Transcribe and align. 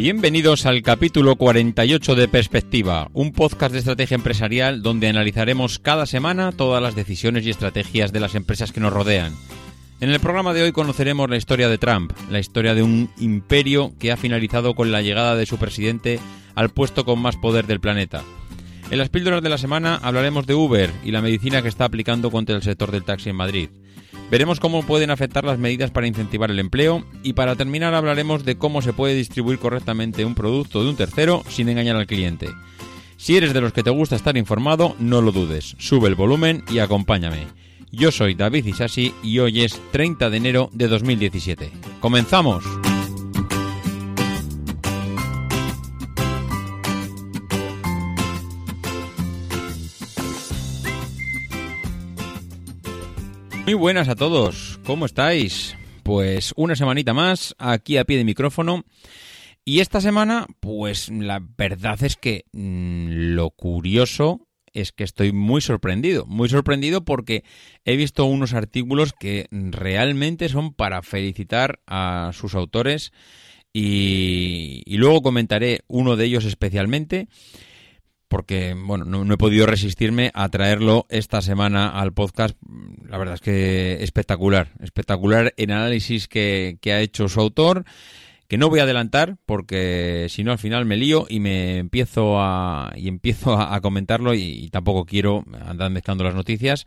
Bienvenidos 0.00 0.64
al 0.64 0.80
capítulo 0.80 1.36
48 1.36 2.14
de 2.14 2.26
Perspectiva, 2.26 3.10
un 3.12 3.32
podcast 3.32 3.74
de 3.74 3.80
estrategia 3.80 4.14
empresarial 4.14 4.80
donde 4.80 5.08
analizaremos 5.08 5.78
cada 5.78 6.06
semana 6.06 6.52
todas 6.52 6.82
las 6.82 6.94
decisiones 6.94 7.44
y 7.44 7.50
estrategias 7.50 8.10
de 8.10 8.20
las 8.20 8.34
empresas 8.34 8.72
que 8.72 8.80
nos 8.80 8.94
rodean. 8.94 9.34
En 10.00 10.08
el 10.08 10.18
programa 10.18 10.54
de 10.54 10.62
hoy 10.62 10.72
conoceremos 10.72 11.28
la 11.28 11.36
historia 11.36 11.68
de 11.68 11.76
Trump, 11.76 12.14
la 12.30 12.38
historia 12.38 12.74
de 12.74 12.82
un 12.82 13.10
imperio 13.18 13.92
que 13.98 14.10
ha 14.10 14.16
finalizado 14.16 14.74
con 14.74 14.90
la 14.90 15.02
llegada 15.02 15.36
de 15.36 15.44
su 15.44 15.58
presidente 15.58 16.18
al 16.54 16.70
puesto 16.70 17.04
con 17.04 17.18
más 17.18 17.36
poder 17.36 17.66
del 17.66 17.80
planeta. 17.80 18.22
En 18.90 18.96
las 18.96 19.10
píldoras 19.10 19.42
de 19.42 19.50
la 19.50 19.58
semana 19.58 19.96
hablaremos 19.96 20.46
de 20.46 20.54
Uber 20.54 20.90
y 21.04 21.10
la 21.10 21.20
medicina 21.20 21.60
que 21.60 21.68
está 21.68 21.84
aplicando 21.84 22.30
contra 22.30 22.56
el 22.56 22.62
sector 22.62 22.90
del 22.90 23.04
taxi 23.04 23.28
en 23.28 23.36
Madrid. 23.36 23.68
Veremos 24.30 24.60
cómo 24.60 24.84
pueden 24.84 25.10
afectar 25.10 25.44
las 25.44 25.58
medidas 25.58 25.90
para 25.90 26.06
incentivar 26.06 26.52
el 26.52 26.60
empleo 26.60 27.04
y 27.24 27.32
para 27.32 27.56
terminar 27.56 27.94
hablaremos 27.94 28.44
de 28.44 28.56
cómo 28.56 28.80
se 28.80 28.92
puede 28.92 29.14
distribuir 29.14 29.58
correctamente 29.58 30.24
un 30.24 30.36
producto 30.36 30.82
de 30.82 30.90
un 30.90 30.96
tercero 30.96 31.42
sin 31.48 31.68
engañar 31.68 31.96
al 31.96 32.06
cliente. 32.06 32.48
Si 33.16 33.36
eres 33.36 33.52
de 33.52 33.60
los 33.60 33.72
que 33.72 33.82
te 33.82 33.90
gusta 33.90 34.14
estar 34.16 34.36
informado, 34.36 34.94
no 35.00 35.20
lo 35.20 35.32
dudes, 35.32 35.74
sube 35.78 36.08
el 36.08 36.14
volumen 36.14 36.64
y 36.70 36.78
acompáñame. 36.78 37.48
Yo 37.90 38.12
soy 38.12 38.34
David 38.34 38.66
Isasi 38.66 39.12
y 39.22 39.40
hoy 39.40 39.62
es 39.62 39.80
30 39.90 40.30
de 40.30 40.36
enero 40.36 40.70
de 40.72 40.86
2017. 40.86 41.72
¡Comenzamos! 41.98 42.64
Muy 53.70 53.78
buenas 53.78 54.08
a 54.08 54.16
todos, 54.16 54.80
¿cómo 54.84 55.06
estáis? 55.06 55.76
Pues 56.02 56.52
una 56.56 56.74
semanita 56.74 57.14
más 57.14 57.54
aquí 57.56 57.98
a 57.98 58.04
pie 58.04 58.16
de 58.16 58.24
micrófono. 58.24 58.82
Y 59.64 59.78
esta 59.78 60.00
semana, 60.00 60.48
pues 60.58 61.08
la 61.08 61.40
verdad 61.56 62.02
es 62.02 62.16
que 62.16 62.46
mm, 62.50 63.34
lo 63.36 63.50
curioso 63.50 64.48
es 64.72 64.90
que 64.90 65.04
estoy 65.04 65.30
muy 65.30 65.60
sorprendido, 65.60 66.26
muy 66.26 66.48
sorprendido 66.48 67.04
porque 67.04 67.44
he 67.84 67.94
visto 67.94 68.24
unos 68.24 68.54
artículos 68.54 69.12
que 69.12 69.46
realmente 69.52 70.48
son 70.48 70.74
para 70.74 71.02
felicitar 71.02 71.78
a 71.86 72.32
sus 72.34 72.56
autores 72.56 73.12
y, 73.72 74.82
y 74.84 74.96
luego 74.96 75.22
comentaré 75.22 75.82
uno 75.86 76.16
de 76.16 76.24
ellos 76.24 76.44
especialmente 76.44 77.28
porque 78.30 78.76
bueno, 78.78 79.04
no, 79.04 79.34
he 79.34 79.36
podido 79.36 79.66
resistirme 79.66 80.30
a 80.34 80.48
traerlo 80.48 81.04
esta 81.08 81.42
semana 81.42 81.88
al 81.88 82.12
podcast. 82.12 82.56
La 83.08 83.18
verdad 83.18 83.34
es 83.34 83.40
que 83.40 84.04
espectacular, 84.04 84.68
espectacular 84.80 85.52
el 85.56 85.72
análisis 85.72 86.28
que, 86.28 86.78
ha 86.86 87.00
hecho 87.00 87.28
su 87.28 87.40
autor, 87.40 87.84
que 88.46 88.56
no 88.56 88.68
voy 88.68 88.78
a 88.78 88.84
adelantar 88.84 89.36
porque 89.46 90.28
si 90.30 90.44
no 90.44 90.52
al 90.52 90.58
final 90.58 90.86
me 90.86 90.96
lío 90.96 91.26
y 91.28 91.40
me 91.40 91.78
empiezo 91.78 92.40
a 92.40 92.92
y 92.94 93.08
empiezo 93.08 93.54
a, 93.60 93.80
comentarlo 93.80 94.32
y, 94.32 94.42
y 94.42 94.70
tampoco 94.70 95.06
quiero 95.06 95.44
andar 95.66 95.90
mezclando 95.90 96.22
las 96.22 96.36
noticias. 96.36 96.86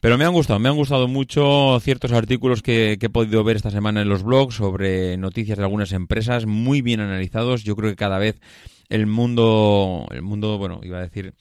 Pero 0.00 0.18
me 0.18 0.26
han 0.26 0.32
gustado, 0.32 0.58
me 0.60 0.68
han 0.68 0.76
gustado 0.76 1.08
mucho 1.08 1.80
ciertos 1.80 2.12
artículos 2.12 2.60
que, 2.60 2.98
que, 3.00 3.06
he 3.06 3.10
podido 3.10 3.42
ver 3.42 3.56
esta 3.56 3.70
semana 3.70 4.02
en 4.02 4.08
los 4.10 4.22
blogs 4.22 4.54
sobre 4.54 5.16
noticias 5.16 5.56
de 5.56 5.64
algunas 5.64 5.92
empresas, 5.92 6.44
muy 6.44 6.82
bien 6.82 7.00
analizados. 7.00 7.64
Yo 7.64 7.74
creo 7.74 7.90
que 7.90 7.96
cada 7.96 8.18
vez 8.18 8.38
el 8.88 9.06
mundo, 9.06 10.06
el 10.10 10.22
mundo, 10.22 10.58
bueno, 10.58 10.80
iba 10.82 10.98
a 10.98 11.02
decir, 11.02 11.34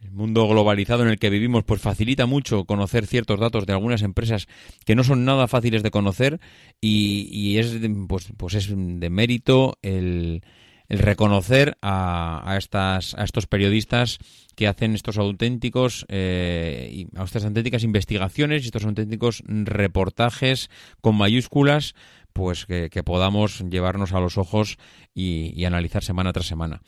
el 0.00 0.10
mundo 0.12 0.46
globalizado 0.46 1.02
en 1.02 1.08
el 1.08 1.18
que 1.18 1.30
vivimos, 1.30 1.64
pues 1.64 1.80
facilita 1.80 2.26
mucho 2.26 2.64
conocer 2.64 3.06
ciertos 3.06 3.40
datos 3.40 3.66
de 3.66 3.72
algunas 3.72 4.02
empresas 4.02 4.46
que 4.84 4.94
no 4.94 5.04
son 5.04 5.24
nada 5.24 5.48
fáciles 5.48 5.82
de 5.82 5.90
conocer 5.90 6.40
y, 6.80 7.28
y 7.30 7.58
es, 7.58 7.78
pues, 8.06 8.28
pues 8.36 8.54
es 8.54 8.68
de 8.68 9.10
mérito 9.10 9.78
el, 9.82 10.42
el 10.88 10.98
reconocer 10.98 11.76
a, 11.80 12.42
a, 12.44 12.56
estas, 12.56 13.14
a 13.14 13.24
estos 13.24 13.46
periodistas 13.46 14.18
que 14.54 14.68
hacen 14.68 14.94
estos 14.94 15.16
auténticos, 15.16 16.04
eh, 16.08 17.06
estas 17.24 17.44
auténticas 17.44 17.82
investigaciones 17.82 18.62
y 18.62 18.66
estos 18.66 18.84
auténticos 18.84 19.42
reportajes 19.46 20.70
con 21.00 21.16
mayúsculas, 21.16 21.94
pues 22.34 22.66
que, 22.66 22.90
podamos 23.02 23.64
llevarnos 23.70 24.12
a 24.12 24.20
los 24.20 24.36
ojos 24.36 24.76
y, 25.14 25.58
y 25.58 25.64
analizar 25.64 26.04
semana 26.04 26.34
tras 26.34 26.46
semana. 26.46 26.82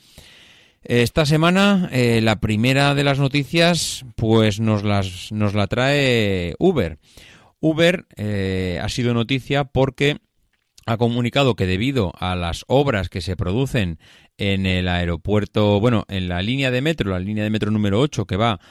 Esta 0.83 1.25
semana, 1.25 1.89
eh, 1.91 2.21
la 2.21 2.39
primera 2.39 2.95
de 2.95 3.03
las 3.03 3.19
noticias, 3.19 4.05
pues 4.15 4.59
nos, 4.59 4.83
las, 4.83 5.31
nos 5.31 5.53
la 5.53 5.67
trae 5.67 6.55
Uber. 6.59 6.99
Uber 7.59 8.05
eh, 8.15 8.79
ha 8.81 8.87
sido 8.87 9.13
noticia 9.13 9.65
porque 9.65 10.17
ha 10.85 10.95
comunicado 10.95 11.55
que 11.55 11.65
debido 11.65 12.13
a 12.17 12.35
las 12.35 12.63
obras 12.67 13.09
que 13.09 13.19
se 13.19 13.35
producen 13.35 13.99
en 14.37 14.65
el 14.65 14.87
aeropuerto, 14.87 15.79
bueno, 15.81 16.05
en 16.07 16.29
la 16.29 16.41
línea 16.41 16.71
de 16.71 16.81
metro, 16.81 17.11
la 17.11 17.19
línea 17.19 17.43
de 17.43 17.49
metro 17.49 17.71
número 17.71 17.99
8 17.99 18.25
que 18.25 18.37
va 18.37 18.61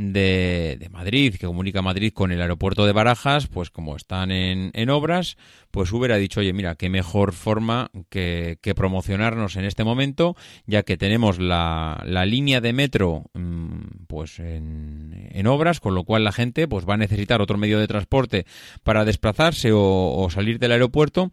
de, 0.00 0.88
Madrid, 0.90 1.34
que 1.34 1.46
comunica 1.46 1.82
Madrid 1.82 2.12
con 2.12 2.32
el 2.32 2.40
aeropuerto 2.40 2.86
de 2.86 2.92
Barajas, 2.92 3.48
pues 3.48 3.70
como 3.70 3.96
están 3.96 4.30
en, 4.30 4.70
en 4.72 4.88
obras, 4.88 5.36
pues 5.70 5.92
Uber 5.92 6.12
ha 6.12 6.16
dicho, 6.16 6.40
oye, 6.40 6.54
mira, 6.54 6.74
qué 6.74 6.88
mejor 6.88 7.32
forma 7.32 7.90
que, 8.08 8.58
que 8.62 8.74
promocionarnos 8.74 9.56
en 9.56 9.66
este 9.66 9.84
momento, 9.84 10.36
ya 10.66 10.84
que 10.84 10.96
tenemos 10.96 11.38
la, 11.38 12.02
la 12.06 12.24
línea 12.24 12.62
de 12.62 12.72
metro 12.72 13.24
mmm, 13.34 14.04
pues 14.06 14.38
en, 14.38 15.28
en, 15.32 15.46
obras, 15.46 15.80
con 15.80 15.94
lo 15.94 16.04
cual 16.04 16.24
la 16.24 16.32
gente 16.32 16.66
pues 16.66 16.88
va 16.88 16.94
a 16.94 16.98
necesitar 16.98 17.42
otro 17.42 17.58
medio 17.58 17.78
de 17.78 17.86
transporte 17.86 18.46
para 18.82 19.04
desplazarse 19.04 19.72
o, 19.72 20.14
o 20.16 20.30
salir 20.30 20.58
del 20.58 20.72
aeropuerto 20.72 21.30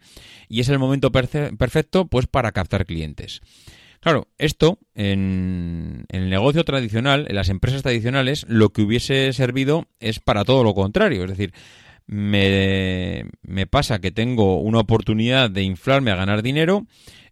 y 0.48 0.60
es 0.60 0.68
el 0.68 0.78
momento 0.78 1.10
perfecto 1.10 2.06
pues 2.06 2.26
para 2.26 2.52
captar 2.52 2.84
clientes. 2.84 3.40
Claro, 4.00 4.28
esto 4.38 4.78
en, 4.94 6.06
el 6.08 6.30
negocio 6.30 6.64
tradicional, 6.64 7.26
en 7.28 7.34
las 7.34 7.48
empresas 7.48 7.82
tradicionales, 7.82 8.46
lo 8.48 8.70
que 8.70 8.82
hubiese 8.82 9.32
servido 9.32 9.86
es 9.98 10.20
para 10.20 10.44
todo 10.44 10.62
lo 10.62 10.74
contrario. 10.74 11.24
Es 11.24 11.30
decir, 11.30 11.52
me, 12.06 13.24
me 13.42 13.66
pasa 13.66 14.00
que 14.00 14.12
tengo 14.12 14.60
una 14.60 14.80
oportunidad 14.80 15.50
de 15.50 15.62
inflarme 15.62 16.12
a 16.12 16.16
ganar 16.16 16.42
dinero 16.42 16.86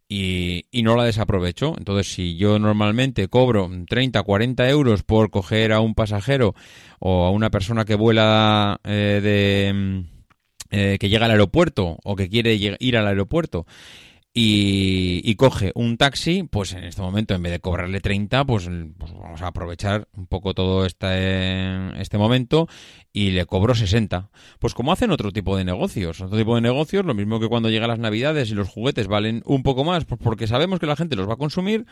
y, 0.09 0.66
y, 0.72 0.82
no 0.82 0.97
la 0.97 1.04
desaprovecho. 1.04 1.75
Entonces, 1.78 2.12
si 2.12 2.37
yo 2.37 2.59
normalmente 2.59 3.28
cobro 3.28 3.71
30, 3.88 4.22
40 4.22 4.69
euros 4.69 5.03
por 5.04 5.31
coger 5.31 5.72
a 5.72 5.81
un 5.81 5.94
pasajero 5.94 6.54
o 6.98 7.25
a 7.25 7.31
una 7.31 7.50
persona 7.50 7.84
que 7.84 7.94
vuela 7.94 8.81
eh, 8.84 9.21
de... 9.22 10.04
Eh, 10.72 10.98
que 10.98 11.09
llega 11.09 11.27
al 11.27 11.31
aeropuerto 11.31 11.97
o 12.03 12.16
que 12.16 12.28
quiere 12.28 12.53
ir 12.54 12.97
al 12.97 13.06
aeropuerto 13.06 13.66
y, 14.38 15.22
y, 15.24 15.34
coge 15.36 15.72
un 15.74 15.97
taxi, 15.97 16.42
pues 16.42 16.74
en 16.74 16.84
este 16.84 17.00
momento 17.00 17.34
en 17.34 17.42
vez 17.42 17.52
de 17.52 17.60
cobrarle 17.60 18.02
30, 18.02 18.44
pues, 18.44 18.69
pues 18.98 19.12
vamos 19.14 19.41
a 19.41 19.47
aprovechar 19.47 20.09
un 20.15 20.27
poco 20.27 20.53
todo 20.53 20.84
este, 20.84 21.98
este 21.98 22.18
momento 22.18 22.68
y 23.15 23.30
le 23.30 23.47
cobro 23.47 23.74
60. 23.74 24.28
Pues 24.59 24.74
como 24.74 24.92
hacen 24.92 25.10
otro 25.10 25.33
tipo 25.33 25.56
de 25.56 25.65
negocios, 25.65 26.21
otro 26.21 26.36
tipo 26.36 26.54
de 26.54 26.60
negocios, 26.60 27.06
lo 27.06 27.15
mismo 27.15 27.41
que 27.41 27.48
cuando 27.48 27.71
llegan 27.71 27.88
las 27.88 27.98
navidades 27.98 28.50
y 28.50 28.54
los 28.54 28.68
juguetes 28.68 29.06
valen 29.06 29.42
un 29.47 29.62
poco 29.62 29.84
más, 29.84 30.04
pues 30.04 30.21
porque 30.22 30.47
sabemos 30.47 30.80
que 30.80 30.86
la 30.86 30.97
gente 30.97 31.16
los 31.16 31.27
va 31.27 31.33
a 31.33 31.38
consumir, 31.38 31.86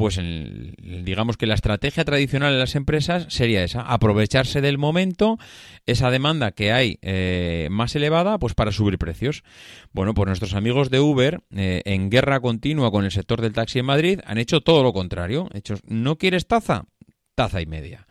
pues 0.00 0.18
digamos 0.18 1.36
que 1.36 1.46
la 1.46 1.52
estrategia 1.52 2.06
tradicional 2.06 2.54
de 2.54 2.58
las 2.58 2.74
empresas 2.74 3.26
sería 3.28 3.62
esa, 3.62 3.82
aprovecharse 3.82 4.62
del 4.62 4.78
momento, 4.78 5.36
esa 5.84 6.10
demanda 6.10 6.52
que 6.52 6.72
hay 6.72 6.98
eh, 7.02 7.68
más 7.70 7.94
elevada, 7.94 8.38
pues 8.38 8.54
para 8.54 8.72
subir 8.72 8.96
precios. 8.96 9.44
Bueno, 9.92 10.14
pues 10.14 10.26
nuestros 10.26 10.54
amigos 10.54 10.88
de 10.88 11.00
Uber, 11.00 11.42
eh, 11.54 11.82
en 11.84 12.08
guerra 12.08 12.40
continua 12.40 12.90
con 12.90 13.04
el 13.04 13.10
sector 13.10 13.42
del 13.42 13.52
taxi 13.52 13.80
en 13.80 13.84
Madrid, 13.84 14.20
han 14.24 14.38
hecho 14.38 14.62
todo 14.62 14.82
lo 14.82 14.94
contrario. 14.94 15.50
Hechos, 15.52 15.80
¿no 15.86 16.16
quieres 16.16 16.46
taza? 16.46 16.86
Taza 17.34 17.60
y 17.60 17.66
media. 17.66 18.06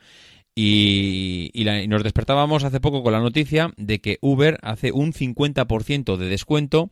Y, 0.62 1.64
la- 1.64 1.82
y 1.82 1.88
nos 1.88 2.04
despertábamos 2.04 2.66
hace 2.66 2.82
poco 2.82 3.02
con 3.02 3.14
la 3.14 3.22
noticia 3.22 3.72
de 3.78 4.02
que 4.02 4.18
Uber 4.20 4.58
hace 4.62 4.92
un 4.92 5.14
50% 5.14 6.18
de 6.18 6.28
descuento 6.28 6.90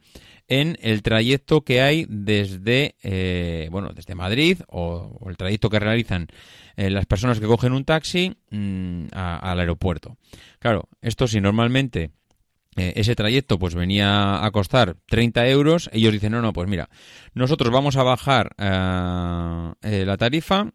en 0.47 0.77
el 0.81 1.01
trayecto 1.01 1.65
que 1.65 1.81
hay 1.81 2.05
desde 2.07 2.95
eh, 3.03 3.67
bueno 3.69 3.89
desde 3.93 4.15
Madrid 4.15 4.59
o, 4.69 5.19
el 5.29 5.35
trayecto 5.35 5.69
que 5.69 5.79
realizan 5.79 6.27
eh, 6.77 6.89
las 6.89 7.05
personas 7.07 7.41
que 7.41 7.45
cogen 7.45 7.73
un 7.73 7.83
taxi 7.83 8.37
mm, 8.51 9.07
al 9.11 9.59
aeropuerto. 9.59 10.15
Claro, 10.59 10.87
esto 11.01 11.27
si 11.27 11.41
normalmente 11.41 12.11
eh, 12.77 12.93
ese 12.95 13.15
trayecto 13.15 13.59
pues 13.59 13.75
venía 13.75 14.45
a 14.45 14.51
costar 14.51 14.95
30 15.07 15.45
euros, 15.49 15.89
ellos 15.91 16.13
dicen, 16.13 16.31
no, 16.31 16.41
no, 16.41 16.53
pues 16.53 16.69
mira, 16.69 16.89
nosotros 17.33 17.73
vamos 17.73 17.97
a 17.97 18.03
bajar 18.03 18.55
eh, 18.57 19.73
eh, 19.81 20.05
la 20.05 20.15
tarifa 20.15 20.71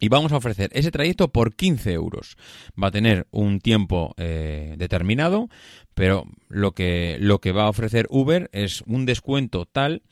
y 0.00 0.08
vamos 0.08 0.32
a 0.32 0.36
ofrecer 0.36 0.70
ese 0.72 0.90
trayecto 0.90 1.28
por 1.28 1.54
15 1.54 1.92
euros. 1.92 2.36
Va 2.80 2.88
a 2.88 2.92
tener 2.92 3.26
un 3.30 3.60
tiempo 3.60 4.14
eh, 4.16 4.74
determinado, 4.78 5.48
pero 5.94 6.24
lo 6.48 6.72
que, 6.72 7.16
lo 7.20 7.40
que 7.40 7.52
va 7.52 7.64
a 7.64 7.70
ofrecer 7.70 8.06
Uber 8.10 8.50
es 8.52 8.82
un 8.86 9.06
descuento 9.06 9.66
tal 9.66 10.02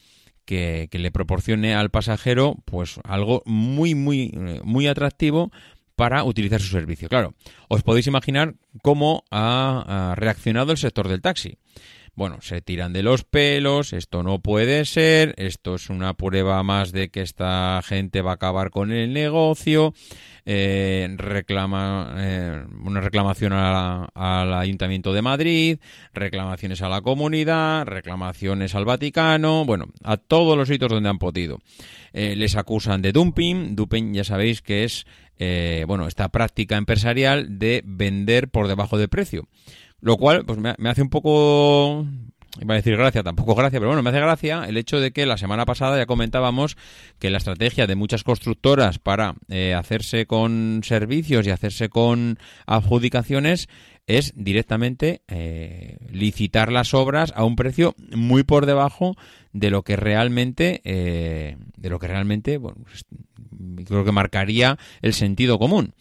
que, 0.45 0.89
le 0.93 1.11
proporcione 1.11 1.75
al 1.75 1.91
pasajero 1.91 2.57
pues 2.65 3.01
algo 3.05 3.43
muy, 3.45 3.95
muy, 3.95 4.33
eh, 4.35 4.61
muy 4.65 4.87
atractivo 4.87 5.51
para 5.97 6.25
utilizar 6.25 6.61
su 6.61 6.69
servicio. 6.69 7.09
Claro, 7.09 7.35
os 7.69 7.83
podéis 7.83 8.07
imaginar 8.07 8.55
cómo 8.83 9.25
ha 9.31 10.15
reaccionado 10.17 10.73
el 10.73 10.79
sector 10.79 11.09
del 11.09 11.23
taxi. 11.23 11.59
Bueno, 12.17 12.39
se 12.41 12.63
tiran 12.63 12.95
de 12.95 13.03
los 13.03 13.25
pelos, 13.25 13.93
esto 13.93 14.23
no 14.23 14.39
puede 14.39 14.87
ser, 14.87 15.35
esto 15.37 15.75
es 15.75 15.91
una 15.91 16.15
prueba 16.15 16.63
más 16.63 16.91
de 16.91 17.11
que 17.11 17.21
esta 17.21 17.83
gente 17.85 18.23
va 18.23 18.31
a 18.31 18.35
acabar 18.35 18.71
con 18.71 18.91
el 18.91 19.13
negocio, 19.13 19.93
eh, 20.47 21.15
reclama 21.19 22.15
eh, 22.17 22.65
una 22.83 23.03
reclamación 23.03 23.53
al 23.53 24.55
Ayuntamiento 24.55 25.13
de 25.13 25.21
Madrid, 25.21 25.79
reclamaciones 26.15 26.81
a 26.81 26.89
la 26.89 27.03
comunidad, 27.03 27.85
reclamaciones 27.85 28.75
al 28.75 28.87
Vaticano, 28.87 29.67
bueno, 29.67 29.89
a 30.03 30.17
todos 30.17 30.57
los 30.57 30.69
sitios 30.69 30.91
donde 30.91 31.11
han 31.11 31.19
podido. 31.19 31.59
Eh, 32.15 32.35
les 32.35 32.57
acusan 32.57 33.03
de 33.03 33.13
dumping, 33.13 33.77
dumping 33.77 34.15
ya 34.15 34.25
sabéis 34.25 34.63
que 34.63 34.85
es 34.85 35.05
eh, 35.39 35.85
bueno 35.87 36.09
esta 36.09 36.31
práctica 36.31 36.79
empresarial 36.79 37.59
de 37.59 37.83
vender 37.85 38.49
por 38.49 38.69
debajo 38.69 38.97
de 38.97 39.07
precio. 39.07 39.47
Lo 40.01 40.17
cual, 40.17 40.45
pues 40.45 40.59
me, 40.59 40.75
hace 40.89 41.03
un 41.03 41.09
poco. 41.09 42.07
Iba 42.59 42.73
a 42.73 42.77
decir 42.77 42.97
gracia, 42.97 43.23
tampoco 43.23 43.55
gracia, 43.55 43.79
pero 43.79 43.89
bueno, 43.89 44.03
me 44.03 44.09
hace 44.09 44.21
gracia 44.21 44.65
el 44.67 44.79
hecho 44.79 44.99
de 44.99 45.11
que 45.11 45.27
la 45.27 45.37
semana 45.37 45.67
pasada 45.67 45.99
ya 45.99 46.07
comentábamos 46.07 46.79
que 47.19 47.29
la 47.29 47.37
estrategia 47.37 47.87
de 47.87 47.97
muchas 47.97 48.25
constructoras 48.25 48.99
para 48.99 49.35
eh, 49.51 49.75
hacerse 49.75 50.25
con 50.25 50.81
servicios 50.83 51.47
y 51.47 51.51
hacerse 51.51 51.91
con 51.91 52.39
adjudicaciones 52.65 53.69
es 54.07 54.33
directamente 54.37 55.21
eh, 55.29 55.99
licitar 56.11 56.73
las 56.73 56.95
obras 56.95 57.33
a 57.37 57.45
un 57.45 57.57
precio 57.57 57.95
muy 58.15 58.43
por 58.43 58.65
debajo 58.65 59.17
de 59.53 59.71
lo 59.71 59.83
que 59.83 59.97
realmente 59.97 60.81
eh, 60.85 61.57
de 61.77 61.91
lo 61.91 61.99
que 61.99 62.07
realmente 62.07 62.57
bueno, 62.57 62.79
pues, 62.85 63.05
creo 63.85 64.05
que 64.05 64.13
marcaría 64.13 64.79
el 65.03 65.13
sentido 65.13 65.59
común. 65.59 65.95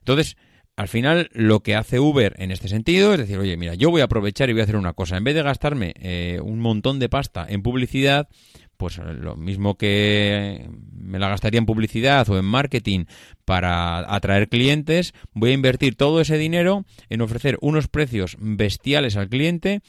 Entonces, 0.00 0.36
al 0.78 0.86
final, 0.86 1.28
lo 1.32 1.64
que 1.64 1.74
hace 1.74 1.98
Uber 1.98 2.36
en 2.38 2.52
este 2.52 2.68
sentido 2.68 3.12
es 3.12 3.18
decir, 3.18 3.36
oye, 3.36 3.56
mira, 3.56 3.74
yo 3.74 3.90
voy 3.90 4.00
a 4.00 4.04
aprovechar 4.04 4.48
y 4.48 4.52
voy 4.52 4.60
a 4.60 4.62
hacer 4.62 4.76
una 4.76 4.92
cosa. 4.92 5.16
En 5.16 5.24
vez 5.24 5.34
de 5.34 5.42
gastarme 5.42 5.92
eh, 5.98 6.38
un 6.40 6.60
montón 6.60 7.00
de 7.00 7.08
pasta 7.08 7.44
en 7.48 7.64
publicidad, 7.64 8.28
pues 8.76 8.98
eh, 8.98 9.02
lo 9.12 9.34
mismo 9.34 9.76
que 9.76 10.70
me 10.92 11.18
la 11.18 11.30
gastaría 11.30 11.58
en 11.58 11.66
publicidad 11.66 12.30
o 12.30 12.38
en 12.38 12.44
marketing 12.44 13.06
para 13.44 14.14
atraer 14.14 14.48
clientes, 14.48 15.14
voy 15.32 15.50
a 15.50 15.54
invertir 15.54 15.96
todo 15.96 16.20
ese 16.20 16.38
dinero 16.38 16.84
en 17.08 17.22
ofrecer 17.22 17.58
unos 17.60 17.88
precios 17.88 18.36
bestiales 18.38 19.16
al 19.16 19.28
cliente 19.28 19.80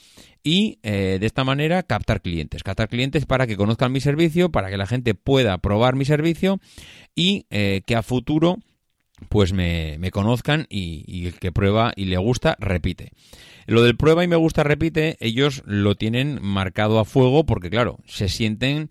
y 0.43 0.79
eh, 0.81 1.17
de 1.19 1.25
esta 1.27 1.43
manera 1.43 1.83
captar 1.83 2.23
clientes. 2.23 2.63
Captar 2.63 2.89
clientes 2.89 3.27
para 3.27 3.45
que 3.45 3.57
conozcan 3.57 3.91
mi 3.91 4.01
servicio, 4.01 4.49
para 4.49 4.71
que 4.71 4.77
la 4.77 4.87
gente 4.87 5.13
pueda 5.13 5.59
probar 5.59 5.95
mi 5.95 6.05
servicio 6.05 6.59
y 7.13 7.43
que 7.43 7.95
a 7.95 8.01
futuro 8.01 8.57
pues 9.27 9.53
me, 9.53 9.97
me 9.99 10.11
conozcan 10.11 10.65
y, 10.69 11.03
y 11.07 11.27
el 11.27 11.33
que 11.33 11.51
prueba 11.51 11.93
y 11.95 12.05
le 12.05 12.17
gusta, 12.17 12.55
repite. 12.59 13.11
Lo 13.67 13.83
del 13.83 13.97
prueba 13.97 14.23
y 14.23 14.27
me 14.27 14.35
gusta, 14.35 14.63
repite, 14.63 15.17
ellos 15.19 15.61
lo 15.65 15.95
tienen 15.95 16.39
marcado 16.41 16.99
a 16.99 17.05
fuego 17.05 17.45
porque, 17.45 17.69
claro, 17.69 17.99
se 18.07 18.27
sienten 18.27 18.89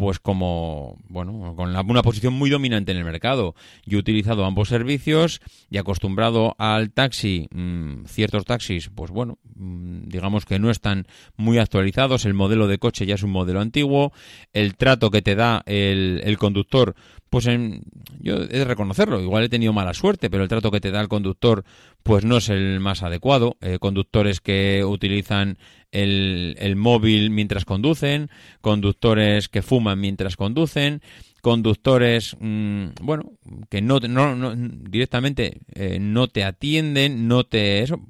pues 0.00 0.18
como, 0.18 0.96
bueno, 1.10 1.52
con 1.56 1.76
una 1.90 2.02
posición 2.02 2.32
muy 2.32 2.48
dominante 2.48 2.90
en 2.90 2.96
el 2.96 3.04
mercado. 3.04 3.54
Yo 3.84 3.98
he 3.98 4.00
utilizado 4.00 4.46
ambos 4.46 4.70
servicios 4.70 5.42
y 5.68 5.76
acostumbrado 5.76 6.54
al 6.56 6.90
taxi, 6.90 7.48
mm, 7.52 8.06
ciertos 8.06 8.46
taxis, 8.46 8.88
pues 8.88 9.10
bueno, 9.10 9.38
mm, 9.56 10.08
digamos 10.08 10.46
que 10.46 10.58
no 10.58 10.70
están 10.70 11.06
muy 11.36 11.58
actualizados, 11.58 12.24
el 12.24 12.32
modelo 12.32 12.66
de 12.66 12.78
coche 12.78 13.04
ya 13.04 13.16
es 13.16 13.22
un 13.22 13.30
modelo 13.32 13.60
antiguo, 13.60 14.14
el 14.54 14.74
trato 14.76 15.10
que 15.10 15.20
te 15.20 15.34
da 15.34 15.62
el, 15.66 16.22
el 16.24 16.38
conductor, 16.38 16.94
pues 17.28 17.46
en- 17.46 17.82
yo 18.20 18.36
he 18.36 18.46
de 18.46 18.64
reconocerlo, 18.64 19.20
igual 19.20 19.44
he 19.44 19.48
tenido 19.50 19.74
mala 19.74 19.92
suerte, 19.92 20.30
pero 20.30 20.44
el 20.44 20.48
trato 20.48 20.70
que 20.70 20.80
te 20.80 20.90
da 20.90 21.02
el 21.02 21.08
conductor 21.08 21.62
pues 22.02 22.24
no 22.24 22.38
es 22.38 22.48
el 22.48 22.80
más 22.80 23.02
adecuado. 23.02 23.58
Eh, 23.60 23.76
conductores 23.78 24.40
que 24.40 24.82
utilizan 24.86 25.58
el, 25.92 26.56
el 26.58 26.76
móvil 26.76 27.30
mientras 27.30 27.64
conducen, 27.64 28.30
conductores 28.60 29.48
que 29.48 29.62
fuman 29.62 30.00
mientras 30.00 30.36
conducen, 30.36 31.02
conductores, 31.42 32.36
mm, 32.38 32.86
bueno, 33.02 33.32
que 33.68 33.80
no, 33.82 33.98
no, 34.00 34.34
no- 34.36 34.54
directamente 34.54 35.58
eh, 35.74 35.98
no 36.00 36.28
te 36.28 36.44
atienden, 36.44 37.28
no 37.28 37.44
te... 37.44 37.82
Eso, 37.82 38.00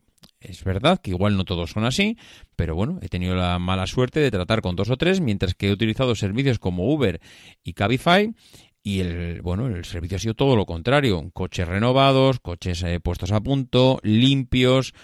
es 0.40 0.64
verdad 0.64 1.00
que 1.02 1.10
igual 1.10 1.36
no 1.36 1.44
todos 1.44 1.70
son 1.70 1.84
así, 1.84 2.16
pero 2.56 2.74
bueno, 2.74 2.98
he 3.02 3.08
tenido 3.08 3.34
la 3.34 3.58
mala 3.58 3.86
suerte 3.86 4.20
de 4.20 4.30
tratar 4.30 4.62
con 4.62 4.74
dos 4.74 4.88
o 4.88 4.96
tres, 4.96 5.20
mientras 5.20 5.54
que 5.54 5.68
he 5.68 5.72
utilizado 5.72 6.14
servicios 6.14 6.58
como 6.58 6.90
Uber 6.92 7.20
y 7.62 7.74
Cabify 7.74 8.34
y 8.82 9.00
el 9.00 9.42
bueno, 9.42 9.66
el 9.66 9.84
servicio 9.84 10.16
ha 10.16 10.20
sido 10.20 10.32
todo 10.34 10.56
lo 10.56 10.64
contrario, 10.64 11.30
coches 11.34 11.68
renovados, 11.68 12.40
coches 12.40 12.82
eh, 12.84 13.00
puestos 13.00 13.32
a 13.32 13.40
punto, 13.42 14.00
limpios, 14.02 14.94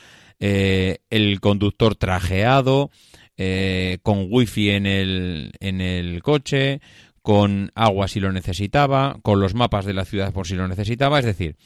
eh, 0.40 0.98
el 1.10 1.40
conductor 1.40 1.94
trajeado, 1.96 2.90
eh, 3.36 3.98
con 4.02 4.26
wifi 4.30 4.70
en 4.70 4.86
el 4.86 5.52
en 5.60 5.80
el 5.80 6.22
coche, 6.22 6.80
con 7.22 7.70
agua 7.74 8.08
si 8.08 8.20
lo 8.20 8.32
necesitaba, 8.32 9.18
con 9.22 9.40
los 9.40 9.54
mapas 9.54 9.84
de 9.84 9.94
la 9.94 10.04
ciudad 10.04 10.32
por 10.32 10.46
si 10.46 10.54
lo 10.54 10.68
necesitaba, 10.68 11.18
es 11.18 11.24
decir, 11.24 11.56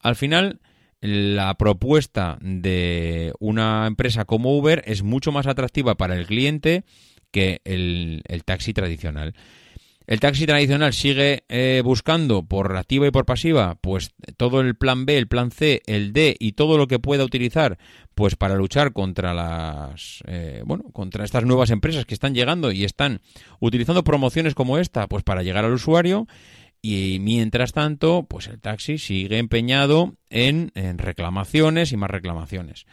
al 0.00 0.16
final 0.16 0.60
la 1.00 1.54
propuesta 1.54 2.38
de 2.40 3.32
una 3.38 3.86
empresa 3.86 4.24
como 4.24 4.56
Uber 4.56 4.82
es 4.86 5.02
mucho 5.02 5.30
más 5.30 5.46
atractiva 5.46 5.94
para 5.96 6.16
el 6.16 6.26
cliente 6.26 6.84
que 7.30 7.60
el, 7.64 8.22
el 8.26 8.44
taxi 8.44 8.72
tradicional. 8.72 9.34
El 10.06 10.20
taxi 10.20 10.46
tradicional 10.46 10.92
sigue 10.92 11.44
eh, 11.48 11.82
buscando 11.84 12.44
por 12.44 12.76
activa 12.76 13.08
y 13.08 13.10
por 13.10 13.26
pasiva, 13.26 13.76
pues 13.80 14.14
todo 14.36 14.60
el 14.60 14.76
plan 14.76 15.04
B, 15.04 15.18
el 15.18 15.26
plan 15.26 15.50
C, 15.50 15.82
el 15.86 16.12
D 16.12 16.36
y 16.38 16.52
todo 16.52 16.78
lo 16.78 16.86
que 16.86 17.00
pueda 17.00 17.24
utilizar, 17.24 17.76
pues 18.14 18.36
para 18.36 18.54
luchar 18.54 18.92
contra 18.92 19.34
las, 19.34 20.22
eh, 20.28 20.62
bueno, 20.64 20.84
contra 20.92 21.24
estas 21.24 21.44
nuevas 21.44 21.70
empresas 21.70 22.06
que 22.06 22.14
están 22.14 22.34
llegando 22.34 22.70
y 22.70 22.84
están 22.84 23.20
utilizando 23.58 24.04
promociones 24.04 24.54
como 24.54 24.78
esta, 24.78 25.08
pues 25.08 25.24
para 25.24 25.42
llegar 25.42 25.64
al 25.64 25.72
usuario. 25.72 26.28
Y 26.80 27.18
mientras 27.20 27.72
tanto, 27.72 28.26
pues 28.28 28.46
el 28.46 28.60
taxi 28.60 28.98
sigue 28.98 29.38
empeñado 29.38 30.14
en, 30.30 30.70
en 30.76 30.98
reclamaciones 30.98 31.90
y 31.90 31.96
más 31.96 32.10
reclamaciones. 32.10 32.86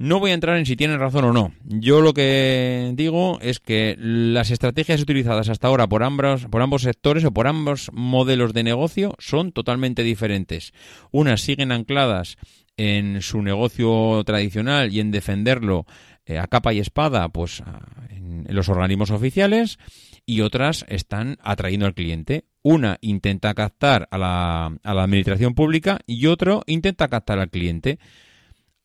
No 0.00 0.20
voy 0.20 0.30
a 0.30 0.34
entrar 0.34 0.56
en 0.56 0.64
si 0.64 0.76
tienen 0.76 1.00
razón 1.00 1.24
o 1.24 1.32
no. 1.32 1.52
Yo 1.64 2.00
lo 2.00 2.14
que 2.14 2.92
digo 2.94 3.40
es 3.42 3.58
que 3.58 3.96
las 3.98 4.52
estrategias 4.52 5.02
utilizadas 5.02 5.48
hasta 5.48 5.66
ahora 5.66 5.88
por 5.88 6.04
ambos, 6.04 6.46
por 6.46 6.62
ambos 6.62 6.82
sectores 6.82 7.24
o 7.24 7.32
por 7.32 7.48
ambos 7.48 7.90
modelos 7.92 8.52
de 8.52 8.62
negocio 8.62 9.16
son 9.18 9.50
totalmente 9.50 10.04
diferentes. 10.04 10.72
Unas 11.10 11.40
siguen 11.40 11.72
ancladas 11.72 12.36
en 12.76 13.22
su 13.22 13.42
negocio 13.42 14.22
tradicional 14.24 14.94
y 14.94 15.00
en 15.00 15.10
defenderlo 15.10 15.84
eh, 16.26 16.38
a 16.38 16.46
capa 16.46 16.72
y 16.72 16.78
espada, 16.78 17.28
pues 17.30 17.64
en 18.10 18.46
los 18.50 18.68
organismos 18.68 19.10
oficiales, 19.10 19.80
y 20.24 20.42
otras 20.42 20.84
están 20.88 21.38
atrayendo 21.42 21.86
al 21.86 21.94
cliente. 21.94 22.44
Una 22.62 22.98
intenta 23.00 23.52
captar 23.54 24.06
a 24.12 24.18
la, 24.18 24.66
a 24.66 24.94
la 24.94 25.02
administración 25.02 25.54
pública 25.54 25.98
y 26.06 26.26
otro 26.26 26.62
intenta 26.66 27.08
captar 27.08 27.40
al 27.40 27.50
cliente. 27.50 27.98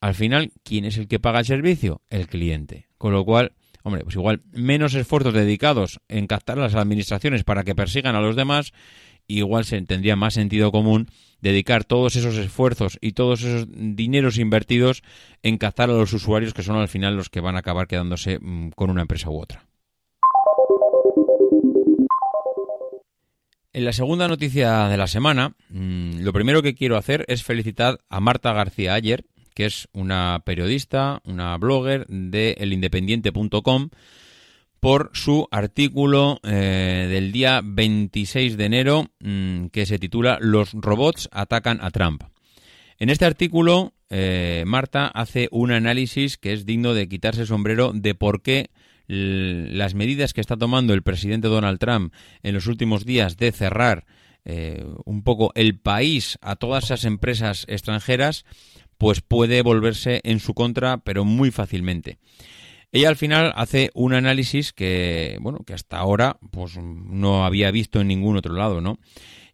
Al 0.04 0.16
final, 0.16 0.52
¿quién 0.64 0.84
es 0.84 0.98
el 0.98 1.08
que 1.08 1.22
paga 1.22 1.40
el 1.40 1.46
servicio? 1.46 2.02
El 2.10 2.28
cliente. 2.28 2.90
Con 2.98 3.14
lo 3.14 3.24
cual, 3.24 3.54
hombre, 3.84 4.04
pues 4.04 4.16
igual 4.18 4.42
menos 4.52 4.96
esfuerzos 4.96 5.34
dedicados 5.34 6.02
en 6.10 6.28
captar 6.28 6.60
a 6.60 6.64
las 6.64 6.76
administraciones 6.76 7.46
para 7.46 7.64
que 7.64 7.74
persigan 7.74 8.14
a 8.18 8.20
los 8.20 8.36
demás, 8.36 8.74
igual 9.28 9.64
se 9.64 9.82
tendría 9.84 10.18
más 10.18 10.34
sentido 10.34 10.74
común 10.74 11.08
dedicar 11.40 11.86
todos 11.86 12.18
esos 12.18 12.36
esfuerzos 12.36 12.98
y 13.00 13.14
todos 13.14 13.44
esos 13.44 13.66
dineros 13.72 14.40
invertidos 14.40 15.04
en 15.42 15.58
captar 15.58 15.90
a 15.90 15.94
los 15.94 16.12
usuarios 16.12 16.54
que 16.54 16.64
son 16.64 16.76
al 16.76 16.90
final 16.90 17.16
los 17.16 17.30
que 17.30 17.40
van 17.40 17.56
a 17.56 17.60
acabar 17.60 17.88
quedándose 17.88 18.40
mm, 18.42 18.72
con 18.72 18.90
una 18.90 19.04
empresa 19.04 19.30
u 19.30 19.40
otra. 19.40 19.64
En 23.72 23.86
la 23.86 23.94
segunda 23.94 24.28
noticia 24.28 24.90
de 24.90 24.98
la 24.98 25.08
semana, 25.08 25.56
mm, 25.70 26.20
lo 26.20 26.34
primero 26.34 26.62
que 26.62 26.76
quiero 26.76 26.98
hacer 26.98 27.24
es 27.30 27.42
felicitar 27.42 28.02
a 28.10 28.20
Marta 28.20 28.52
García 28.52 28.96
Ayer, 28.96 29.24
que 29.54 29.66
es 29.66 29.88
una 29.94 30.42
periodista, 30.46 31.22
una 31.26 31.58
blogger 31.58 32.06
de 32.08 32.54
elindependiente.com, 32.60 33.90
por 34.80 35.12
su 35.14 35.48
artículo 35.52 36.40
eh, 36.44 37.08
del 37.10 37.32
día 37.32 37.62
26 37.64 38.58
de 38.58 38.66
enero 38.66 39.12
mm, 39.20 39.68
que 39.68 39.86
se 39.86 39.98
titula 39.98 40.38
Los 40.42 40.74
robots 40.74 41.30
atacan 41.32 41.80
a 41.82 41.90
Trump. 41.92 42.24
En 43.00 43.10
este 43.10 43.26
artículo, 43.26 43.94
eh, 44.10 44.64
Marta 44.68 45.08
hace 45.08 45.48
un 45.52 45.72
análisis 45.72 46.38
que 46.38 46.54
es 46.54 46.66
digno 46.66 46.94
de 46.94 47.08
quitarse 47.08 47.46
sombrero 47.46 47.92
de 47.94 48.14
por 48.14 48.42
qué 48.42 48.72
las 49.08 49.96
medidas 49.96 50.34
que 50.34 50.42
está 50.42 50.58
tomando 50.58 50.94
el 50.94 51.04
presidente 51.04 51.48
Donald 51.48 51.80
Trump 51.80 52.14
en 52.42 52.54
los 52.54 52.68
últimos 52.68 53.06
días 53.06 53.38
de 53.38 53.52
cerrar 53.52 54.06
eh, 54.46 54.86
un 55.06 55.24
poco 55.24 55.52
el 55.56 55.80
país 55.80 56.38
a 56.42 56.56
todas 56.56 56.86
esas 56.86 57.06
empresas 57.06 57.66
extranjeras, 57.70 58.46
pues 58.98 59.22
puede 59.22 59.62
volverse 59.62 60.22
en 60.24 60.40
su 60.40 60.54
contra, 60.54 60.98
pero 60.98 61.26
muy 61.26 61.52
fácilmente. 61.52 62.18
Ella 62.92 63.10
al 63.10 63.16
final 63.16 63.54
hace 63.56 63.90
un 63.96 64.14
análisis 64.14 64.72
que, 64.72 65.38
bueno, 65.42 65.60
que 65.66 65.74
hasta 65.74 65.98
ahora 65.98 66.38
pues 66.52 66.78
no 66.78 67.44
había 67.44 67.72
visto 67.72 68.00
en 68.00 68.08
ningún 68.08 68.38
otro 68.38 68.54
lado, 68.54 68.82
¿no? 68.82 69.00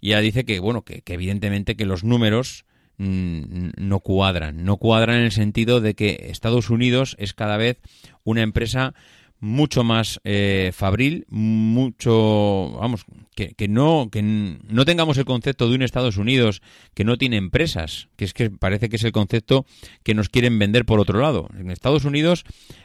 Y 0.01 0.10
ella 0.10 0.19
dice 0.19 0.43
que, 0.43 0.60
bueno, 0.60 0.84
que, 0.84 1.01
evidentemente 1.05 1.77
que 1.77 1.86
los 1.86 2.03
números 2.03 2.65
mm, 2.98 3.69
no 3.77 4.01
cuadran, 4.01 4.65
no 4.65 4.75
cuadran 4.75 5.19
en 5.19 5.24
el 5.24 5.31
sentido 5.31 5.79
de 5.79 5.96
que 5.96 6.27
Estados 6.29 6.69
Unidos 6.69 7.15
es 7.17 7.34
cada 7.34 7.55
vez 7.55 7.79
una 8.25 8.41
empresa 8.41 8.93
mucho 9.39 9.84
más 9.84 10.19
eh, 10.24 10.72
fabril, 10.74 11.25
mucho, 11.29 12.77
vamos, 12.79 13.05
que, 13.36 13.53
que, 13.53 13.67
no 13.67 14.10
que 14.12 14.22
no 14.22 14.86
tengamos 14.86 15.17
el 15.17 15.25
concepto 15.25 15.69
de 15.69 15.75
un 15.75 15.81
Estados 15.81 16.17
Unidos 16.17 16.62
que 16.93 17.05
no 17.05 17.17
tiene 17.17 17.38
empresas, 17.38 18.10
que 18.17 18.25
es 18.25 18.34
que 18.34 18.50
parece 18.50 18.89
que 18.89 18.98
es 18.98 19.03
el 19.03 19.12
concepto 19.12 19.65
que 20.03 20.13
nos 20.13 20.29
quieren 20.29 20.60
vender 20.60 20.86
por 20.86 21.00
otro 21.00 21.19
lado. 21.19 21.48
En 21.58 21.72
Estados 21.72 22.05
Unidos 22.05 22.43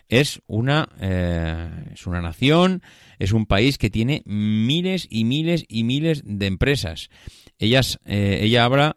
es 0.09 0.41
una 0.47 0.89
eh, 1.01 1.69
es 1.93 2.07
una 2.07 2.21
nación, 2.21 2.83
es 3.19 3.33
un 3.33 3.47
país 3.47 3.79
que 3.79 3.91
tiene 3.91 4.23
miles 4.25 5.07
y 5.11 5.25
miles 5.25 5.65
y 5.69 5.85
miles 5.85 6.23
de 6.25 6.47
empresas. 6.47 7.11
Ellas, 7.59 7.99
eh, 8.05 8.41
ella 8.43 8.65
habla 8.65 8.97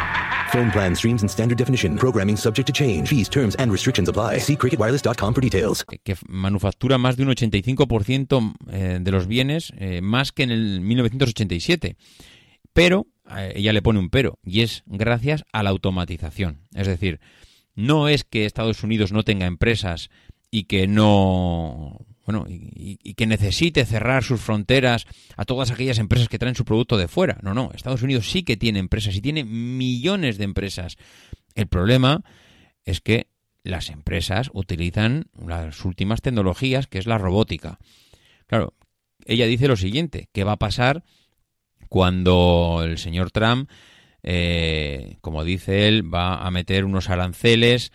Phone 0.51 0.69
plan 0.69 0.93
streams 0.93 1.23
in 1.23 1.29
standard 1.29 1.57
definition. 1.57 1.95
Programming 1.95 2.35
subject 2.35 2.67
to 2.67 2.73
change. 2.73 3.07
Fees, 3.07 3.29
terms, 3.29 3.55
and 3.55 3.71
restrictions 3.71 4.09
apply. 4.09 4.39
See 4.39 4.57
cricketwireless.com 4.57 5.33
for 5.33 5.41
details. 5.41 5.85
que 5.85 6.15
manufactura 6.27 6.97
más 6.97 7.15
de 7.15 7.23
un 7.23 7.29
85% 7.29 8.53
eh, 8.69 8.99
de 9.01 9.11
los 9.11 9.27
bienes, 9.27 9.71
eh, 9.77 10.01
más 10.01 10.33
que 10.33 10.43
en 10.43 10.51
el 10.51 10.81
1987. 10.81 11.95
Pero, 12.73 13.07
eh, 13.29 13.53
ella 13.55 13.71
le 13.71 13.81
pone 13.81 13.99
un 13.99 14.09
pero, 14.09 14.39
y 14.43 14.61
es 14.61 14.83
gracias 14.87 15.45
a 15.53 15.63
la 15.63 15.69
automatización. 15.69 16.67
Es 16.73 16.87
decir, 16.87 17.21
no 17.75 18.09
es 18.09 18.25
que 18.25 18.45
Estados 18.45 18.83
Unidos 18.83 19.13
no 19.13 19.23
tenga 19.23 19.45
empresas 19.45 20.09
y 20.49 20.65
que 20.65 20.87
no 20.87 22.05
bueno, 22.25 22.45
y, 22.47 23.13
que 23.15 23.25
necesite 23.25 23.85
cerrar 23.85 24.23
sus 24.23 24.41
fronteras 24.41 25.05
a 25.37 25.45
todas 25.45 25.71
aquellas 25.71 25.97
empresas 25.97 26.29
que 26.29 26.39
traen 26.39 26.55
su 26.55 26.65
producto 26.65 26.97
de 26.97 27.07
fuera. 27.07 27.37
No, 27.41 27.53
no, 27.53 27.71
Estados 27.73 28.03
Unidos 28.03 28.29
sí 28.29 28.43
que 28.43 28.57
tiene 28.57 28.79
empresas 28.79 29.15
y 29.15 29.21
tiene 29.21 29.43
millones 29.43 30.37
de 30.37 30.43
empresas. 30.43 30.97
El 31.55 31.67
problema 31.67 32.23
es 32.85 33.01
que 33.01 33.27
las 33.63 33.89
empresas 33.89 34.49
utilizan 34.53 35.25
las 35.45 35.83
últimas 35.85 36.21
tecnologías, 36.21 36.87
que 36.87 36.99
es 36.99 37.05
la 37.05 37.17
robótica. 37.17 37.79
Claro, 38.47 38.73
ella 39.25 39.45
dice 39.45 39.67
lo 39.67 39.75
siguiente, 39.75 40.29
¿qué 40.31 40.43
va 40.43 40.53
a 40.53 40.59
pasar 40.59 41.03
cuando 41.89 42.81
el 42.83 42.97
señor 42.97 43.31
Trump, 43.31 43.69
eh, 44.23 45.17
como 45.21 45.43
dice 45.43 45.87
él, 45.87 46.13
va 46.13 46.45
a 46.45 46.51
meter 46.51 46.85
unos 46.85 47.09
aranceles 47.09 47.91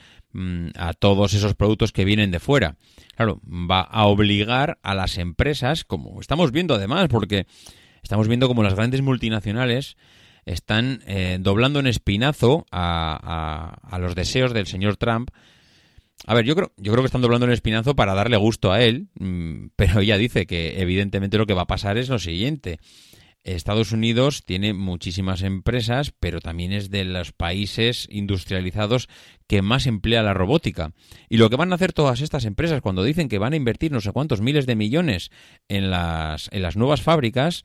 a 0.77 0.93
todos 0.93 1.35
esos 1.35 1.55
productos 1.55 1.93
que 1.93 2.05
vienen 2.05 2.31
de 2.31 2.41
fuera? 2.41 2.77
claro, 3.17 3.41
va 3.49 3.81
a 3.81 4.07
obligar 4.07 4.79
a 4.83 4.95
las 4.95 5.19
empresas, 5.19 5.85
como 5.85 6.21
estamos 6.21 6.53
viendo 6.53 6.75
además, 6.75 7.09
porque 7.09 7.47
estamos 8.03 8.29
viendo 8.29 8.47
como 8.47 8.63
las 8.63 8.75
grandes 8.75 9.03
multinacionales 9.03 9.97
están 10.45 11.03
eh, 11.07 11.39
doblando 11.41 11.81
en 11.81 11.89
espinazo 11.89 12.67
a, 12.71 13.19
a, 13.91 13.97
a, 13.97 13.99
los 13.99 14.15
deseos 14.15 14.53
del 14.53 14.67
señor 14.67 14.97
Trump. 14.97 15.31
A 16.27 16.35
ver, 16.35 16.45
yo 16.45 16.55
creo, 16.55 16.73
yo 16.77 16.93
creo 16.93 17.03
que 17.03 17.07
están 17.07 17.23
doblando 17.23 17.47
en 17.47 17.53
espinazo 17.53 17.97
para 17.97 18.15
darle 18.15 18.37
gusto 18.37 18.71
a 18.71 18.83
él, 18.83 19.09
mmm, 19.19 19.69
pero 19.77 20.01
ella 20.01 20.19
dice 20.19 20.47
que 20.47 20.81
evidentemente 20.81 21.39
lo 21.39 21.47
que 21.47 21.55
va 21.55 21.63
a 21.63 21.67
pasar 21.67 21.99
es 21.99 22.09
lo 22.09 22.19
siguiente. 22.19 22.79
Estados 23.55 23.93
Unidos 23.93 24.43
tiene 24.45 24.73
muchísimas 24.73 25.43
empresas, 25.43 26.13
pero 26.19 26.41
también 26.41 26.73
es 26.73 26.91
de 26.91 27.05
los 27.05 27.33
países 27.33 28.09
industrializados 28.11 29.09
que 29.47 29.63
más 29.63 29.87
emplea 29.87 30.25
la 30.25 30.35
robótica. 30.35 30.93
Y 31.29 31.37
lo 31.37 31.49
que 31.49 31.57
van 31.57 31.71
a 31.71 31.77
hacer 31.77 31.93
todas 31.93 32.21
estas 32.21 32.45
empresas 32.45 32.81
cuando 32.81 33.05
dicen 33.05 33.29
que 33.29 33.39
van 33.39 33.53
a 33.53 33.57
invertir 33.57 33.93
no 33.93 34.01
sé 34.01 34.11
cuántos 34.11 34.41
miles 34.41 34.67
de 34.67 34.75
millones 34.75 35.31
en 35.69 35.91
las, 35.91 36.49
en 36.53 36.63
las 36.63 36.77
nuevas 36.77 37.03
fábricas 37.03 37.65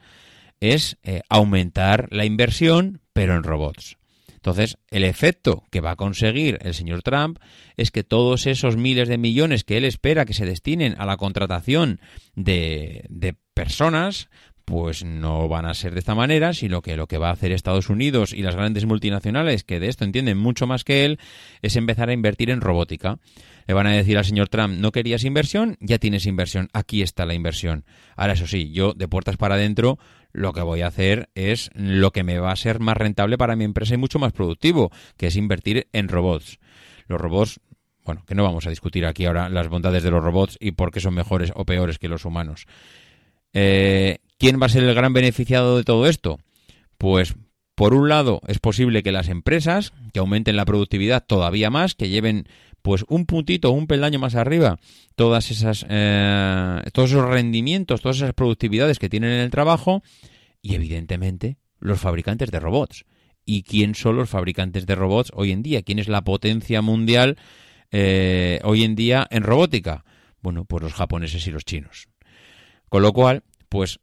es 0.59 0.97
eh, 1.01 1.21
aumentar 1.29 2.07
la 2.11 2.25
inversión, 2.25 3.01
pero 3.13 3.35
en 3.35 3.43
robots. 3.43 3.97
Entonces, 4.41 4.77
el 4.89 5.03
efecto 5.03 5.65
que 5.69 5.81
va 5.81 5.91
a 5.91 5.95
conseguir 5.95 6.57
el 6.61 6.73
señor 6.73 7.03
Trump 7.03 7.37
es 7.77 7.91
que 7.91 8.03
todos 8.03 8.47
esos 8.47 8.75
miles 8.75 9.07
de 9.07 9.19
millones 9.19 9.63
que 9.63 9.77
él 9.77 9.85
espera 9.85 10.25
que 10.25 10.33
se 10.33 10.47
destinen 10.47 10.95
a 10.97 11.05
la 11.05 11.17
contratación 11.17 11.99
de, 12.35 13.05
de 13.09 13.35
personas, 13.53 14.29
pues 14.65 15.03
no 15.03 15.47
van 15.47 15.65
a 15.65 15.73
ser 15.73 15.93
de 15.93 15.99
esta 15.99 16.15
manera, 16.15 16.53
sino 16.53 16.81
que 16.81 16.95
lo 16.95 17.07
que 17.07 17.17
va 17.17 17.29
a 17.29 17.33
hacer 17.33 17.51
Estados 17.51 17.89
Unidos 17.89 18.33
y 18.33 18.41
las 18.41 18.55
grandes 18.55 18.85
multinacionales, 18.85 19.63
que 19.63 19.79
de 19.79 19.87
esto 19.87 20.03
entienden 20.03 20.37
mucho 20.37 20.67
más 20.67 20.83
que 20.83 21.05
él, 21.05 21.19
es 21.61 21.75
empezar 21.75 22.09
a 22.09 22.13
invertir 22.13 22.49
en 22.49 22.61
robótica. 22.61 23.19
Le 23.67 23.73
van 23.73 23.87
a 23.87 23.91
decir 23.91 24.17
al 24.17 24.25
señor 24.25 24.49
Trump, 24.49 24.75
no 24.77 24.91
querías 24.91 25.23
inversión, 25.23 25.77
ya 25.79 25.97
tienes 25.97 26.25
inversión, 26.25 26.69
aquí 26.73 27.01
está 27.01 27.25
la 27.25 27.33
inversión. 27.33 27.85
Ahora, 28.15 28.33
eso 28.33 28.47
sí, 28.47 28.71
yo 28.71 28.93
de 28.93 29.07
puertas 29.07 29.37
para 29.37 29.55
adentro 29.55 29.99
lo 30.33 30.53
que 30.53 30.61
voy 30.61 30.81
a 30.81 30.87
hacer 30.87 31.29
es 31.35 31.69
lo 31.73 32.11
que 32.11 32.23
me 32.23 32.39
va 32.39 32.51
a 32.51 32.55
ser 32.55 32.79
más 32.79 32.95
rentable 32.95 33.37
para 33.37 33.55
mi 33.55 33.65
empresa 33.65 33.93
y 33.93 33.97
mucho 33.97 34.19
más 34.19 34.31
productivo, 34.31 34.91
que 35.17 35.27
es 35.27 35.35
invertir 35.35 35.87
en 35.91 36.07
robots. 36.07 36.59
Los 37.07 37.19
robots 37.19 37.59
bueno, 38.03 38.23
que 38.25 38.35
no 38.35 38.43
vamos 38.43 38.65
a 38.65 38.69
discutir 38.69 39.05
aquí 39.05 39.25
ahora 39.25 39.49
las 39.49 39.69
bondades 39.69 40.03
de 40.03 40.11
los 40.11 40.23
robots 40.23 40.57
y 40.59 40.71
por 40.71 40.91
qué 40.91 40.99
son 40.99 41.13
mejores 41.13 41.51
o 41.55 41.65
peores 41.65 41.99
que 41.99 42.07
los 42.07 42.25
humanos. 42.25 42.65
Eh, 43.53 44.19
¿Quién 44.41 44.59
va 44.59 44.65
a 44.65 44.69
ser 44.69 44.83
el 44.83 44.95
gran 44.95 45.13
beneficiado 45.13 45.77
de 45.77 45.83
todo 45.83 46.07
esto? 46.07 46.39
Pues 46.97 47.35
por 47.75 47.93
un 47.93 48.09
lado 48.09 48.41
es 48.47 48.57
posible 48.57 49.03
que 49.03 49.11
las 49.11 49.29
empresas 49.29 49.93
que 50.13 50.19
aumenten 50.19 50.55
la 50.55 50.65
productividad 50.65 51.23
todavía 51.23 51.69
más, 51.69 51.93
que 51.93 52.09
lleven 52.09 52.47
pues 52.81 53.05
un 53.07 53.27
puntito, 53.27 53.69
un 53.69 53.85
peldaño 53.85 54.17
más 54.17 54.33
arriba, 54.33 54.79
todas 55.15 55.51
esas, 55.51 55.85
eh, 55.87 56.81
todos 56.91 57.11
esos 57.11 57.29
rendimientos, 57.29 58.01
todas 58.01 58.17
esas 58.17 58.33
productividades 58.33 58.97
que 58.97 59.09
tienen 59.09 59.29
en 59.29 59.41
el 59.41 59.51
trabajo, 59.51 60.01
y 60.63 60.73
evidentemente 60.73 61.57
los 61.77 61.99
fabricantes 61.99 62.49
de 62.49 62.59
robots. 62.59 63.05
¿Y 63.45 63.61
quién 63.61 63.93
son 63.93 64.15
los 64.15 64.31
fabricantes 64.31 64.87
de 64.87 64.95
robots 64.95 65.29
hoy 65.35 65.51
en 65.51 65.61
día? 65.61 65.83
¿Quién 65.83 65.99
es 65.99 66.07
la 66.07 66.23
potencia 66.23 66.81
mundial 66.81 67.37
eh, 67.91 68.59
hoy 68.63 68.85
en 68.85 68.95
día 68.95 69.27
en 69.29 69.43
robótica? 69.43 70.03
Bueno, 70.41 70.65
pues 70.65 70.81
los 70.81 70.93
japoneses 70.93 71.45
y 71.45 71.51
los 71.51 71.63
chinos. 71.63 72.07
Con 72.89 73.03
lo 73.03 73.13
cual, 73.13 73.43
pues 73.69 73.99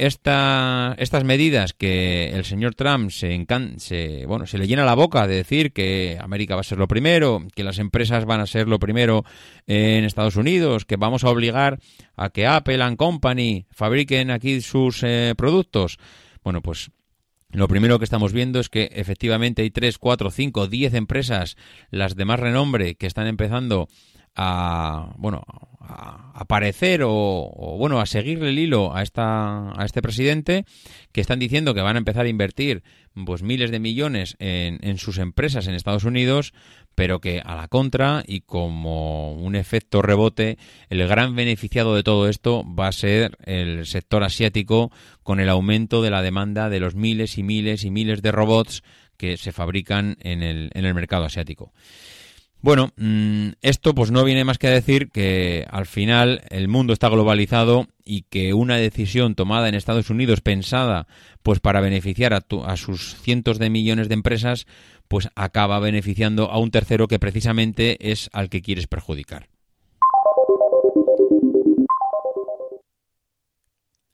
esta, 0.00 0.94
estas 0.98 1.24
medidas 1.24 1.74
que 1.74 2.30
el 2.30 2.46
señor 2.46 2.74
Trump 2.74 3.10
se, 3.10 3.34
encan, 3.34 3.78
se, 3.78 4.24
bueno, 4.24 4.46
se 4.46 4.56
le 4.56 4.66
llena 4.66 4.86
la 4.86 4.94
boca 4.94 5.26
de 5.26 5.36
decir 5.36 5.72
que 5.72 6.18
América 6.18 6.54
va 6.54 6.62
a 6.62 6.64
ser 6.64 6.78
lo 6.78 6.88
primero, 6.88 7.46
que 7.54 7.64
las 7.64 7.78
empresas 7.78 8.24
van 8.24 8.40
a 8.40 8.46
ser 8.46 8.66
lo 8.66 8.78
primero 8.78 9.26
en 9.66 10.04
Estados 10.04 10.36
Unidos, 10.36 10.86
que 10.86 10.96
vamos 10.96 11.22
a 11.22 11.28
obligar 11.28 11.80
a 12.16 12.30
que 12.30 12.46
Apple 12.46 12.82
and 12.82 12.96
Company 12.96 13.66
fabriquen 13.70 14.30
aquí 14.30 14.62
sus 14.62 15.02
eh, 15.02 15.34
productos. 15.36 15.98
Bueno, 16.42 16.62
pues 16.62 16.90
lo 17.50 17.68
primero 17.68 17.98
que 17.98 18.04
estamos 18.04 18.32
viendo 18.32 18.58
es 18.58 18.70
que 18.70 18.88
efectivamente 18.92 19.60
hay 19.60 19.70
3, 19.70 19.98
4, 19.98 20.30
5, 20.30 20.66
10 20.66 20.94
empresas, 20.94 21.56
las 21.90 22.16
de 22.16 22.24
más 22.24 22.40
renombre, 22.40 22.94
que 22.94 23.06
están 23.06 23.26
empezando 23.26 23.88
a, 24.34 25.12
bueno, 25.16 25.42
a 25.80 26.32
aparecer 26.34 27.02
o, 27.04 27.76
bueno, 27.78 28.00
a 28.00 28.06
seguirle 28.06 28.50
el 28.50 28.58
hilo 28.58 28.94
a 28.94 29.02
esta 29.02 29.72
a 29.78 29.84
este 29.84 30.02
presidente 30.02 30.64
que 31.12 31.20
están 31.20 31.38
diciendo 31.38 31.74
que 31.74 31.80
van 31.80 31.96
a 31.96 31.98
empezar 31.98 32.26
a 32.26 32.28
invertir 32.28 32.82
pues 33.26 33.42
miles 33.42 33.70
de 33.70 33.80
millones 33.80 34.36
en, 34.38 34.78
en 34.82 34.98
sus 34.98 35.18
empresas 35.18 35.66
en 35.66 35.74
Estados 35.74 36.04
Unidos, 36.04 36.54
pero 36.94 37.20
que 37.20 37.42
a 37.44 37.56
la 37.56 37.68
contra 37.68 38.22
y 38.26 38.40
como 38.40 39.34
un 39.34 39.56
efecto 39.56 40.00
rebote, 40.00 40.58
el 40.88 41.06
gran 41.08 41.34
beneficiado 41.34 41.94
de 41.94 42.02
todo 42.02 42.28
esto 42.28 42.64
va 42.64 42.88
a 42.88 42.92
ser 42.92 43.36
el 43.44 43.86
sector 43.86 44.22
asiático 44.22 44.92
con 45.22 45.40
el 45.40 45.48
aumento 45.48 46.02
de 46.02 46.10
la 46.10 46.22
demanda 46.22 46.70
de 46.70 46.80
los 46.80 46.94
miles 46.94 47.36
y 47.36 47.42
miles 47.42 47.84
y 47.84 47.90
miles 47.90 48.22
de 48.22 48.32
robots 48.32 48.82
que 49.16 49.36
se 49.36 49.52
fabrican 49.52 50.16
en 50.20 50.42
el, 50.42 50.70
en 50.72 50.84
el 50.84 50.94
mercado 50.94 51.24
asiático. 51.24 51.72
Bueno, 52.62 52.92
mm, 52.96 53.52
esto 53.62 53.94
pues 53.94 54.10
no 54.10 54.22
viene 54.22 54.44
más 54.44 54.58
que 54.58 54.66
a 54.66 54.72
decir 54.72 55.10
que 55.10 55.66
al 55.70 55.86
final 55.86 56.42
el 56.50 56.68
mundo 56.68 56.92
está 56.92 57.08
globalizado 57.08 57.86
y 58.04 58.22
que 58.22 58.52
una 58.52 58.76
decisión 58.76 59.34
tomada 59.34 59.68
en 59.68 59.74
Estados 59.74 60.10
Unidos 60.10 60.42
pensada 60.42 61.06
pues 61.42 61.60
para 61.60 61.80
beneficiar 61.80 62.34
a, 62.34 62.44
a 62.66 62.76
sus 62.76 63.16
cientos 63.22 63.58
de 63.58 63.70
millones 63.70 64.08
de 64.08 64.14
empresas 64.14 64.66
pues 65.08 65.28
acaba 65.36 65.80
beneficiando 65.80 66.50
a 66.50 66.58
un 66.58 66.70
tercero 66.70 67.08
que 67.08 67.18
precisamente 67.18 68.10
es 68.12 68.28
al 68.32 68.50
que 68.50 68.60
quieres 68.60 68.86
perjudicar. 68.86 69.48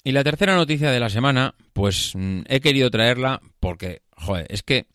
Y 0.04 0.12
la 0.12 0.22
tercera 0.22 0.54
noticia 0.54 0.92
de 0.92 1.00
la 1.00 1.10
semana, 1.10 1.56
pues 1.72 2.12
mm, 2.14 2.42
he 2.46 2.60
querido 2.60 2.90
traerla 2.92 3.42
porque, 3.58 4.02
joder, 4.16 4.46
es 4.50 4.62
que 4.62 4.86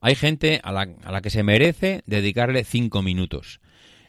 hay 0.00 0.14
gente 0.14 0.60
a 0.62 0.72
la, 0.72 0.88
a 1.04 1.12
la 1.12 1.20
que 1.22 1.30
se 1.30 1.42
merece 1.42 2.02
dedicarle 2.06 2.64
cinco 2.64 3.02
minutos. 3.02 3.60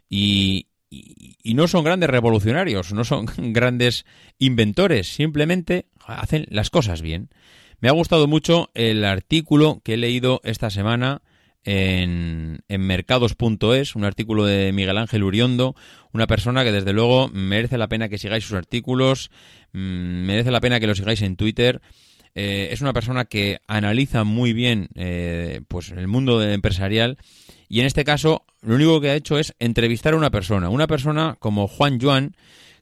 Y, 0.10 0.68
y- 0.90 1.54
no 1.54 1.68
son 1.68 1.84
grandes 1.84 2.10
revolucionarios, 2.10 2.94
no 2.94 3.04
son 3.04 3.26
grandes 3.54 4.06
inventores, 4.40 5.08
simplemente 5.14 5.86
hacen 6.06 6.46
las 6.50 6.70
cosas 6.70 7.02
bien. 7.02 7.30
Me 7.80 7.90
ha 7.90 7.94
gustado 7.94 8.28
mucho 8.28 8.70
el 8.74 9.04
artículo 9.06 9.82
que 9.84 9.96
he 9.96 9.98
leído 9.98 10.40
esta 10.44 10.70
semana 10.70 11.22
en, 11.64 12.60
en 12.68 12.82
mercados.es, 12.82 13.96
un 13.96 14.04
artículo 14.04 14.46
de 14.46 14.72
Miguel 14.72 14.98
Ángel 14.98 15.24
Uriondo, 15.24 15.76
una 16.12 16.28
persona 16.28 16.64
que 16.64 16.72
desde 16.72 16.94
luego 16.94 17.30
merece 17.30 17.78
la 17.78 17.88
pena 17.88 18.10
que 18.10 18.18
sigáis 18.18 18.44
sus 18.44 18.54
artículos, 18.58 19.30
mm, 19.74 20.26
merece 20.26 20.52
la 20.52 20.62
pena 20.62 20.80
que 20.80 20.88
lo 20.88 20.96
sigáis 20.96 21.22
en 21.22 21.36
Twitter. 21.36 21.82
Eh, 22.36 22.70
es 22.72 22.82
una 22.82 22.94
persona 22.94 23.26
que 23.26 23.60
analiza 23.68 24.24
muy 24.24 24.54
bien 24.54 24.90
eh, 24.96 25.62
pues 25.68 25.92
el 25.92 26.08
mundo 26.08 26.42
empresarial 26.42 27.18
y 27.68 27.82
en 27.82 27.86
este 27.86 28.06
caso 28.06 28.46
lo 28.62 28.76
único 28.76 29.02
que 29.02 29.10
ha 29.10 29.16
hecho 29.16 29.38
es 29.38 29.54
entrevistar 29.60 30.14
a 30.14 30.18
una 30.18 30.32
persona, 30.32 30.70
una 30.70 30.88
persona 30.88 31.36
como 31.40 31.68
Juan 31.68 32.00
Yuan, 32.00 32.36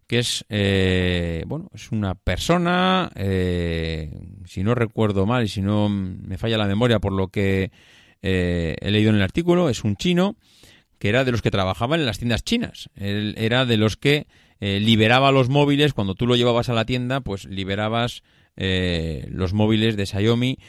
que 0.05 0.19
es 0.19 0.45
eh, 0.49 1.43
bueno 1.47 1.69
es 1.73 1.91
una 1.91 2.15
persona 2.15 3.11
eh, 3.15 4.11
si 4.45 4.63
no 4.63 4.75
recuerdo 4.75 5.25
mal 5.25 5.43
y 5.43 5.47
si 5.47 5.61
no 5.61 5.89
me 5.89 6.37
falla 6.37 6.57
la 6.57 6.67
memoria 6.67 6.99
por 6.99 7.13
lo 7.13 7.29
que 7.29 7.71
eh, 8.21 8.75
he 8.81 8.91
leído 8.91 9.09
en 9.09 9.15
el 9.17 9.21
artículo 9.21 9.69
es 9.69 9.83
un 9.83 9.95
chino 9.95 10.35
que 10.99 11.09
era 11.09 11.23
de 11.23 11.31
los 11.31 11.41
que 11.41 11.51
trabajaban 11.51 12.01
en 12.01 12.05
las 12.05 12.19
tiendas 12.19 12.43
chinas. 12.43 12.89
Él 12.95 13.33
era 13.37 13.65
de 13.65 13.77
los 13.77 13.95
que 13.97 14.27
eh, 14.59 14.79
liberaba 14.81 15.31
los 15.31 15.49
móviles 15.49 15.93
cuando 15.93 16.13
tú 16.13 16.27
lo 16.27 16.35
llevabas 16.35 16.69
a 16.69 16.73
la 16.73 16.85
tienda 16.85 17.21
pues 17.21 17.45
liberabas 17.45 18.21
eh, 18.59 19.25
los 19.31 19.53
móviles 19.53 19.95
de 19.97 20.05
Xiaomi 20.05 20.59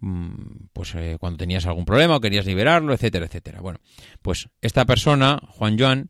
mm, 0.00 0.68
pues 0.72 0.94
eh, 0.94 1.16
cuando 1.20 1.38
tenías 1.38 1.66
algún 1.66 1.84
problema 1.84 2.16
o 2.16 2.20
querías 2.20 2.46
liberarlo 2.46 2.94
etcétera 2.94 3.26
etcétera. 3.26 3.60
Bueno 3.60 3.80
pues 4.22 4.48
esta 4.60 4.86
persona 4.86 5.40
Juan 5.48 5.76
Yuan 5.76 6.08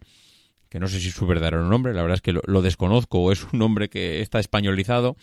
que 0.68 0.78
no 0.78 0.88
sé 0.88 1.00
si 1.00 1.08
es 1.08 1.14
su 1.14 1.26
verdadero 1.26 1.68
nombre, 1.68 1.92
la 1.92 2.00
verdad 2.00 2.16
es 2.16 2.22
que 2.22 2.32
lo, 2.32 2.62
desconozco 2.62 3.18
o 3.18 3.32
es 3.32 3.44
un 3.52 3.58
nombre 3.58 3.90
que 3.90 4.22
está 4.22 4.40
españolizado, 4.40 5.18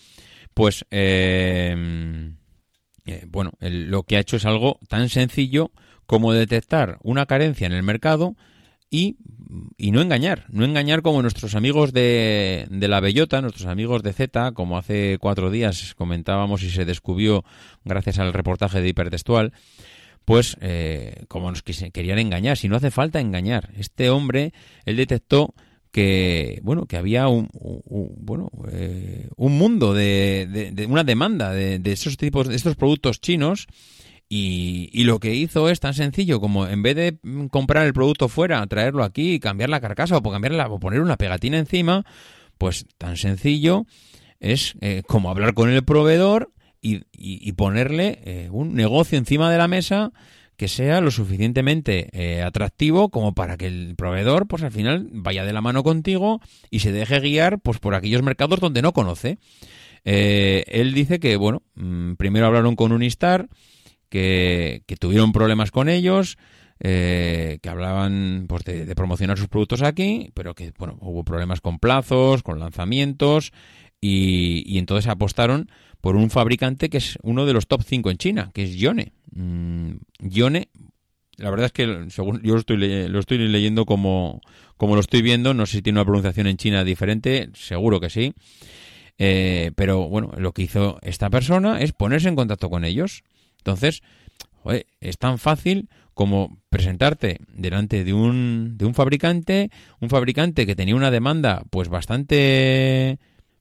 pues 0.53 0.85
eh, 0.91 1.75
bueno, 3.27 3.53
lo 3.59 4.03
que 4.03 4.17
ha 4.17 4.19
hecho 4.19 4.35
es 4.35 4.45
algo 4.45 4.79
tan 4.87 5.09
sencillo 5.09 5.71
como 6.05 6.33
detectar 6.33 6.99
una 7.01 7.25
carencia 7.25 7.65
en 7.67 7.73
el 7.73 7.83
mercado 7.83 8.35
y, 8.89 9.17
y 9.77 9.91
no 9.91 10.01
engañar, 10.01 10.45
no 10.49 10.65
engañar 10.65 11.01
como 11.01 11.21
nuestros 11.21 11.55
amigos 11.55 11.93
de, 11.93 12.67
de 12.69 12.87
la 12.87 12.99
bellota, 12.99 13.41
nuestros 13.41 13.67
amigos 13.67 14.01
de 14.03 14.13
Z, 14.13 14.51
como 14.53 14.77
hace 14.77 15.17
cuatro 15.19 15.51
días 15.51 15.93
comentábamos 15.95 16.63
y 16.63 16.69
se 16.71 16.85
descubrió 16.85 17.43
gracias 17.85 18.19
al 18.19 18.33
reportaje 18.33 18.81
de 18.81 18.89
Hipertextual, 18.89 19.53
pues 20.25 20.57
eh, 20.61 21.23
como 21.27 21.49
nos 21.51 21.61
querían 21.63 22.19
engañar, 22.19 22.57
si 22.57 22.67
no 22.67 22.75
hace 22.75 22.91
falta 22.91 23.19
engañar. 23.19 23.71
Este 23.77 24.09
hombre, 24.09 24.53
él 24.85 24.95
detectó 24.97 25.53
que 25.91 26.59
bueno 26.61 26.85
que 26.85 26.97
había 26.97 27.27
un, 27.27 27.49
un- 27.53 27.81
un- 27.85 28.13
bueno 28.19 28.51
eh, 28.71 29.27
un 29.37 29.57
mundo 29.57 29.95
de, 29.95 30.47
de- 30.51 30.71
de 30.71 30.85
una 30.85 31.03
demanda 31.03 31.51
de, 31.51 31.79
de 31.79 31.91
esos 31.91 32.15
tipos 32.17 32.47
de 32.47 32.55
estos 32.55 32.75
productos 32.75 33.21
chinos 33.21 33.65
y, 34.29 34.89
y 34.93 35.03
lo 35.05 35.19
que 35.19 35.33
hizo 35.35 35.69
es 35.69 35.79
tan 35.79 35.93
sencillo 35.95 36.39
como 36.39 36.67
en 36.67 36.83
vez 36.83 36.95
de 36.95 37.17
comprar 37.51 37.85
el 37.87 37.93
producto 37.93 38.29
fuera 38.29 38.65
traerlo 38.67 39.03
aquí 39.03 39.39
cambiar 39.39 39.69
la 39.69 39.81
carcasa 39.81 40.17
o 40.17 40.21
cambiarla 40.21 40.67
o 40.67 40.79
poner 40.79 41.01
una 41.01 41.17
pegatina 41.17 41.57
encima 41.57 42.05
pues 42.59 42.85
tan 42.99 43.17
sencillo 43.17 43.85
es 44.39 44.75
eh, 44.81 45.01
como 45.07 45.29
hablar 45.31 45.53
con 45.55 45.69
el 45.69 45.83
proveedor 45.83 46.51
y, 46.81 46.97
y- 47.17 47.41
y 47.41 47.51
ponerle 47.53 48.19
eh, 48.23 48.49
un 48.51 48.75
negocio 48.75 49.17
encima 49.17 49.51
de 49.51 49.57
la 49.57 49.67
mesa 49.67 50.11
que 50.55 50.67
sea 50.67 50.99
lo 51.01 51.09
suficientemente 51.09 52.09
eh, 52.11 52.41
atractivo 52.43 53.09
como 53.09 53.33
para 53.33 53.55
que 53.57 53.67
el 53.67 53.95
proveedor, 53.95 54.45
pues 54.45 54.61
al 54.63 54.71
final 54.73 55.07
vaya 55.11 55.45
de 55.45 55.53
la 55.53 55.61
mano 55.61 55.83
contigo 55.83 56.41
y 56.69 56.79
se 56.79 56.91
deje 56.91 57.21
guiar, 57.21 57.59
pues 57.61 57.79
por 57.79 57.95
aquellos 57.95 58.23
mercados 58.23 58.59
donde 58.59 58.81
no 58.81 58.91
conoce. 58.91 59.37
Eh, 60.05 60.65
él 60.67 60.93
dice 60.93 61.19
que, 61.21 61.37
bueno, 61.37 61.63
mm, 61.75 62.13
primero 62.15 62.45
hablaron 62.45 62.75
con 62.75 62.91
Unistar, 62.91 63.47
que, 64.09 64.83
tuvieron 64.99 65.31
problemas 65.31 65.71
con 65.71 65.89
ellos, 65.89 66.37
eh, 66.79 67.59
que 67.61 67.69
hablaban 67.69 68.45
pues, 68.47 68.63
de, 68.63 68.85
de 68.85 68.95
promocionar 68.95 69.37
sus 69.37 69.47
productos 69.47 69.81
aquí, 69.81 70.31
pero 70.33 70.55
que 70.55 70.73
bueno, 70.77 70.97
hubo 71.01 71.23
problemas 71.23 71.61
con 71.61 71.79
plazos, 71.79 72.43
con 72.43 72.59
lanzamientos, 72.59 73.51
y, 74.01 74.77
entonces 74.77 75.09
apostaron 75.09 75.69
por 76.01 76.15
un 76.15 76.29
fabricante 76.29 76.89
que 76.89 76.97
es 76.97 77.17
uno 77.21 77.45
de 77.45 77.53
los 77.53 77.67
top 77.67 77.83
5 77.83 78.11
en 78.11 78.17
China, 78.17 78.51
que 78.53 78.63
es 78.63 78.75
Yone. 78.75 79.11
Mm, 79.31 79.91
Yone, 80.19 80.69
la 81.37 81.49
verdad 81.49 81.67
es 81.67 81.71
que 81.73 82.05
según 82.09 82.41
yo 82.41 82.53
lo 82.53 82.59
estoy, 82.59 82.77
lo 83.07 83.19
estoy 83.19 83.37
leyendo 83.39 83.85
como, 83.85 84.41
como 84.77 84.95
lo 84.95 85.01
estoy 85.01 85.21
viendo, 85.21 85.53
no 85.53 85.65
sé 85.65 85.77
si 85.77 85.81
tiene 85.81 85.99
una 85.99 86.05
pronunciación 86.05 86.47
en 86.47 86.57
China 86.57 86.83
diferente, 86.83 87.49
seguro 87.53 87.99
que 87.99 88.09
sí. 88.09 88.33
Eh, 89.17 89.71
pero 89.75 90.07
bueno, 90.07 90.31
lo 90.37 90.53
que 90.53 90.61
hizo 90.61 90.97
esta 91.01 91.29
persona 91.29 91.81
es 91.81 91.91
ponerse 91.91 92.29
en 92.29 92.35
contacto 92.35 92.69
con 92.69 92.85
ellos. 92.85 93.23
Entonces, 93.59 94.01
joder, 94.63 94.87
es 94.99 95.17
tan 95.17 95.37
fácil 95.37 95.89
como 96.13 96.57
presentarte 96.69 97.39
delante 97.47 98.03
de 98.03 98.13
un, 98.13 98.77
de 98.77 98.85
un 98.85 98.93
fabricante, 98.93 99.71
un 100.01 100.09
fabricante 100.09 100.65
que 100.65 100.75
tenía 100.75 100.95
una 100.95 101.11
demanda 101.11 101.63
pues 101.69 101.87
bastante 101.87 103.19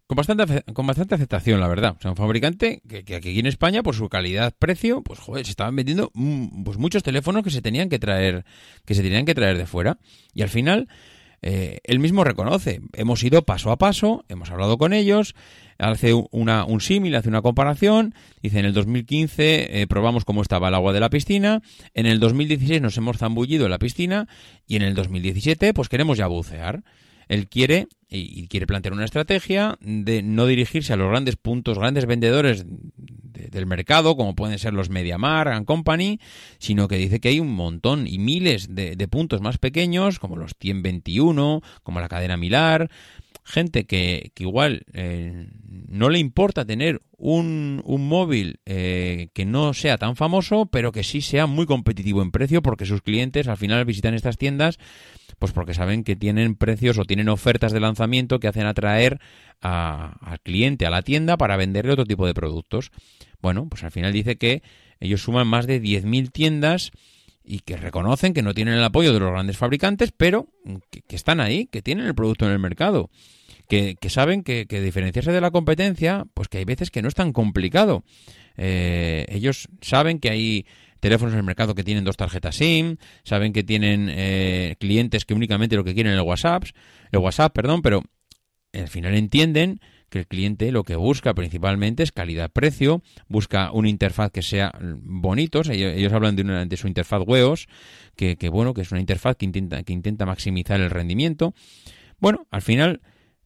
con 0.08 0.16
bastante 0.16 0.64
con 0.72 0.86
bastante 0.86 1.14
aceptación, 1.14 1.60
la 1.60 1.68
verdad. 1.68 1.94
O 1.98 2.00
sea, 2.00 2.10
un 2.10 2.16
fabricante 2.16 2.82
que, 2.88 3.04
que 3.04 3.14
aquí 3.14 3.38
en 3.38 3.46
España, 3.46 3.82
por 3.82 3.94
su 3.94 4.08
calidad-precio, 4.08 5.02
pues 5.02 5.20
joder, 5.20 5.44
se 5.44 5.50
estaban 5.50 5.76
vendiendo 5.76 6.10
mm, 6.14 6.64
pues 6.64 6.78
muchos 6.78 7.02
teléfonos 7.02 7.44
que 7.44 7.50
se 7.50 7.62
tenían 7.62 7.88
que 7.88 7.98
traer, 7.98 8.44
que 8.84 8.94
se 8.94 9.02
tenían 9.02 9.24
que 9.24 9.34
traer 9.34 9.56
de 9.58 9.66
fuera. 9.66 9.98
Y 10.34 10.42
al 10.42 10.48
final, 10.48 10.88
eh, 11.42 11.78
él 11.84 12.00
mismo 12.00 12.24
reconoce, 12.24 12.80
hemos 12.94 13.22
ido 13.22 13.42
paso 13.42 13.70
a 13.70 13.76
paso, 13.76 14.24
hemos 14.28 14.50
hablado 14.50 14.78
con 14.78 14.92
ellos, 14.92 15.34
hace 15.78 16.12
una, 16.32 16.64
un 16.64 16.80
símil, 16.80 17.14
hace 17.14 17.28
una 17.28 17.42
comparación, 17.42 18.14
dice 18.42 18.58
en 18.58 18.64
el 18.66 18.72
2015 18.74 19.80
eh, 19.82 19.86
probamos 19.86 20.24
cómo 20.24 20.42
estaba 20.42 20.68
el 20.68 20.74
agua 20.74 20.92
de 20.92 21.00
la 21.00 21.10
piscina, 21.10 21.62
en 21.94 22.06
el 22.06 22.18
2016 22.20 22.82
nos 22.82 22.96
hemos 22.96 23.18
zambullido 23.18 23.64
en 23.66 23.70
la 23.70 23.78
piscina 23.78 24.26
y 24.66 24.76
en 24.76 24.82
el 24.82 24.94
2017 24.94 25.72
pues 25.74 25.88
queremos 25.88 26.18
ya 26.18 26.26
bucear. 26.26 26.82
Él 27.28 27.46
quiere 27.46 27.88
y, 28.08 28.48
quiere 28.48 28.66
plantear 28.66 28.94
una 28.94 29.04
estrategia 29.04 29.76
de 29.82 30.22
no 30.22 30.46
dirigirse 30.46 30.94
a 30.94 30.96
los 30.96 31.10
grandes 31.10 31.36
puntos, 31.36 31.78
grandes 31.78 32.06
vendedores 32.06 32.64
de- 32.96 33.48
del 33.50 33.66
mercado, 33.66 34.16
como 34.16 34.34
pueden 34.34 34.58
ser 34.58 34.72
los 34.72 34.88
MediaMar 34.88 35.48
and 35.48 35.66
Company, 35.66 36.18
sino 36.58 36.88
que 36.88 36.96
dice 36.96 37.20
que 37.20 37.28
hay 37.28 37.38
un 37.38 37.52
montón 37.52 38.06
y 38.06 38.18
miles 38.18 38.74
de, 38.74 38.96
de 38.96 39.08
puntos 39.08 39.42
más 39.42 39.58
pequeños, 39.58 40.18
como 40.18 40.36
los 40.36 40.52
121, 40.58 41.60
como 41.82 42.00
la 42.00 42.08
cadena 42.08 42.38
Milar, 42.38 42.90
gente 43.48 43.86
que, 43.86 44.30
que 44.34 44.44
igual 44.44 44.82
eh, 44.92 45.48
no 45.88 46.10
le 46.10 46.18
importa 46.18 46.64
tener 46.64 47.00
un, 47.16 47.82
un 47.84 48.06
móvil 48.06 48.60
eh, 48.66 49.28
que 49.34 49.44
no 49.44 49.74
sea 49.74 49.98
tan 49.98 50.14
famoso, 50.16 50.66
pero 50.66 50.92
que 50.92 51.02
sí 51.02 51.20
sea 51.20 51.46
muy 51.46 51.66
competitivo 51.66 52.22
en 52.22 52.30
precio, 52.30 52.62
porque 52.62 52.86
sus 52.86 53.02
clientes 53.02 53.48
al 53.48 53.56
final 53.56 53.84
visitan 53.84 54.14
estas 54.14 54.36
tiendas, 54.38 54.78
pues 55.38 55.52
porque 55.52 55.74
saben 55.74 56.04
que 56.04 56.16
tienen 56.16 56.54
precios 56.54 56.98
o 56.98 57.04
tienen 57.04 57.28
ofertas 57.28 57.72
de 57.72 57.80
lanzamiento 57.80 58.38
que 58.40 58.48
hacen 58.48 58.66
atraer 58.66 59.18
a- 59.60 60.16
al 60.20 60.40
cliente 60.40 60.86
a 60.86 60.90
la 60.90 61.02
tienda 61.02 61.36
para 61.36 61.56
venderle 61.56 61.92
otro 61.92 62.04
tipo 62.06 62.26
de 62.26 62.34
productos. 62.34 62.90
Bueno, 63.40 63.68
pues 63.68 63.82
al 63.84 63.90
final 63.92 64.12
dice 64.12 64.36
que 64.36 64.62
ellos 65.00 65.22
suman 65.22 65.46
más 65.46 65.66
de 65.66 65.80
10.000 65.80 66.30
tiendas 66.30 66.90
y 67.48 67.60
que 67.60 67.78
reconocen 67.78 68.34
que 68.34 68.42
no 68.42 68.52
tienen 68.52 68.74
el 68.74 68.84
apoyo 68.84 69.12
de 69.12 69.20
los 69.20 69.30
grandes 69.30 69.56
fabricantes, 69.56 70.12
pero 70.14 70.48
que, 70.90 71.16
están 71.16 71.40
ahí, 71.40 71.66
que 71.66 71.80
tienen 71.80 72.06
el 72.06 72.14
producto 72.14 72.44
en 72.44 72.52
el 72.52 72.58
mercado. 72.58 73.10
Que, 73.68 73.96
que 74.00 74.10
saben 74.10 74.42
que, 74.42 74.66
que 74.66 74.80
diferenciarse 74.80 75.32
de 75.32 75.40
la 75.40 75.50
competencia, 75.50 76.26
pues 76.34 76.48
que 76.48 76.58
hay 76.58 76.64
veces 76.64 76.90
que 76.90 77.02
no 77.02 77.08
es 77.08 77.14
tan 77.14 77.32
complicado. 77.32 78.04
Eh, 78.56 79.24
ellos 79.28 79.68
saben 79.80 80.20
que 80.20 80.30
hay 80.30 80.66
teléfonos 81.00 81.32
en 81.32 81.38
el 81.38 81.44
mercado 81.44 81.74
que 81.74 81.84
tienen 81.84 82.04
dos 82.04 82.16
tarjetas 82.16 82.56
SIM, 82.56 82.96
saben 83.24 83.52
que 83.52 83.64
tienen 83.64 84.08
eh, 84.10 84.76
clientes 84.78 85.24
que 85.24 85.34
únicamente 85.34 85.76
lo 85.76 85.84
que 85.84 85.94
quieren 85.94 86.12
es 86.12 86.18
el 86.18 86.24
WhatsApp, 86.26 86.64
el 87.12 87.18
WhatsApp, 87.20 87.54
perdón, 87.54 87.82
pero 87.82 88.02
al 88.74 88.88
final 88.88 89.14
entienden 89.14 89.80
que 90.08 90.20
el 90.20 90.26
cliente 90.26 90.72
lo 90.72 90.84
que 90.84 90.96
busca 90.96 91.34
principalmente 91.34 92.02
es 92.02 92.12
calidad-precio, 92.12 93.02
busca 93.28 93.70
una 93.72 93.88
interfaz 93.88 94.30
que 94.30 94.42
sea 94.42 94.72
bonito, 94.80 95.60
o 95.60 95.64
sea, 95.64 95.74
ellos, 95.74 95.92
ellos 95.94 96.12
hablan 96.12 96.36
de, 96.36 96.42
una, 96.42 96.64
de 96.64 96.76
su 96.76 96.88
interfaz 96.88 97.22
que, 98.16 98.36
que, 98.36 98.48
bueno, 98.48 98.74
que 98.74 98.82
es 98.82 98.90
una 98.90 99.00
interfaz 99.00 99.36
que 99.36 99.44
intenta, 99.44 99.82
que 99.82 99.92
intenta 99.92 100.26
maximizar 100.26 100.80
el 100.80 100.90
rendimiento. 100.90 101.54
Bueno, 102.18 102.46
al 102.50 102.62
final 102.62 103.00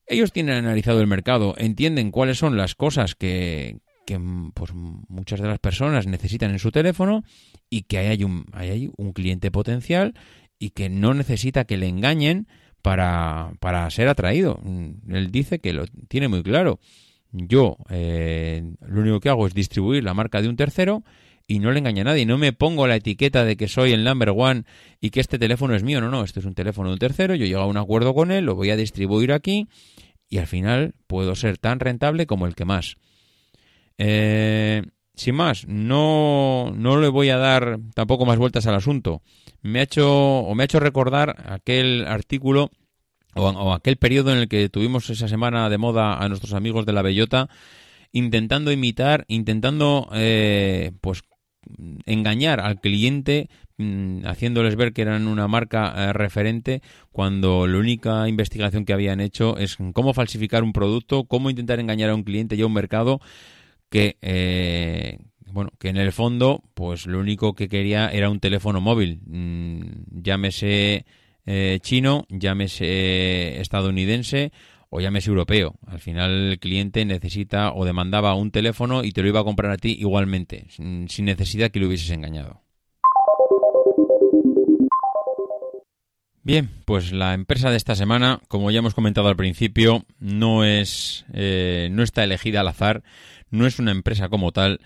ellos 0.07 0.33
tienen 0.33 0.55
analizado 0.55 1.01
el 1.01 1.07
mercado, 1.07 1.55
entienden 1.59 2.11
cuáles 2.11 2.39
son 2.39 2.57
las 2.57 2.75
cosas 2.75 3.15
que, 3.15 3.79
que 4.07 4.21
pues, 4.55 4.73
muchas 4.73 5.41
de 5.41 5.49
las 5.49 5.59
personas 5.59 6.07
necesitan 6.07 6.51
en 6.51 6.59
su 6.59 6.71
teléfono 6.71 7.25
y 7.71 7.83
que 7.83 7.99
ahí 7.99 8.07
hay 8.07 8.25
un, 8.25 8.47
ahí 8.53 8.71
hay 8.71 8.91
un 8.97 9.13
cliente 9.13 9.51
potencial 9.51 10.15
y 10.59 10.71
que 10.71 10.89
no 10.89 11.15
necesita 11.15 11.65
que 11.65 11.77
le 11.77 11.89
engañen 11.89 12.47
para, 12.83 13.53
para 13.61 13.89
ser 13.91 14.09
atraído. 14.09 14.61
Mm, 14.63 15.15
Él 15.15 15.31
dice 15.31 15.61
que 15.61 15.73
lo 15.73 15.87
tiene 16.09 16.29
muy 16.29 16.43
claro. 16.43 16.81
Yo 17.31 17.79
eh, 17.89 18.63
lo 18.87 19.01
único 19.01 19.21
que 19.21 19.31
hago 19.31 19.47
es 19.47 19.55
distribuir 19.55 20.05
la 20.05 20.13
marca 20.13 20.43
de 20.43 20.49
un 20.49 20.57
tercero 20.57 21.03
y 21.47 21.61
no 21.61 21.73
le 21.73 21.79
engaña 21.79 22.03
a 22.03 22.05
nadie. 22.05 22.27
No 22.27 22.37
me 22.37 22.53
pongo 22.53 22.87
la 22.87 22.97
etiqueta 22.97 23.45
de 23.45 23.57
que 23.57 23.69
soy 23.69 23.93
el 23.93 24.05
number 24.05 24.31
one 24.37 24.65
y 25.01 25.11
que 25.11 25.21
este 25.21 25.39
teléfono 25.39 25.75
es 25.75 25.83
mío. 25.83 26.01
No, 26.01 26.11
no, 26.11 26.25
este 26.25 26.41
es 26.41 26.47
un 26.47 26.55
teléfono 26.55 26.91
de 26.91 26.95
un 26.95 26.99
tercero. 26.99 27.35
Yo 27.35 27.47
llego 27.47 27.61
a 27.61 27.67
un 27.67 27.79
acuerdo 27.79 28.15
con 28.15 28.31
él, 28.31 28.45
lo 28.45 28.55
voy 28.55 28.71
a 28.71 28.77
distribuir 28.77 29.33
aquí 29.33 29.69
y 30.29 30.39
al 30.39 30.47
final 30.47 30.95
puedo 31.07 31.35
ser 31.35 31.59
tan 31.59 31.81
rentable 31.81 32.27
como 32.27 32.47
el 32.47 32.55
que 32.55 32.65
más. 32.65 32.97
Eh, 33.99 34.83
sin 35.15 35.35
más, 35.35 35.67
no, 35.69 36.73
no 36.75 37.01
le 37.01 37.09
voy 37.09 37.29
a 37.31 37.37
dar 37.37 37.79
tampoco 37.95 38.25
más 38.25 38.39
vueltas 38.39 38.67
al 38.67 38.75
asunto. 38.75 39.23
Me 39.61 39.81
ha 39.81 39.83
hecho, 39.83 40.41
o 40.41 40.55
me 40.55 40.63
ha 40.63 40.65
hecho 40.65 40.81
recordar 40.81 41.45
aquel 41.49 42.07
artículo 42.07 42.71
o, 43.35 43.73
aquel 43.73 43.97
periodo 43.97 44.33
en 44.33 44.39
el 44.39 44.49
que 44.49 44.69
tuvimos 44.69 45.09
esa 45.11 45.29
semana 45.29 45.69
de 45.71 45.79
moda 45.79 46.19
a 46.19 46.29
nuestros 46.29 46.53
amigos 46.53 46.87
de 46.87 46.93
la 46.93 47.03
Bellota 47.03 47.49
intentando 48.13 48.73
imitar, 48.73 49.25
intentando 49.29 50.09
eh, 50.13 50.93
pues 51.01 51.23
engañar 52.07 52.61
al 52.61 52.81
cliente 52.81 53.49
mm, 53.79 54.27
haciéndoles 54.27 54.77
ver 54.77 54.93
que 54.93 55.03
eran 55.03 55.29
una 55.29 55.49
marca 55.49 55.95
eh, 55.97 56.13
referente 56.13 56.83
cuando 57.11 57.67
la 57.67 57.79
única 57.79 58.29
investigación 58.29 58.85
que 58.85 58.93
habían 58.93 59.21
hecho 59.21 59.57
es 59.57 59.79
cómo 59.95 60.13
falsificar 60.13 60.63
un 60.63 60.73
producto, 60.73 61.25
cómo 61.25 61.49
intentar 61.49 61.81
engañar 61.81 62.11
a 62.11 62.15
un 62.15 62.25
cliente 62.25 62.57
y 62.57 62.63
a 62.63 62.67
un 62.67 62.73
mercado 62.75 63.21
que 63.93 64.17
eh, 64.23 65.19
bueno 65.53 65.71
que 65.79 65.91
en 65.91 65.99
el 65.99 66.13
fondo 66.13 66.65
pues 66.75 67.07
lo 67.07 67.21
único 67.21 67.55
que 67.55 67.69
quería 67.69 68.09
era 68.09 68.31
un 68.31 68.41
teléfono 68.41 68.81
móvil 68.81 69.21
mm, 69.27 70.23
llámese 70.23 71.05
eh, 71.45 71.79
chino 71.83 72.25
llámese 72.31 73.61
estadounidense 73.61 74.51
o 74.95 75.01
llámese 75.01 75.31
europeo. 75.31 75.77
Al 75.87 76.01
final 76.01 76.51
el 76.51 76.59
cliente 76.59 77.07
necesita 77.07 77.73
o 77.73 77.87
demandaba 77.87 78.35
un 78.35 78.51
teléfono 78.51 79.05
y 79.05 79.13
te 79.13 79.23
lo 79.23 79.29
iba 79.29 79.41
a 79.41 79.45
comprar 79.45 79.73
a 79.73 79.79
ti 79.79 79.97
igualmente, 79.99 80.67
sin 80.69 81.25
necesidad 81.25 81.71
que 81.71 81.81
lo 81.81 81.87
hubieses 81.87 82.11
engañado. 82.11 82.61
Bien, 86.45 86.69
pues 86.85 87.13
la 87.13 87.33
empresa 87.33 87.71
de 87.71 87.77
esta 87.77 87.95
semana, 87.95 88.41
como 88.49 88.71
ya 88.71 88.81
hemos 88.81 88.95
comentado 88.95 89.29
al 89.29 89.37
principio, 89.37 90.05
no 90.19 90.65
es 90.65 91.25
eh, 91.33 91.89
no 91.93 92.03
está 92.03 92.25
elegida 92.25 92.61
al 92.61 92.69
azar, 92.69 93.03
no 93.53 93.67
es 93.67 93.79
una 93.79 93.93
empresa 93.93 94.29
como 94.29 94.51
tal, 94.51 94.81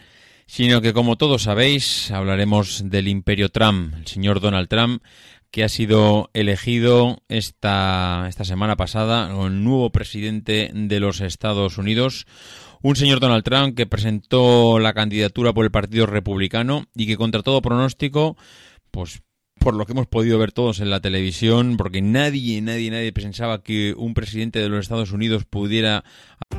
sino 0.46 0.82
que 0.82 0.92
como 0.92 1.16
todos 1.16 1.44
sabéis, 1.44 2.10
hablaremos 2.10 2.82
del 2.90 3.08
imperio 3.08 3.48
Trump, 3.48 3.94
el 3.94 4.06
señor 4.06 4.40
Donald 4.40 4.68
Trump, 4.68 5.02
que 5.50 5.64
ha 5.64 5.68
sido 5.68 6.30
elegido 6.34 7.22
esta, 7.28 8.26
esta 8.28 8.44
semana 8.44 8.76
pasada 8.76 9.30
el 9.46 9.64
nuevo 9.64 9.90
presidente 9.90 10.70
de 10.74 11.00
los 11.00 11.20
Estados 11.20 11.78
Unidos. 11.78 12.26
Un 12.82 12.96
señor 12.96 13.20
Donald 13.20 13.42
Trump 13.42 13.76
que 13.76 13.86
presentó 13.86 14.78
la 14.78 14.92
candidatura 14.92 15.52
por 15.52 15.64
el 15.64 15.70
Partido 15.70 16.06
Republicano 16.06 16.86
y 16.94 17.06
que 17.06 17.16
contra 17.16 17.42
todo 17.42 17.62
pronóstico, 17.62 18.36
pues 18.90 19.22
por 19.66 19.74
lo 19.74 19.84
que 19.84 19.94
hemos 19.94 20.06
podido 20.06 20.38
ver 20.38 20.52
todos 20.52 20.78
en 20.78 20.90
la 20.90 21.00
televisión, 21.00 21.76
porque 21.76 22.00
nadie, 22.00 22.62
nadie, 22.62 22.88
nadie 22.88 23.12
pensaba 23.12 23.64
que 23.64 23.94
un 23.98 24.14
presidente 24.14 24.60
de 24.60 24.68
los 24.68 24.82
Estados 24.82 25.10
Unidos 25.10 25.44
pudiera 25.44 26.04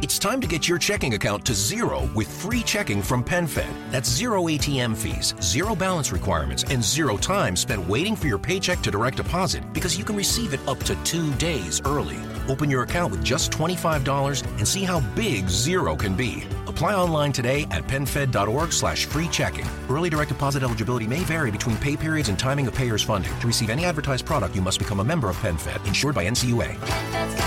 It's 0.02 0.20
time 0.20 0.42
to 0.42 0.48
get 0.48 0.68
your 0.68 0.78
checking 0.78 1.14
account 1.14 1.46
to 1.46 1.54
zero 1.54 2.02
with 2.14 2.28
free 2.28 2.62
checking 2.64 3.02
from 3.02 3.24
PenFed. 3.24 3.66
That's 3.92 4.10
zero 4.10 4.50
ATM 4.50 4.94
fees, 4.94 5.34
zero 5.42 5.74
balance 5.74 6.12
requirements, 6.12 6.66
and 6.70 6.84
zero 6.84 7.16
time 7.16 7.56
spent 7.56 7.88
waiting 7.88 8.14
for 8.14 8.28
your 8.28 8.38
paycheck 8.38 8.82
to 8.82 8.92
direct 8.92 9.16
deposit 9.16 9.64
because 9.72 9.98
you 9.98 10.04
can 10.04 10.18
receive 10.18 10.54
it 10.54 10.60
up 10.68 10.80
to 10.84 10.94
two 11.06 11.32
days 11.36 11.80
early. 11.86 12.18
Open 12.50 12.70
your 12.70 12.84
account 12.84 13.12
with 13.12 13.24
just 13.24 13.52
$25 13.52 14.44
and 14.58 14.68
see 14.68 14.84
how 14.84 15.00
big 15.16 15.48
zero 15.48 15.96
can 15.96 16.14
be. 16.14 16.44
Apply 16.78 16.94
online 16.94 17.32
today 17.32 17.66
at 17.72 17.88
penfed.org 17.88 18.72
slash 18.72 19.06
free 19.06 19.28
checking. 19.30 19.66
Early 19.90 20.12
direct 20.12 20.30
deposit 20.30 20.62
eligibility 20.62 21.08
may 21.08 21.22
vary 21.22 21.50
between 21.50 21.76
pay 21.78 21.98
periods 21.98 22.30
and 22.30 22.38
timing 22.38 22.68
of 22.68 22.76
payer's 22.76 23.02
funding. 23.02 23.34
To 23.40 23.48
receive 23.48 23.72
any 23.72 23.84
advertised 23.84 24.28
product, 24.28 24.56
you 24.56 24.62
must 24.62 24.78
become 24.78 25.00
a 25.00 25.04
member 25.04 25.28
of 25.28 25.36
PenFed, 25.38 25.88
insured 25.88 26.14
by 26.14 26.28
NCUA. 26.30 27.47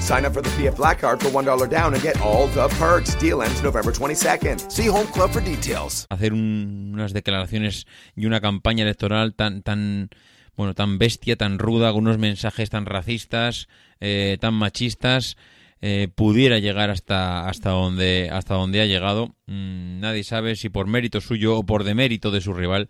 Sign 0.00 0.24
up 0.24 0.32
for 0.32 0.40
the 0.42 0.48
PF 0.56 0.76
Black 0.76 1.00
Card 1.00 1.20
for 1.22 1.28
$1 1.30 1.68
down 1.68 1.92
and 1.92 2.02
get 2.02 2.18
all 2.22 2.46
the 2.48 2.68
perks. 2.78 3.14
Deal 3.20 3.42
ends 3.42 3.62
November 3.62 3.92
22nd. 3.92 4.70
See 4.70 4.88
Home 4.88 5.06
Club 5.12 5.30
for 5.30 5.42
details. 5.42 6.06
hacer 6.08 6.32
un- 6.32 6.92
unas 6.94 7.12
declaraciones 7.12 7.86
y 8.16 8.24
una 8.26 8.40
campaña 8.40 8.84
electoral 8.84 9.34
tan 9.34 9.62
tan 9.62 10.08
bueno 10.56 10.74
tan 10.74 10.98
bestia 10.98 11.36
tan 11.36 11.58
ruda 11.58 11.92
con 11.92 12.00
unos 12.06 12.18
mensajes 12.18 12.70
tan 12.70 12.86
racistas 12.86 13.68
eh, 14.00 14.38
tan 14.40 14.54
machistas 14.54 15.36
eh, 15.82 16.08
pudiera 16.14 16.58
llegar 16.58 16.90
hasta 16.90 17.46
hasta 17.48 17.70
donde 17.70 18.30
hasta 18.32 18.54
donde 18.54 18.80
ha 18.80 18.86
llegado 18.86 19.34
Mm, 19.46 20.00
nadie 20.00 20.24
sabe 20.24 20.56
si 20.56 20.68
por 20.68 20.86
mérito 20.86 21.20
suyo 21.22 21.56
o 21.56 21.64
por 21.64 21.82
demérito 21.84 22.30
de 22.30 22.40
su 22.42 22.52
rival 22.54 22.88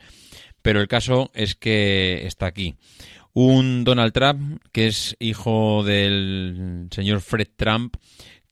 pero 0.63 0.81
el 0.81 0.89
caso 0.89 1.31
es 1.35 1.55
que 1.55 2.27
está 2.27 2.47
aquí 2.47 2.75
un 3.33 3.85
Donald 3.85 4.13
Trump 4.13 4.61
que 4.73 4.89
es 4.89 5.17
hijo 5.19 5.83
del 5.85 6.89
señor 6.91 7.21
Fred 7.21 7.49
Trump 7.57 7.97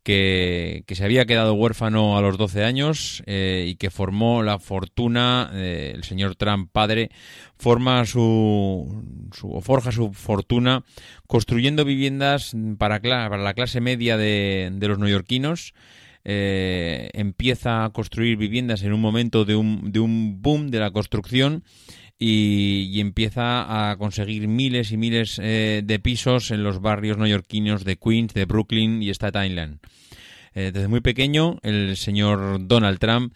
que, 0.07 0.85
que 0.87 0.95
se 0.95 1.05
había 1.05 1.25
quedado 1.25 1.55
huérfano 1.55 2.17
a 2.17 2.21
los 2.21 2.39
12 2.39 2.63
años 2.63 3.25
eh, 3.27 3.67
y 3.67 3.75
que 3.75 3.91
formó 3.91 4.45
la 4.45 4.61
fortuna, 4.61 5.51
eh, 5.53 5.91
el 5.97 6.05
señor 6.05 6.37
Trump 6.37 6.71
padre, 6.71 7.11
forma 7.57 8.07
su, 8.07 9.03
su 9.33 9.61
forja 9.63 9.91
su 9.91 10.13
fortuna 10.13 10.85
construyendo 11.27 11.85
viviendas 11.85 12.55
para, 12.79 13.01
para 13.01 13.37
la 13.37 13.55
clase 13.55 13.81
media 13.81 14.17
de, 14.17 14.71
de 14.73 14.87
los 14.87 15.01
neoyorquinos. 15.01 15.75
Eh, 16.25 17.11
empieza 17.15 17.85
a 17.85 17.91
construir 17.91 18.37
viviendas 18.37 18.83
en 18.83 18.93
un 18.93 19.01
momento 19.01 19.45
de 19.45 19.57
un, 19.57 19.91
de 19.91 19.99
un 19.99 20.41
boom 20.41 20.71
de 20.71 20.79
la 20.79 20.93
construcción 20.93 21.65
y, 22.19 22.89
y 22.93 23.01
empieza 23.01 23.91
a 23.91 23.97
conseguir 23.97 24.49
miles 24.49 24.93
y 24.93 24.97
miles 24.97 25.39
eh, 25.43 25.83
de 25.85 25.99
pisos 25.99 26.51
en 26.51 26.63
los 26.63 26.81
barrios 26.81 27.19
neoyorquinos 27.19 27.85
de 27.85 27.97
Queens, 27.97 28.33
de 28.35 28.45
Brooklyn 28.47 29.03
y 29.03 29.11
Staten 29.11 29.45
Island. 29.51 29.79
Eh, 30.55 30.71
desde 30.73 30.89
muy 30.89 31.01
pequeño, 31.03 31.59
el 31.63 31.97
señor 31.97 32.67
Donald 32.67 32.99
Trump, 32.99 33.35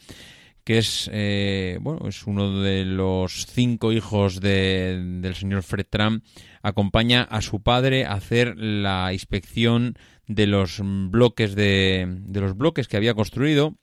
que 0.64 0.78
es 0.78 1.10
eh, 1.12 1.78
bueno 1.80 2.06
es 2.08 2.26
uno 2.26 2.60
de 2.60 2.84
los 2.84 3.46
cinco 3.46 3.92
hijos 3.92 4.40
de- 4.40 5.00
del 5.20 5.34
señor 5.34 5.62
Fred 5.62 5.86
Trump, 5.88 6.24
acompaña 6.62 7.22
a 7.22 7.42
su 7.42 7.62
padre 7.62 8.04
a 8.06 8.12
hacer 8.12 8.56
la 8.56 9.12
inspección 9.12 9.94
de 10.26 10.46
los 10.46 10.80
bloques 10.82 11.54
de, 11.54 12.06
de 12.08 12.40
los 12.40 12.56
bloques 12.56 12.88
que 12.88 12.96
había 12.96 13.14
construido, 13.14 13.74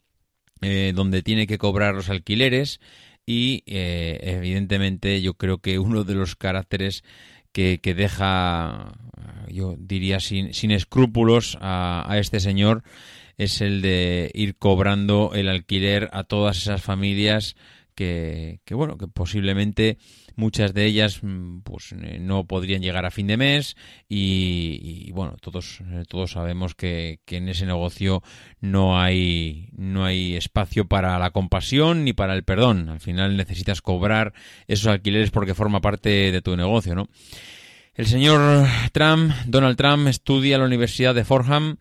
eh, 0.60 0.92
donde 0.94 1.22
tiene 1.22 1.46
que 1.46 1.58
cobrar 1.58 1.94
los 1.94 2.08
alquileres 2.10 2.80
y 3.28 3.62
eh, 3.66 4.20
evidentemente 4.22 5.20
yo 5.20 5.34
creo 5.34 5.58
que 5.58 5.78
uno 5.78 6.02
de 6.02 6.14
los 6.14 6.34
caracteres 6.34 7.04
que, 7.52 7.78
que 7.78 7.92
deja, 7.92 8.94
yo 9.48 9.76
diría, 9.78 10.18
sin, 10.18 10.54
sin 10.54 10.70
escrúpulos 10.70 11.58
a, 11.60 12.10
a 12.10 12.18
este 12.18 12.40
señor 12.40 12.84
es 13.36 13.60
el 13.60 13.82
de 13.82 14.30
ir 14.32 14.56
cobrando 14.56 15.32
el 15.34 15.50
alquiler 15.50 16.08
a 16.14 16.24
todas 16.24 16.56
esas 16.56 16.80
familias 16.80 17.54
que, 17.94 18.60
que 18.64 18.74
bueno, 18.74 18.96
que 18.96 19.08
posiblemente 19.08 19.98
muchas 20.38 20.72
de 20.72 20.86
ellas 20.86 21.18
mm, 21.20 21.62
pues 21.62 21.92
eh, 21.92 22.18
no 22.20 22.44
podrían 22.44 22.80
llegar 22.80 23.04
a 23.04 23.10
fin 23.10 23.26
de 23.26 23.36
mes 23.36 23.76
y, 24.08 25.10
bueno 25.12 25.36
todos 25.40 25.80
eh, 25.90 26.04
todos 26.08 26.30
sabemos 26.30 26.76
que, 26.76 27.18
que, 27.24 27.38
en 27.38 27.48
ese 27.48 27.66
negocio 27.66 28.22
no 28.60 29.00
hay 29.00 29.68
no 29.76 30.04
hay 30.04 30.36
espacio 30.36 30.86
para 30.86 31.18
la 31.18 31.30
compasión 31.30 32.04
ni 32.04 32.12
para 32.12 32.34
el 32.34 32.44
perdón. 32.44 32.88
Al 32.88 33.00
final 33.00 33.36
necesitas 33.36 33.82
cobrar 33.82 34.32
esos 34.68 34.86
alquileres 34.86 35.32
porque 35.32 35.54
forma 35.54 35.80
parte 35.80 36.30
de 36.30 36.40
tu 36.40 36.56
negocio 36.56 36.94
no 36.94 37.08
el 37.94 38.06
señor 38.06 38.64
Trump 38.92 39.32
Donald 39.46 39.76
Trump 39.76 40.06
estudia 40.06 40.54
en 40.54 40.60
la 40.60 40.66
Universidad 40.66 41.16
de 41.16 41.24
Fordham 41.24 41.78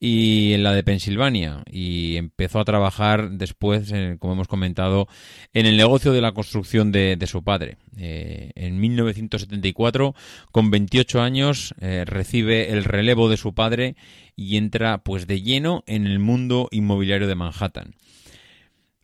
y 0.00 0.52
en 0.52 0.62
la 0.62 0.72
de 0.72 0.84
Pensilvania 0.84 1.64
y 1.70 2.16
empezó 2.16 2.60
a 2.60 2.64
trabajar 2.64 3.30
después, 3.32 3.92
como 4.18 4.34
hemos 4.34 4.48
comentado, 4.48 5.08
en 5.52 5.66
el 5.66 5.76
negocio 5.76 6.12
de 6.12 6.20
la 6.20 6.32
construcción 6.32 6.92
de, 6.92 7.16
de 7.16 7.26
su 7.26 7.42
padre. 7.42 7.78
Eh, 7.96 8.52
en 8.54 8.78
1974, 8.78 10.14
con 10.52 10.70
28 10.70 11.20
años, 11.20 11.74
eh, 11.80 12.04
recibe 12.06 12.70
el 12.70 12.84
relevo 12.84 13.28
de 13.28 13.36
su 13.36 13.54
padre 13.54 13.96
y 14.36 14.56
entra 14.56 14.98
pues 14.98 15.26
de 15.26 15.42
lleno 15.42 15.82
en 15.86 16.06
el 16.06 16.20
mundo 16.20 16.68
inmobiliario 16.70 17.26
de 17.26 17.34
Manhattan. 17.34 17.94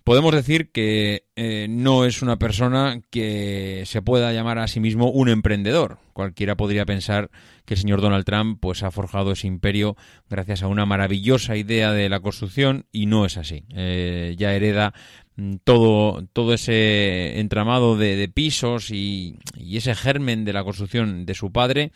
Podemos 0.04 0.34
decir 0.34 0.70
que 0.70 1.24
eh, 1.34 1.66
no 1.70 2.04
es 2.04 2.20
una 2.20 2.38
persona 2.38 3.00
que 3.10 3.84
se 3.86 4.02
pueda 4.02 4.34
llamar 4.34 4.58
a 4.58 4.68
sí 4.68 4.78
mismo 4.78 5.10
un 5.10 5.30
emprendedor. 5.30 5.96
Cualquiera 6.12 6.58
podría 6.58 6.84
pensar 6.84 7.30
que 7.64 7.72
el 7.72 7.80
señor 7.80 8.02
Donald 8.02 8.26
Trump 8.26 8.58
pues 8.60 8.82
ha 8.82 8.90
forjado 8.90 9.32
ese 9.32 9.46
imperio 9.46 9.96
gracias 10.28 10.62
a 10.62 10.66
una 10.66 10.84
maravillosa 10.84 11.56
idea 11.56 11.92
de 11.92 12.10
la 12.10 12.20
construcción 12.20 12.84
y 12.92 13.06
no 13.06 13.24
es 13.24 13.38
así. 13.38 13.64
Eh, 13.74 14.34
ya 14.36 14.54
hereda 14.54 14.92
mm, 15.36 15.54
todo, 15.64 16.26
todo 16.34 16.52
ese 16.52 17.40
entramado 17.40 17.96
de, 17.96 18.28
pisos 18.28 18.90
y 18.90 19.38
ese 19.72 19.94
germen 19.94 20.44
de 20.44 20.52
la 20.52 20.64
construcción 20.64 21.24
de 21.24 21.34
su 21.34 21.50
padre 21.50 21.92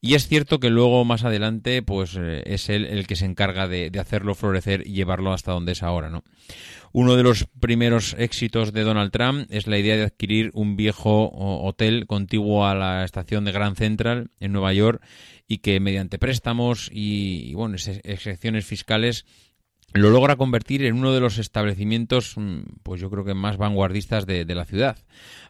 y 0.00 0.14
es 0.14 0.28
cierto 0.28 0.60
que 0.60 0.70
luego 0.70 1.04
más 1.04 1.24
adelante 1.24 1.82
pues 1.82 2.16
eh, 2.18 2.42
es 2.46 2.68
él 2.68 2.84
el 2.84 3.06
que 3.06 3.16
se 3.16 3.24
encarga 3.24 3.68
de, 3.68 3.90
hacerlo 3.98 4.34
florecer 4.34 4.86
y 4.86 4.92
llevarlo 4.92 5.32
hasta 5.32 5.52
donde 5.52 5.72
es 5.72 5.82
ahora, 5.82 6.10
¿no? 6.10 6.22
Uno 6.92 7.16
de 7.16 7.22
los 7.22 7.46
primeros 7.60 8.14
éxitos 8.18 8.72
de 8.72 8.82
Donald 8.82 9.10
Trump 9.10 9.46
es 9.50 9.66
la 9.66 9.78
idea 9.78 9.96
de 9.96 10.04
adquirir 10.04 10.50
un 10.54 10.76
viejo 10.76 11.30
hotel 11.32 12.06
contiguo 12.06 12.66
a 12.66 12.74
la 12.74 13.04
estación 13.04 13.44
de 13.44 13.52
Grand 13.52 13.76
Central 13.76 14.30
en 14.40 14.52
Nueva 14.52 14.72
York 14.72 15.02
y 15.46 15.58
que 15.58 15.78
mediante 15.78 16.18
préstamos 16.18 16.88
y, 16.90 17.50
y 17.50 17.54
bueno, 17.54 17.76
excepciones 17.76 18.64
fiscales 18.64 19.26
lo 19.92 20.10
logra 20.10 20.36
convertir 20.36 20.84
en 20.84 20.96
uno 20.96 21.12
de 21.12 21.20
los 21.20 21.38
establecimientos, 21.38 22.36
pues 22.82 23.00
yo 23.00 23.10
creo 23.10 23.24
que 23.24 23.34
más 23.34 23.56
vanguardistas 23.56 24.26
de, 24.26 24.44
de, 24.44 24.54
la 24.54 24.64
ciudad. 24.64 24.98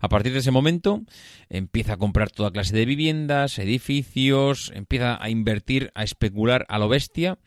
A 0.01 0.09
partir 0.09 0.33
de 0.33 0.38
ese 0.38 0.51
momento 0.51 1.03
empieza 1.49 1.94
a 1.94 1.96
comprar 1.96 2.31
toda 2.31 2.53
clase 2.53 2.77
de 2.77 2.87
viviendas, 2.87 3.59
edificios, 3.59 4.72
empieza 4.75 5.22
a 5.22 5.31
invertir, 5.31 5.90
a 5.94 6.05
especular 6.05 6.64
a 6.68 6.79
lo 6.79 6.88
bestia 6.88 7.38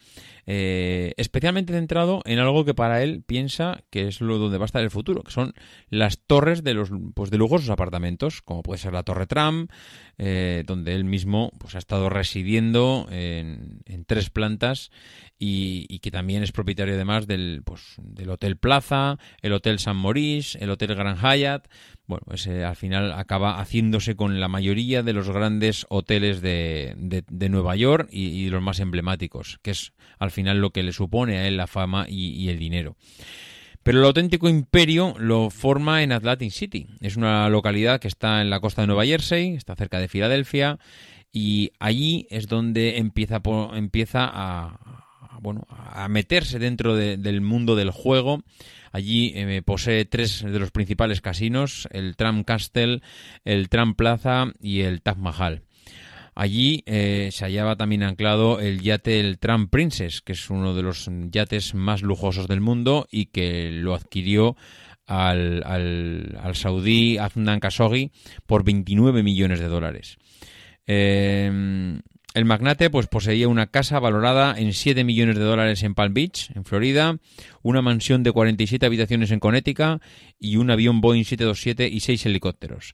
eh, 0.52 1.14
especialmente 1.18 1.74
centrado 1.74 2.24
en 2.26 2.40
algo 2.40 2.66
que 2.66 2.74
para 2.74 3.04
él 3.04 3.22
piensa 3.22 3.84
que 3.92 4.08
es 4.08 4.20
lo 4.20 4.40
donde 4.40 4.58
va 4.58 4.64
a 4.64 4.66
estar 4.66 4.82
el 4.82 4.90
futuro, 4.90 5.22
que 5.22 5.30
son 5.30 5.54
las 5.92 6.26
torres 6.26 6.64
de 6.64 6.74
los 6.74 6.90
pues 7.14 7.30
de 7.30 7.38
lujosos 7.38 7.70
apartamentos, 7.70 8.42
como 8.42 8.64
puede 8.64 8.80
ser 8.80 8.94
la 8.94 9.04
Torre 9.04 9.28
Trump, 9.28 9.70
eh, 10.18 10.64
donde 10.66 10.96
él 10.96 11.04
mismo 11.04 11.52
pues 11.60 11.76
ha 11.76 11.78
estado 11.78 12.10
residiendo 12.10 13.06
en, 13.12 13.84
tres 14.08 14.32
plantas 14.32 14.90
y, 15.38 16.00
que 16.00 16.10
también 16.10 16.42
es 16.42 16.52
propietario 16.52 16.96
además 16.96 17.28
del 17.28 17.62
pues 17.64 17.94
del 17.98 18.32
Hotel 18.32 18.58
Plaza, 18.58 19.20
el 19.44 19.54
Hotel 19.54 19.78
San 19.78 19.98
Maurice, 19.98 20.58
el 20.64 20.72
Hotel 20.72 20.96
Grand 20.96 21.20
Hyatt, 21.20 21.68
bueno, 22.10 22.24
pues 22.26 22.48
eh, 22.48 22.66
al 22.66 22.76
final 22.76 23.12
acaba 23.12 23.60
haciéndose 23.60 24.16
con 24.16 24.40
la 24.40 24.48
mayoría 24.48 25.04
de 25.04 25.14
los 25.14 25.30
grandes 25.30 25.86
hoteles 25.90 26.42
de, 26.42 26.96
de, 26.98 27.50
Nueva 27.50 27.76
York 27.76 28.10
y, 28.12 28.50
los 28.50 28.64
más 28.64 28.80
emblemáticos, 28.80 29.60
que 29.62 29.70
es 29.70 29.94
al 30.18 30.32
final 30.32 30.60
lo 30.60 30.72
que 30.72 30.82
le 30.82 30.92
supone 30.92 31.38
a 31.38 31.48
él 31.48 31.56
la 31.56 31.68
fama 31.68 32.08
y, 32.10 32.50
el 32.50 32.58
dinero. 32.58 32.96
Pero 33.84 34.00
el 34.00 34.06
auténtico 34.06 34.50
imperio 34.50 35.14
lo 35.20 35.52
forma 35.52 36.02
en 36.02 36.12
Atlantic 36.12 36.50
City. 36.50 36.88
Es 37.00 37.16
una 37.16 37.48
localidad 37.48 38.00
que 38.00 38.08
está 38.08 38.42
en 38.42 38.50
la 38.50 38.60
costa 38.60 38.82
de 38.82 38.88
Nueva 38.88 39.06
Jersey, 39.06 39.54
está 39.54 39.76
cerca 39.76 40.00
de 40.00 40.08
Filadelfia, 40.08 40.80
y 41.32 41.74
allí 41.80 42.26
es 42.32 42.48
donde 42.48 42.98
empieza, 42.98 43.40
empieza 43.76 44.28
a, 44.34 45.38
bueno, 45.42 45.68
a 45.70 46.08
meterse 46.08 46.58
dentro 46.58 46.96
de, 46.96 47.18
del 47.18 47.42
mundo 47.42 47.76
del 47.76 47.92
juego 47.92 48.42
Allí 48.92 49.32
eh, 49.36 49.62
posee 49.64 50.06
tres 50.06 50.44
de 50.44 50.60
los 50.60 50.72
principales 50.72 51.22
casinos, 51.22 51.88
el 51.92 52.16
Trump 52.16 52.46
Castle, 52.46 53.02
el 53.46 53.70
Trump 53.70 53.98
Plaza 53.98 54.48
y 54.60 54.82
el 54.82 55.02
Taj 55.02 55.18
Mahal. 55.18 55.64
Allí 56.36 56.84
eh, 56.86 57.30
se 57.32 57.46
hallaba 57.46 57.76
también 57.76 58.04
anclado 58.04 58.60
el 58.62 58.82
yate 58.82 59.20
el 59.20 59.40
Trump 59.40 59.70
Princess, 59.70 60.22
que 60.22 60.34
es 60.34 60.50
uno 60.50 60.74
de 60.74 60.84
los 60.84 61.10
yates 61.32 61.76
más 61.76 62.02
lujosos 62.02 62.48
del 62.48 62.62
mundo 62.62 63.08
y 63.12 63.26
que 63.26 63.72
lo 63.72 63.94
adquirió 63.94 64.56
al, 65.06 65.64
al, 65.66 66.40
al 66.42 66.56
saudí 66.56 67.18
Adnan 67.18 67.60
Khashoggi 67.60 68.12
por 68.46 68.64
29 68.64 69.22
millones 69.22 69.60
de 69.60 69.68
dólares. 69.68 70.18
Eh, 70.88 72.00
el 72.34 72.46
magnate 72.46 72.90
pues 72.90 73.08
poseía 73.08 73.48
una 73.48 73.68
casa 73.68 74.00
valorada 74.00 74.56
en 74.58 74.74
7 74.74 75.04
millones 75.04 75.38
de 75.38 75.44
dólares 75.44 75.84
en 75.84 75.96
Palm 75.96 76.14
Beach, 76.14 76.52
en 76.56 76.64
Florida, 76.64 77.18
una 77.64 77.82
mansión 77.82 78.24
de 78.24 78.32
47 78.32 78.86
habitaciones 78.86 79.32
en 79.32 79.40
Connecticut 79.40 80.02
y 80.38 80.58
un 80.58 80.70
avión 80.70 81.02
Boeing 81.02 81.24
727 81.24 81.88
y 81.88 82.00
6 82.02 82.26
helicópteros. 82.28 82.94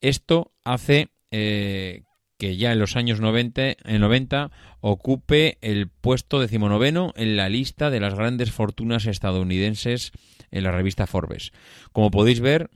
Esto 0.00 0.52
hace 0.64 1.08
eh, 1.30 2.04
que 2.38 2.56
ya 2.56 2.72
en 2.72 2.78
los 2.78 2.96
años 2.96 3.20
90, 3.20 3.76
en 3.84 4.00
90 4.00 4.50
ocupe 4.80 5.58
el 5.62 5.88
puesto 5.88 6.40
decimonoveno 6.40 7.12
en 7.16 7.36
la 7.36 7.48
lista 7.48 7.90
de 7.90 8.00
las 8.00 8.14
grandes 8.14 8.52
fortunas 8.52 9.06
estadounidenses 9.06 10.12
en 10.50 10.64
la 10.64 10.72
revista 10.72 11.06
Forbes. 11.06 11.52
Como 11.92 12.10
podéis 12.10 12.40
ver, 12.40 12.70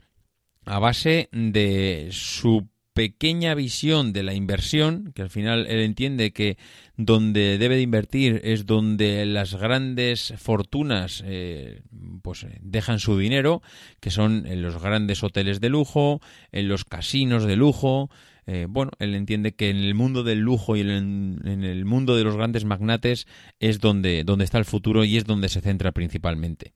a 0.65 0.79
base 0.79 1.29
de 1.31 2.09
su 2.11 2.70
pequeña 2.93 3.55
visión 3.55 4.13
de 4.13 4.23
la 4.23 4.33
inversión, 4.33 5.11
que 5.15 5.21
al 5.21 5.29
final 5.29 5.65
él 5.67 5.79
entiende 5.79 6.31
que 6.31 6.57
donde 6.97 7.57
debe 7.57 7.75
de 7.75 7.81
invertir 7.81 8.41
es 8.43 8.65
donde 8.65 9.25
las 9.25 9.55
grandes 9.55 10.33
fortunas 10.37 11.23
eh, 11.25 11.81
pues 12.21 12.45
dejan 12.61 12.99
su 12.99 13.17
dinero, 13.17 13.61
que 13.99 14.11
son 14.11 14.45
en 14.45 14.61
los 14.61 14.81
grandes 14.81 15.23
hoteles 15.23 15.61
de 15.61 15.69
lujo, 15.69 16.21
en 16.51 16.67
los 16.67 16.83
casinos 16.83 17.45
de 17.45 17.55
lujo. 17.55 18.09
Eh, 18.45 18.65
bueno, 18.67 18.91
él 18.99 19.15
entiende 19.15 19.53
que 19.53 19.69
en 19.69 19.77
el 19.77 19.93
mundo 19.93 20.23
del 20.23 20.39
lujo 20.39 20.75
y 20.75 20.81
en, 20.81 21.39
en 21.45 21.63
el 21.63 21.85
mundo 21.85 22.15
de 22.15 22.23
los 22.23 22.35
grandes 22.35 22.65
magnates 22.65 23.27
es 23.59 23.79
donde, 23.79 24.23
donde 24.23 24.45
está 24.45 24.57
el 24.57 24.65
futuro 24.65 25.05
y 25.05 25.17
es 25.17 25.25
donde 25.25 25.47
se 25.47 25.61
centra 25.61 25.91
principalmente. 25.91 26.73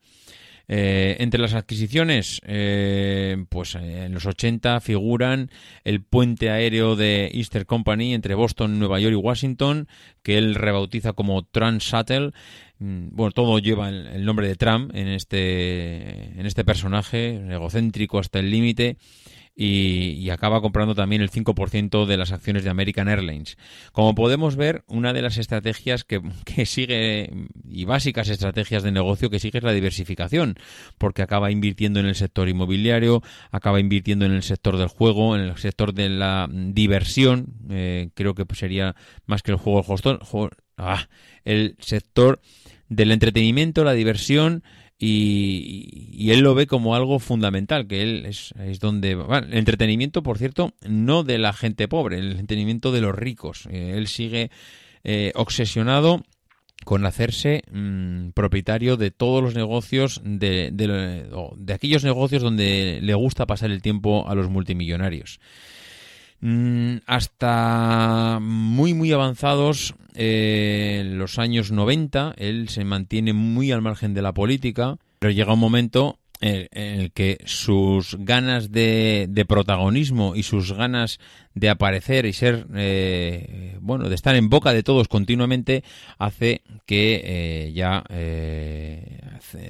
Eh, 0.67 1.17
entre 1.19 1.39
las 1.39 1.53
adquisiciones, 1.53 2.41
eh, 2.45 3.45
pues 3.49 3.75
eh, 3.75 4.05
en 4.05 4.13
los 4.13 4.25
80 4.25 4.79
figuran 4.79 5.51
el 5.83 6.01
puente 6.01 6.49
aéreo 6.49 6.95
de 6.95 7.29
Easter 7.33 7.67
Company 7.67 8.13
entre 8.13 8.33
Boston, 8.33 8.79
Nueva 8.79 8.99
York 8.99 9.13
y 9.13 9.15
Washington, 9.15 9.87
que 10.23 10.37
él 10.39 10.55
rebautiza 10.55 11.13
como 11.13 11.43
Trans 11.43 11.83
Shuttle. 11.83 12.31
Mm, 12.79 13.09
bueno, 13.11 13.31
todo 13.31 13.59
lleva 13.59 13.89
el, 13.89 14.25
nombre 14.25 14.47
de 14.47 14.55
Trump 14.55 14.91
en 14.95 15.07
este, 15.07 16.39
en 16.39 16.45
este 16.45 16.65
personaje, 16.65 17.35
egocéntrico 17.53 18.17
hasta 18.17 18.39
el 18.39 18.49
límite 18.49 18.97
y, 19.55 20.17
y, 20.19 20.29
acaba 20.31 20.61
comprando 20.61 20.95
también 20.95 21.21
el 21.21 21.31
5% 21.31 22.05
de 22.05 22.17
las 22.17 22.33
acciones 22.33 22.65
de 22.65 22.69
American 22.69 23.07
Airlines. 23.07 23.57
Como 23.93 24.13
podemos 24.13 24.57
ver, 24.57 24.83
una 24.87 25.13
de 25.13 25.21
las 25.21 25.37
estrategias 25.37 26.03
que, 26.03 26.21
que, 26.45 26.65
sigue 26.65 27.31
y 27.69 27.85
básicas 27.85 28.27
estrategias 28.29 28.83
de 28.83 28.91
negocio 28.91 29.29
que 29.29 29.39
sigue 29.39 29.59
es 29.59 29.63
la 29.63 29.71
diversificación, 29.71 30.55
porque 30.97 31.21
acaba 31.21 31.51
invirtiendo 31.51 31.99
en 31.99 32.05
el 32.05 32.15
sector 32.15 32.49
inmobiliario, 32.49 33.23
acaba 33.51 33.79
invirtiendo 33.79 34.25
en 34.25 34.33
el 34.33 34.43
sector 34.43 34.77
del 34.77 34.89
juego, 34.89 35.35
en 35.35 35.43
el 35.43 35.57
sector 35.57 35.93
de 35.93 36.09
la 36.09 36.49
diversión, 36.51 37.53
eh, 37.69 38.09
creo 38.13 38.35
que 38.35 38.45
sería 38.55 38.95
más 39.25 39.41
que 39.41 39.51
el 39.51 39.57
juego, 39.57 39.85
el, 40.03 40.49
ah, 40.77 41.07
el 41.45 41.75
sector 41.79 42.41
del 42.89 43.11
entretenimiento, 43.11 43.83
la 43.83 43.93
diversión, 43.93 44.63
y, 44.97 46.31
él 46.31 46.39
lo 46.39 46.55
ve 46.55 46.67
como 46.67 46.95
algo 46.95 47.19
fundamental, 47.19 47.87
que 47.87 48.01
él 48.01 48.25
es, 48.25 48.53
es 48.59 48.79
donde... 48.79 49.11
El 49.11 49.53
entretenimiento, 49.53 50.23
por 50.23 50.37
cierto, 50.37 50.73
no 50.87 51.23
de 51.23 51.37
la 51.37 51.53
gente 51.53 51.87
pobre, 51.87 52.19
el 52.19 52.31
entretenimiento 52.31 52.91
de 52.91 53.01
los 53.01 53.13
ricos. 53.13 53.67
Eh, 53.69 53.93
él 53.97 54.07
sigue 54.07 54.51
eh, 55.03 55.31
obsesionado 55.35 56.23
con 56.85 57.05
hacerse 57.05 57.63
mmm, 57.71 58.29
propietario 58.29 58.95
de 58.95 59.11
todos 59.11 59.43
los 59.43 59.55
negocios, 59.55 60.21
de, 60.23 60.69
de 60.71 61.73
aquellos 61.73 62.03
negocios 62.03 62.41
donde 62.41 62.99
le 63.01 63.13
gusta 63.15 63.45
pasar 63.45 63.71
el 63.71 63.81
tiempo 63.81 64.27
a 64.29 64.35
los 64.35 64.49
multimillonarios. 64.49 65.39
Mm, 66.41 66.97
hasta 67.07 68.39
muy 68.41 68.93
muy 68.93 69.11
avanzados 69.13 69.95
eh, 70.13 70.99
en 71.01 71.17
los 71.17 71.39
años 71.39 71.71
90 71.71 72.35
él 72.37 72.69
se 72.69 72.83
mantiene 72.83 73.33
muy 73.33 73.71
al 73.71 73.81
margen 73.81 74.13
de 74.13 74.21
la 74.21 74.33
política 74.33 74.97
pero 75.19 75.31
llega 75.31 75.53
un 75.53 75.59
momento 75.59 76.19
en 76.41 76.67
en 76.71 77.01
el 77.01 77.11
que 77.11 77.39
sus 77.45 78.17
ganas 78.19 78.71
de, 78.71 79.45
protagonismo 79.47 80.35
y 80.35 80.43
sus 80.43 80.73
ganas 80.73 81.19
de 81.53 81.69
aparecer 81.69 82.25
y 82.25 82.33
ser 82.33 82.67
eh, 82.75 83.77
bueno 83.79 84.09
de 84.09 84.15
estar 84.15 84.35
en 84.35 84.49
boca 84.49 84.73
de 84.73 84.83
todos 84.83 85.07
continuamente 85.07 85.83
hace 86.17 86.61
que 86.85 87.21
eh, 87.23 87.73
ya 87.73 88.03
eh, 88.09 89.21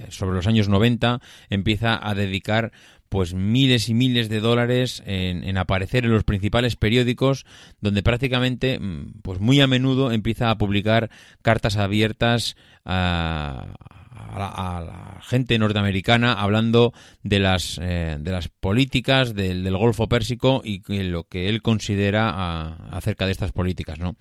sobre 0.09 0.35
los 0.35 0.47
años 0.47 0.67
90 0.67 1.21
empieza 1.49 1.99
a 2.01 2.15
dedicar 2.15 2.71
pues 3.09 3.33
miles 3.33 3.89
y 3.89 3.93
miles 3.93 4.29
de 4.29 4.39
dólares 4.39 5.03
en, 5.05 5.43
en 5.43 5.57
aparecer 5.57 6.05
en 6.05 6.11
los 6.11 6.23
principales 6.23 6.75
periódicos 6.75 7.45
donde 7.81 8.03
prácticamente 8.03 8.79
mm, 8.79 9.21
pues 9.21 9.39
muy 9.39 9.61
a 9.61 9.67
menudo 9.67 10.11
empieza 10.11 10.49
a 10.49 10.57
publicar 10.57 11.09
cartas 11.41 11.77
abiertas 11.77 12.55
a, 12.83 13.73
a 14.11 14.83
la, 14.85 15.19
gente 15.21 15.57
norteamericana 15.57 16.33
hablando 16.33 16.93
de 17.23 17.39
las 17.39 17.79
eh, 17.81 18.17
de 18.19 18.31
las 18.31 18.47
políticas 18.49 19.33
del, 19.33 19.63
del 19.63 19.77
Golfo 19.77 20.07
Pérsico 20.07 20.61
y 20.63 20.81
lo 21.03 21.23
que 21.23 21.49
él 21.49 21.61
considera 21.61 22.29
a- 22.29 22.89
acerca 22.91 23.25
de 23.25 23.31
estas 23.31 23.51
políticas, 23.51 23.99
¿no? 23.99 24.15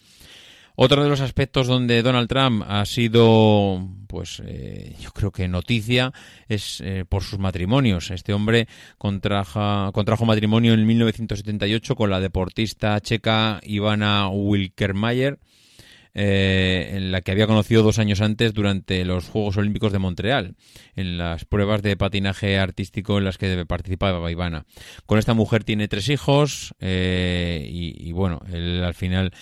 Otro 0.76 1.04
de 1.04 1.08
los 1.08 1.20
aspectos 1.20 1.68
donde 1.68 2.02
Donald 2.02 2.28
Trump 2.28 2.64
ha 2.66 2.84
sido, 2.84 3.88
pues, 4.08 4.42
eh, 4.44 4.96
yo 5.00 5.12
creo 5.12 5.30
que 5.30 5.46
noticia 5.46 6.12
es 6.48 6.80
eh, 6.80 7.04
por 7.08 7.22
sus 7.22 7.38
matrimonios. 7.38 8.10
Este 8.10 8.32
hombre 8.32 8.66
contraja- 8.98 9.92
contrajo 9.92 10.24
matrimonio 10.26 10.74
en 10.74 10.84
1978 10.84 11.94
con 11.94 12.10
la 12.10 12.18
deportista 12.18 13.00
checa 13.00 13.60
Ivana 13.62 14.28
Wilkermayer, 14.28 15.38
eh, 16.16 16.92
en 16.94 17.10
la 17.12 17.20
que 17.22 17.32
había 17.32 17.46
conocido 17.48 17.82
dos 17.82 17.98
años 17.98 18.20
antes 18.20 18.52
durante 18.54 19.04
los 19.04 19.28
Juegos 19.28 19.56
Olímpicos 19.56 19.92
de 19.92 19.98
Montreal, 19.98 20.54
en 20.96 21.18
las 21.18 21.44
pruebas 21.44 21.82
de 21.82 21.96
patinaje 21.96 22.58
artístico 22.58 23.18
en 23.18 23.24
las 23.24 23.38
que 23.38 23.64
participaba 23.66 24.30
Ivana. 24.30 24.64
Con 25.06 25.18
esta 25.20 25.34
mujer 25.34 25.62
tiene 25.64 25.86
tres 25.88 26.08
hijos 26.08 26.74
eh, 26.80 27.68
y, 27.68 28.08
y, 28.08 28.12
bueno, 28.12 28.40
él 28.52 28.82
al 28.84 28.94
final 28.94 29.32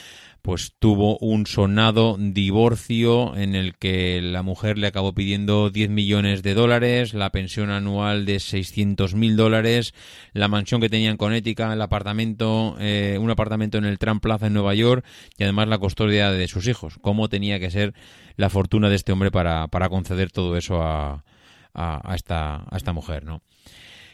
pues 0.42 0.74
tuvo 0.80 1.18
un 1.18 1.46
sonado 1.46 2.16
divorcio 2.18 3.36
en 3.36 3.54
el 3.54 3.76
que 3.76 4.20
la 4.20 4.42
mujer 4.42 4.76
le 4.76 4.88
acabó 4.88 5.14
pidiendo 5.14 5.70
10 5.70 5.88
millones 5.88 6.42
de 6.42 6.54
dólares, 6.54 7.14
la 7.14 7.30
pensión 7.30 7.70
anual 7.70 8.26
de 8.26 8.40
600 8.40 9.14
mil 9.14 9.36
dólares, 9.36 9.94
la 10.32 10.48
mansión 10.48 10.80
que 10.80 10.88
tenía 10.88 11.10
en 11.10 11.16
Connecticut, 11.16 11.72
el 11.72 11.80
apartamento, 11.80 12.76
eh, 12.80 13.18
un 13.20 13.30
apartamento 13.30 13.78
en 13.78 13.84
el 13.84 14.00
Trump 14.00 14.20
Plaza 14.20 14.48
en 14.48 14.54
Nueva 14.54 14.74
York 14.74 15.04
y 15.38 15.44
además 15.44 15.68
la 15.68 15.78
custodia 15.78 16.32
de 16.32 16.48
sus 16.48 16.66
hijos. 16.66 16.98
¿Cómo 17.00 17.28
tenía 17.28 17.60
que 17.60 17.70
ser 17.70 17.94
la 18.36 18.50
fortuna 18.50 18.88
de 18.88 18.96
este 18.96 19.12
hombre 19.12 19.30
para, 19.30 19.68
para 19.68 19.88
conceder 19.88 20.32
todo 20.32 20.56
eso 20.56 20.82
a, 20.82 21.24
a, 21.72 22.12
a 22.12 22.14
esta, 22.16 22.64
a 22.68 22.76
esta 22.76 22.92
mujer, 22.92 23.24
¿no? 23.24 23.42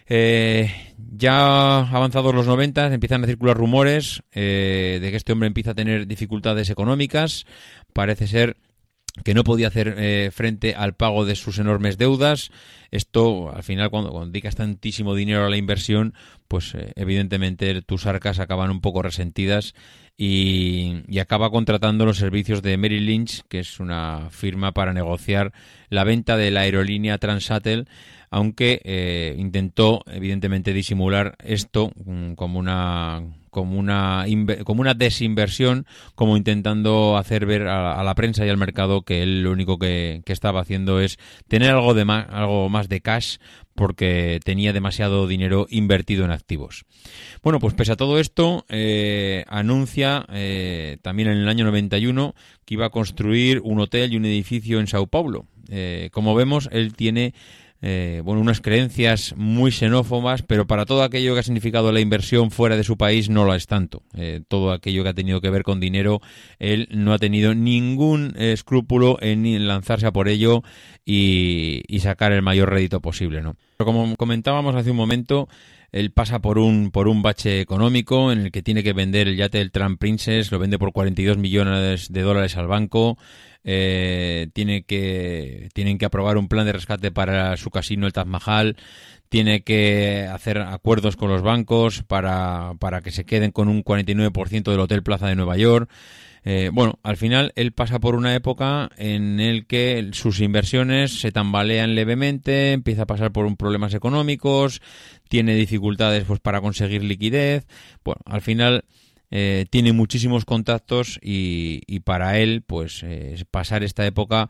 Eh, 0.09 0.73
ya 1.19 1.81
avanzados 1.81 2.35
los 2.35 2.47
90 2.47 2.95
empiezan 2.95 3.25
a 3.25 3.27
circular 3.27 3.57
rumores 3.57 4.23
eh, 4.33 4.99
de 5.01 5.11
que 5.11 5.17
este 5.17 5.33
hombre 5.33 5.49
empieza 5.49 5.73
a 5.73 5.75
tener 5.75 6.07
dificultades 6.07 6.71
económicas. 6.71 7.45
Parece 7.93 8.27
ser 8.27 8.57
que 9.25 9.35
no 9.35 9.45
podía 9.45 9.69
hacer 9.69 9.95
eh, 9.99 10.31
frente 10.33 10.75
al 10.75 10.95
pago 10.95 11.25
de 11.25 11.35
sus 11.35 11.59
enormes 11.59 11.99
deudas. 11.99 12.51
Esto, 12.91 13.53
al 13.55 13.63
final, 13.63 13.91
cuando, 13.91 14.11
cuando 14.11 14.31
dedicas 14.31 14.57
tantísimo 14.57 15.15
dinero 15.15 15.45
a 15.45 15.51
la 15.51 15.57
inversión, 15.57 16.15
pues 16.47 16.75
eh, 16.75 16.93
evidentemente 16.97 17.83
tus 17.83 18.07
arcas 18.07 18.39
acaban 18.39 18.71
un 18.71 18.81
poco 18.81 19.03
resentidas 19.03 19.75
y, 20.17 21.03
y 21.09 21.19
acaba 21.19 21.51
contratando 21.51 22.07
los 22.07 22.19
servicios 22.19 22.63
de 22.63 22.77
Merrill 22.77 23.07
Lynch, 23.07 23.43
que 23.49 23.61
es 23.61 23.81
una 23.81 24.29
firma 24.31 24.73
para 24.73 24.93
negociar 24.93 25.53
la 25.91 26.05
venta 26.05 26.37
de 26.37 26.51
la 26.51 26.61
aerolínea 26.61 27.19
Transatel, 27.19 27.89
aunque 28.31 28.81
eh, 28.85 29.35
intentó 29.39 30.03
evidentemente 30.07 30.73
disimular 30.73 31.37
esto 31.43 31.93
mm, 32.05 32.35
como 32.35 32.59
una 32.59 33.23
como 33.51 33.79
una 33.79 34.27
como 34.65 34.83
una 34.83 34.95
desinversión, 34.95 35.87
como 36.15 36.37
intentando 36.37 37.17
hacer 37.17 37.47
ver 37.47 37.67
a, 37.67 38.03
la 38.03 38.15
prensa 38.15 38.47
y 38.47 38.51
al 38.51 38.57
mercado 38.57 39.03
que 39.03 39.23
él 39.23 39.43
lo 39.43 39.51
único 39.51 39.79
que, 39.79 40.23
que 40.25 40.33
estaba 40.33 40.61
haciendo 40.61 41.01
es 41.01 41.19
tener 41.49 41.71
algo 41.71 41.95
de 41.95 42.05
más, 42.05 42.27
algo 42.31 42.69
más 42.69 42.89
de 42.89 43.01
cash 43.01 43.39
porque 43.75 44.41
tenía 44.45 44.73
demasiado 44.73 45.27
dinero 45.27 45.67
invertido 45.71 46.25
en 46.25 46.31
activos. 46.31 46.85
Bueno, 47.43 47.59
pues 47.59 47.75
pese 47.75 47.93
a 47.93 47.97
todo 47.97 48.19
esto, 48.19 48.67
eh, 48.69 49.45
anuncia 49.49 50.27
eh, 50.33 50.99
también 51.03 51.29
en 51.29 51.39
el 51.39 51.49
año 51.49 51.65
91 51.65 52.35
que 52.65 52.75
iba 52.75 52.87
a 52.87 52.91
construir 52.91 53.61
un 53.63 53.81
hotel 53.81 54.13
y 54.13 54.17
un 54.17 54.25
edificio 54.25 54.79
en 54.81 54.89
Sao 54.89 55.07
Paulo. 55.07 55.47
Como 56.13 56.35
vemos, 56.35 56.69
él 56.73 56.95
tiene 56.95 57.35
eh, 57.81 58.23
bueno, 58.25 58.41
unas 58.41 58.61
creencias 58.61 59.35
muy 59.37 59.71
xenófobas, 59.71 60.43
pero 60.43 60.67
para 60.67 60.85
todo 60.85 61.03
aquello 61.03 61.35
que 61.35 61.41
ha 61.41 61.45
significado 61.45 61.93
la 61.93 62.01
inversión 62.01 62.51
fuera 62.51 62.77
de 62.77 62.85
su 62.85 62.97
país 62.97 63.29
no 63.29 63.45
lo 63.45 63.55
es 63.55 63.67
tanto. 63.67 64.03
Eh, 64.15 64.41
todo 64.49 64.73
aquello 64.73 65.03
que 65.03 65.11
ha 65.11 65.15
tenido 65.15 65.41
que 65.41 65.51
ver 65.51 65.63
con 65.63 65.79
dinero, 65.79 66.21
él 66.59 66.89
no 66.91 67.13
ha 67.13 67.19
tenido 67.19 67.55
ningún 67.55 68.35
escrúpulo 68.37 69.19
en 69.21 69.67
lanzarse 69.67 70.07
a 70.07 70.13
por 70.13 70.29
ello 70.29 70.63
y, 71.05 71.83
y 71.87 72.01
sacar 72.01 72.33
el 72.33 72.43
mayor 72.43 72.71
rédito 72.71 73.01
posible, 73.01 73.43
¿no? 73.43 73.57
Pero 73.77 73.87
como 73.87 74.17
comentábamos 74.17 74.75
hace 74.75 74.91
un 74.91 74.97
momento, 74.97 75.49
él 75.93 76.11
pasa 76.13 76.41
por 76.41 76.59
un 76.59 76.91
por 76.91 77.09
un 77.09 77.23
bache 77.23 77.61
económico 77.61 78.31
en 78.31 78.41
el 78.41 78.53
que 78.53 78.63
tiene 78.63 78.83
que 78.83 78.93
vender 78.93 79.29
el 79.29 79.37
yate 79.37 79.59
del 79.59 79.71
Trump 79.71 79.99
Princess, 79.99 80.53
lo 80.53 80.59
vende 80.59 80.79
por 80.79 80.93
42 80.93 81.39
millones 81.39 82.13
de 82.13 82.23
dólares 82.23 82.57
al 82.57 82.67
banco, 82.67 83.19
eh, 83.65 84.49
tiene 84.53 84.83
que 84.83 85.69
tienen 85.75 85.99
que 85.99 86.07
aprobar 86.07 86.37
un 86.37 86.49
plan 86.49 86.67
de 86.67 86.73
rescate 86.73 87.11
para 87.11 87.57
su 87.57 87.71
casino 87.71 88.07
el 88.07 88.13
Taj 88.13 88.27
Mahal, 88.27 88.77
tiene 89.29 89.63
que 89.63 90.29
hacer 90.31 90.59
acuerdos 90.59 91.17
con 91.17 91.31
los 91.31 91.43
bancos 91.43 92.03
para, 92.03 92.73
para 92.79 93.01
que 93.01 93.11
se 93.11 93.25
queden 93.25 93.51
con 93.51 93.69
un 93.69 93.85
49% 93.85 94.71
del 94.71 94.81
Hotel 94.81 95.03
Plaza 95.03 95.29
de 95.29 95.37
Nueva 95.37 95.57
York. 95.57 95.91
Eh, 96.45 96.71
bueno, 96.73 96.99
al 97.03 97.17
final 97.17 97.53
él 97.57 97.73
pasa 97.73 97.99
por 97.99 98.15
una 98.15 98.35
época 98.35 98.91
en 98.97 99.41
el 99.41 99.67
que 99.67 100.11
sus 100.13 100.41
inversiones 100.41 101.21
se 101.21 101.33
tambalean 101.33 101.95
levemente, 101.95 102.73
empieza 102.73 103.03
a 103.03 103.07
pasar 103.07 103.33
por 103.33 103.47
un 103.47 103.57
problemas 103.57 103.95
económicos, 103.95 104.81
tiene 105.29 105.55
dificultades 105.55 106.25
pues 106.25 106.41
para 106.41 106.61
conseguir 106.61 107.05
liquidez. 107.05 107.67
Bueno, 108.05 108.21
al 108.25 108.41
final 108.41 108.85
eh, 109.31 109.67
tiene 109.71 109.93
muchísimos 109.93 110.45
contactos 110.45 111.19
y, 111.23 112.01
para 112.01 112.39
él, 112.39 112.63
pues 112.67 113.03
eh, 113.03 113.45
pasar 113.51 113.83
esta 113.83 114.07
época 114.07 114.49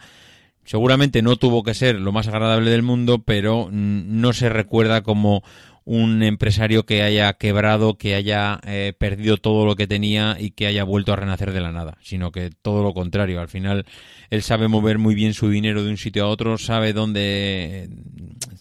seguramente 0.64 1.22
no 1.22 1.36
tuvo 1.36 1.62
que 1.62 1.72
ser 1.72 1.98
lo 1.98 2.12
más 2.12 2.28
agradable 2.28 2.70
del 2.70 2.82
mundo, 2.82 3.20
pero 3.20 3.70
no 3.72 4.32
se 4.34 4.50
recuerda 4.50 5.02
como 5.02 5.42
un 5.88 6.22
empresario 6.22 6.84
que 6.84 7.02
haya 7.02 7.32
quebrado, 7.32 7.96
que 7.96 8.14
haya 8.14 8.60
eh, 8.66 8.92
perdido 8.98 9.38
todo 9.38 9.64
lo 9.64 9.74
que 9.74 9.86
tenía 9.86 10.36
y 10.38 10.50
que 10.50 10.66
haya 10.66 10.84
vuelto 10.84 11.14
a 11.14 11.16
renacer 11.16 11.50
de 11.50 11.62
la 11.62 11.72
nada, 11.72 11.96
sino 12.02 12.30
que 12.30 12.50
todo 12.50 12.82
lo 12.82 12.92
contrario. 12.92 13.40
Al 13.40 13.48
final, 13.48 13.86
él 14.28 14.42
sabe 14.42 14.68
mover 14.68 14.98
muy 14.98 15.14
bien 15.14 15.32
su 15.32 15.48
dinero 15.48 15.82
de 15.82 15.88
un 15.88 15.96
sitio 15.96 16.26
a 16.26 16.28
otro, 16.28 16.58
sabe 16.58 16.92
dónde 16.92 17.88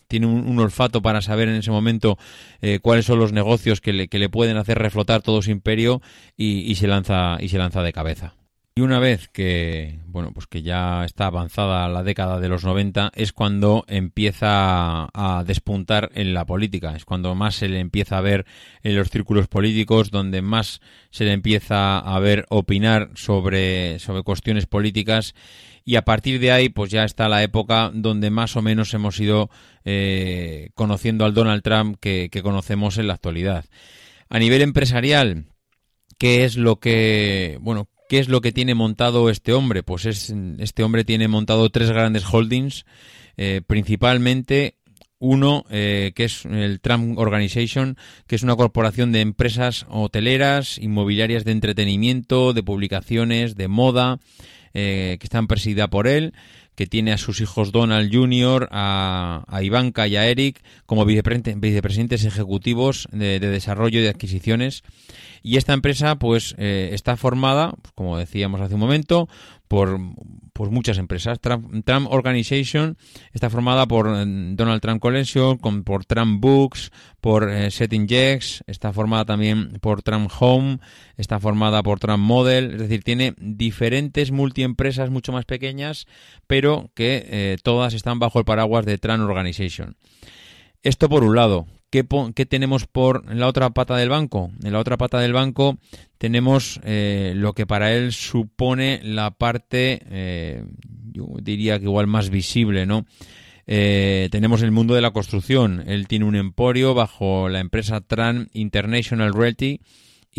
tiene 0.08 0.26
un, 0.26 0.58
olfato 0.58 1.02
para 1.02 1.22
saber 1.22 1.50
en 1.50 1.56
ese 1.56 1.70
momento 1.70 2.18
eh, 2.62 2.80
cuáles 2.82 3.06
son 3.06 3.20
los 3.20 3.34
negocios 3.34 3.82
que 3.82 3.92
le, 3.92 4.08
que 4.08 4.20
le 4.20 4.30
pueden 4.30 4.56
hacer 4.56 4.78
reflotar 4.80 5.22
todo 5.22 5.42
su 5.42 5.52
imperio 5.52 6.02
y, 6.38 6.60
y 6.60 6.76
se 6.76 6.88
lanza 6.88 7.36
y 7.42 7.50
se 7.50 7.58
lanza 7.58 7.84
de 7.84 7.92
cabeza. 7.92 8.36
Y 8.78 8.82
una 8.82 9.00
vez 9.00 9.28
que, 9.28 10.02
bueno, 10.06 10.32
pues 10.34 10.46
que 10.46 10.62
ya 10.62 11.04
está 11.04 11.26
avanzada 11.26 11.90
la 11.90 12.04
década 12.04 12.40
de 12.40 12.48
los 12.48 12.64
90, 12.64 13.12
es 13.16 13.34
cuando 13.34 13.84
empieza 13.88 15.10
a 15.16 15.44
despuntar 15.48 16.12
en 16.14 16.36
la 16.36 16.46
política, 16.46 16.96
es 16.96 17.04
cuando 17.04 17.34
más 17.34 17.56
se 17.56 17.70
le 17.70 17.80
empieza 17.80 18.20
a 18.20 18.22
ver 18.22 18.46
en 18.84 18.96
los 18.96 19.10
círculos 19.10 19.48
políticos, 19.48 20.12
donde 20.12 20.44
más 20.44 20.80
se 21.10 21.26
le 21.26 21.34
empieza 21.34 21.98
a 21.98 22.20
ver 22.20 22.46
opinar 22.50 23.10
sobre, 23.16 23.98
sobre 23.98 24.22
cuestiones 24.22 24.68
políticas 24.68 25.34
y 25.84 25.96
a 25.96 26.04
partir 26.04 26.40
de 26.40 26.52
ahí 26.52 26.70
pues 26.70 26.92
ya 26.92 27.04
está 27.04 27.30
la 27.30 27.42
época 27.42 27.90
donde 27.92 28.30
más 28.30 28.56
o 28.58 28.62
menos 28.62 28.94
hemos 28.94 29.20
ido 29.20 29.50
eh, 29.86 30.70
conociendo 30.76 31.26
al 31.26 31.34
Donald 31.34 31.64
Trump 31.64 31.98
que, 32.00 32.30
que 32.32 32.44
conocemos 32.44 33.00
en 33.00 33.08
la 33.08 33.16
actualidad. 33.16 33.66
A 34.30 34.38
nivel 34.38 34.62
empresarial, 34.62 35.46
¿qué 36.20 36.46
es 36.46 36.58
lo 36.58 36.80
que, 36.80 37.58
bueno, 37.60 37.90
¿Qué 38.10 38.20
es 38.20 38.30
lo 38.30 38.42
que 38.42 38.52
tiene 38.52 38.74
montado 38.74 39.30
este 39.30 39.54
hombre? 39.54 39.84
Pues 39.84 40.06
es, 40.06 40.34
este 40.60 40.84
hombre 40.84 41.04
tiene 41.04 41.28
montado 41.28 41.70
tres 41.70 41.90
grandes 41.90 42.24
holdings, 42.32 42.86
eh, 43.36 43.62
principalmente 43.66 44.76
uno 45.20 45.66
eh, 45.70 46.12
que 46.16 46.26
es 46.26 46.46
el 46.46 46.80
Trump 46.80 47.18
Organization, 47.18 47.98
que 48.28 48.36
es 48.36 48.44
una 48.44 48.56
corporación 48.56 49.12
de 49.12 49.22
empresas 49.22 49.86
hoteleras, 49.90 50.78
inmobiliarias 50.78 51.44
de 51.44 51.52
entretenimiento, 51.52 52.54
de 52.54 52.64
publicaciones, 52.64 53.56
de 53.56 53.68
moda, 53.68 54.20
eh, 54.74 55.18
que 55.20 55.26
están 55.26 55.48
presidida 55.48 55.90
por 55.90 56.08
él, 56.08 56.34
que 56.78 56.86
tiene 56.86 57.12
a 57.12 57.18
sus 57.18 57.42
hijos 57.42 57.72
Donald 57.72 58.14
Jr., 58.14 58.70
a, 58.72 59.44
a 59.48 59.64
Ivanka 59.64 60.08
y 60.08 60.16
a 60.16 60.28
Eric 60.28 60.62
como 60.86 61.06
vicepre- 61.06 61.60
vicepresidentes 61.60 62.24
ejecutivos 62.24 63.08
de, 63.12 63.40
de 63.40 63.50
desarrollo 63.50 64.00
y 64.00 64.04
de 64.04 64.10
adquisiciones. 64.10 64.84
Y 65.42 65.58
esta 65.58 65.74
empresa, 65.74 66.18
pues, 66.18 66.54
eh, 66.60 66.92
está 66.94 67.18
formada, 67.18 67.74
como 67.96 68.18
decíamos 68.18 68.62
hace 68.62 68.76
un 68.76 68.82
momento, 68.82 69.28
por 69.68 70.00
pues 70.54 70.72
muchas 70.72 70.98
empresas. 70.98 71.40
Trump, 71.40 72.08
Organization 72.10 72.98
está 73.32 73.50
formada 73.50 73.86
por 73.86 74.08
eh, 74.08 74.26
Donald 74.26 74.82
Trump 74.82 75.02
Collection, 75.02 75.58
con, 75.58 75.84
por 75.84 76.06
Trump 76.06 76.42
Books, 76.42 76.92
por 77.22 77.50
eh, 77.50 77.70
Setting 77.70 78.08
Jex, 78.08 78.64
está 78.66 78.92
formada 78.92 79.26
también 79.26 79.74
por 79.82 80.02
Trump 80.02 80.32
Home, 80.40 80.80
está 81.16 81.40
formada 81.40 81.84
por 81.84 82.00
Trump 82.00 82.24
Model, 82.24 82.72
es 82.72 82.80
decir, 82.80 83.04
tiene 83.04 83.36
diferentes 83.38 84.32
multiempresas 84.32 85.10
mucho 85.10 85.32
más 85.32 85.46
pequeñas, 85.46 86.08
pero 86.48 86.90
que 86.96 87.26
eh, 87.28 87.58
todas 87.62 87.94
están 87.94 88.20
bajo 88.20 88.40
el 88.40 88.46
paraguas 88.46 88.86
de 88.86 88.98
Trump 88.98 89.24
Organization. 89.24 89.96
Esto 90.82 91.10
por 91.10 91.24
un 91.24 91.36
lado. 91.36 91.68
¿Qué, 91.90 92.04
tenemos 92.46 92.86
por 92.86 93.34
la 93.34 93.48
otra 93.48 93.70
pata 93.70 93.96
del 93.96 94.10
banco? 94.10 94.52
En 94.62 94.74
la 94.74 94.80
otra 94.80 94.98
pata 94.98 95.20
del 95.20 95.32
banco 95.32 95.78
tenemos 96.18 96.82
eh, 96.84 97.32
lo 97.36 97.54
que 97.54 97.66
para 97.66 97.94
él 97.94 98.12
supone 98.12 99.00
la 99.04 99.32
parte, 99.32 100.02
eh, 100.10 100.66
yo 101.14 101.28
diría 101.42 101.80
que 101.80 101.86
igual 101.86 102.08
más 102.08 102.30
visible, 102.30 102.86
¿no? 102.86 103.06
Eh, 103.68 104.28
tenemos 104.32 104.64
el 104.64 104.72
mundo 104.72 104.96
de 104.96 105.02
la 105.02 105.12
construcción. 105.12 105.84
Él 105.88 106.08
tiene 106.10 106.26
un 106.26 106.36
emporio 106.36 106.94
bajo 106.94 107.48
la 107.48 107.62
empresa 107.62 108.02
Tran 108.02 108.50
International 108.52 109.34
Realty 109.34 109.80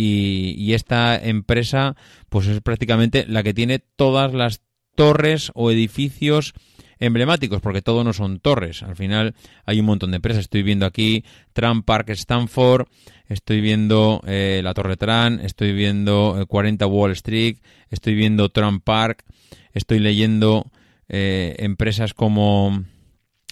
y 0.01 0.75
esta 0.75 1.19
empresa 1.19 1.97
pues 2.29 2.47
es 2.47 2.61
prácticamente 2.61 3.25
la 3.27 3.43
que 3.43 3.53
tiene 3.53 3.81
todas 3.81 4.33
las 4.33 4.61
torres 4.95 5.51
o 5.55 5.73
edificios 5.73 6.55
emblemáticos, 7.01 7.61
porque 7.61 7.83
todo 7.83 8.05
no 8.05 8.13
son 8.13 8.41
torres. 8.41 8.83
Al 8.83 8.97
final 8.97 9.35
hay 9.65 9.81
un 9.81 9.87
montón 9.87 10.11
de 10.11 10.17
empresas. 10.17 10.45
Estoy 10.45 10.63
viendo 10.63 10.87
aquí 10.87 11.25
Tran 11.53 11.83
Park 11.83 12.11
Stanford, 12.11 12.87
estoy 13.29 13.61
viendo 13.61 14.23
eh, 14.27 14.61
la 14.63 14.75
Torre 14.75 14.97
Tran, 14.97 15.41
estoy 15.41 15.73
viendo 15.73 16.39
eh, 16.41 16.47
40 16.47 16.87
Wall 16.87 17.13
Street, 17.13 17.59
estoy 17.91 18.15
viendo 18.15 18.49
Tran 18.49 18.81
Park, 18.81 19.25
estoy 19.73 19.99
leyendo 19.99 20.71
eh, 21.09 21.57
empresas 21.61 22.13
como 22.13 22.85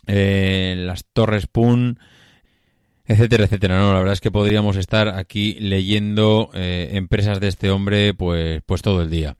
eh, 0.07 0.74
las 0.78 1.05
Torres 1.12 1.47
Pun, 1.47 1.99
etcétera, 3.07 3.44
etcétera. 3.44 3.78
No, 3.78 3.92
la 3.92 3.99
verdad 3.99 4.12
es 4.12 4.20
que 4.20 4.30
podríamos 4.30 4.76
estar 4.76 5.09
aquí 5.09 5.55
leyendo 5.59 6.51
eh, 6.55 6.90
empresas 6.92 7.40
de 7.40 7.49
este 7.49 7.70
hombre, 7.70 8.12
pues, 8.14 8.62
pues 8.66 8.82
todo 8.82 9.03
el 9.03 9.11
día. 9.11 9.36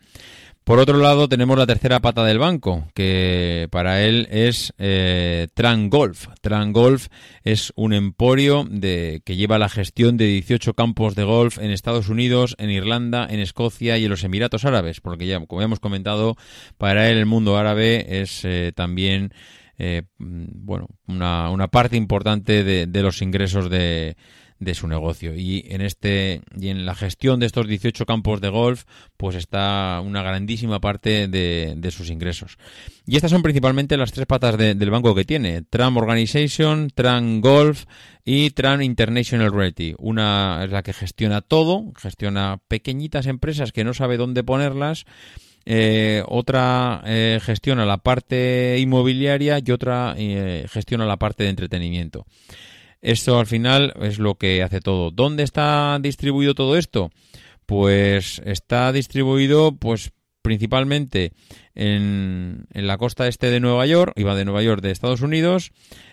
Por 0.67 0.81
otro 0.81 0.99
lado, 0.99 1.29
tenemos 1.29 1.57
la 1.57 1.65
tercera 1.65 2.01
pata 2.01 2.25
del 2.25 2.41
banco, 2.41 2.89
que 2.93 3.69
para 3.71 4.03
él 4.03 4.27
es 4.33 4.75
eh, 4.79 5.47
Tran 5.55 5.89
Golf. 5.89 6.27
Tran 6.41 6.73
Golf 6.73 7.07
es 7.45 7.73
un 7.77 7.93
emporio 7.93 8.67
de, 8.69 9.23
que 9.25 9.37
lleva 9.37 9.61
la 9.61 9.69
gestión 9.69 10.17
de 10.17 10.27
18 10.27 10.75
campos 10.75 11.15
de 11.15 11.23
golf 11.23 11.59
en 11.59 11.71
Estados 11.71 12.09
Unidos, 12.09 12.57
en 12.59 12.71
Irlanda, 12.71 13.29
en 13.31 13.39
Escocia 13.39 13.97
y 13.97 14.07
en 14.07 14.11
los 14.11 14.25
Emiratos 14.25 14.65
Árabes, 14.65 15.01
porque 15.01 15.29
ya, 15.29 15.39
como 15.47 15.63
hemos 15.63 15.79
comentado, 15.79 16.35
para 16.79 17.09
él 17.13 17.19
el 17.19 17.27
mundo 17.27 17.57
árabe 17.57 18.21
es 18.21 18.45
eh, 18.45 18.73
también 18.75 19.33
eh, 19.79 20.03
mm, 20.19 20.47
bueno, 20.49 20.89
una, 21.07 21.49
una 21.51 21.69
parte 21.69 21.97
importante 21.97 22.65
de 22.65 23.03
los 23.03 23.23
ingresos 23.23 23.71
de, 23.71 24.17
de 24.59 24.75
su 24.75 24.89
negocio. 24.89 25.35
Y 25.35 25.65
en 25.69 25.81
este 25.81 26.41
y 26.59 26.69
en 26.69 26.87
la 26.87 26.95
gestión 26.95 27.41
de 27.41 27.47
estos 27.47 27.67
18 27.69 28.07
campos 28.07 28.41
de 28.41 28.49
golf, 28.49 28.85
pues 29.17 29.37
está 29.37 30.01
una 30.05 30.23
grandísima 30.23 30.81
parte 30.81 31.29
de, 31.29 31.75
de 31.77 31.91
sus 31.91 32.11
ingresos. 32.11 32.59
Y 33.07 33.17
estas 33.17 33.31
son 33.31 33.43
principalmente 33.43 33.97
las 33.97 34.13
tres 34.13 34.27
patas 34.27 34.57
de- 34.57 34.75
del 34.75 34.91
banco 34.91 35.15
que 35.15 35.25
tiene: 35.25 35.63
Tram 35.63 35.97
Organization, 35.97 36.91
Tram 36.95 37.41
Golf 37.41 37.85
y 38.25 38.51
Tram 38.51 38.83
International 38.83 39.53
Realty. 39.53 39.95
Una 39.99 40.63
es 40.65 40.71
la 40.71 40.83
que 40.83 40.93
gestiona 40.93 41.41
todo, 41.43 41.93
gestiona 41.97 42.59
pequeñitas 42.69 43.27
empresas 43.27 43.73
que 43.73 43.85
no 43.85 43.95
sabe 43.95 44.17
dónde 44.17 44.43
ponerlas. 44.43 45.05
Eh, 45.69 46.23
otra 46.29 47.03
eh, 47.07 47.41
gestiona 47.43 47.85
la 47.85 47.99
parte 47.99 48.77
inmobiliaria 48.79 49.59
y 49.65 49.71
otra 49.73 50.15
eh, 50.17 50.65
gestiona 50.71 51.05
la 51.07 51.17
parte 51.17 51.43
de 51.43 51.51
entretenimiento. 51.51 52.25
Esto 53.07 53.39
al 53.39 53.47
final 53.47 53.95
es 54.01 54.19
lo 54.19 54.35
que 54.35 54.65
hace 54.65 54.81
todo. 54.81 55.13
¿Dónde 55.13 55.45
está 55.45 55.97
distribuido 56.01 56.57
todo 56.57 56.77
esto? 56.77 57.13
Pues 57.65 58.43
está 58.45 58.91
distribuido 58.91 59.77
pues 59.77 60.11
principalmente 60.43 61.31
en, 61.77 62.67
en 62.73 62.87
la 62.89 62.99
costa 62.99 63.29
este 63.29 63.49
de 63.53 63.61
Nueva 63.61 63.87
York, 63.87 64.13
iba 64.17 64.35
de 64.35 64.45
Nueva 64.45 64.61
York 64.65 64.83
de 64.83 64.91
Estados 64.91 65.21
Unidos, 65.21 65.71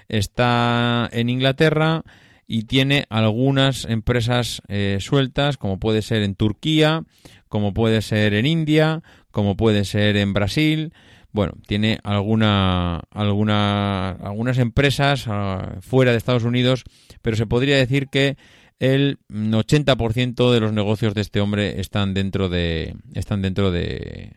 está 0.07 1.09
en 1.11 1.29
Inglaterra 1.29 2.03
y 2.45 2.65
tiene 2.65 3.05
algunas 3.09 3.85
empresas 3.85 4.61
eh, 4.67 4.97
sueltas, 4.99 5.57
como 5.57 5.79
puede 5.79 6.03
ser 6.03 6.21
en 6.21 6.35
Turquía, 6.35 7.05
como 7.47 7.73
puede 7.73 8.03
ser 8.03 8.35
en 8.35 8.45
India, 8.45 9.01
como 9.31 9.57
puede 9.57 9.83
ser 9.85 10.15
en 10.15 10.33
Brasil. 10.33 10.93
Bueno, 11.33 11.53
tiene 11.67 11.99
alguna, 12.03 13.01
alguna, 13.09 14.11
algunas 14.11 14.59
empresas 14.59 15.25
ah, 15.27 15.77
fuera 15.81 16.11
de 16.11 16.17
Estados 16.17 16.43
Unidos, 16.43 16.83
pero 17.21 17.35
se 17.35 17.47
podría 17.47 17.75
decir 17.75 18.07
que 18.07 18.37
el 18.79 19.17
80% 19.29 20.51
de 20.51 20.59
los 20.59 20.73
negocios 20.73 21.15
de 21.15 21.21
este 21.21 21.41
hombre 21.41 21.81
están 21.81 22.13
dentro 22.13 22.49
de, 22.49 22.95
están 23.15 23.41
dentro 23.41 23.71
de, 23.71 24.33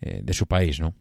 eh, 0.00 0.20
de 0.22 0.32
su 0.34 0.46
país, 0.46 0.78
¿no? 0.78 0.94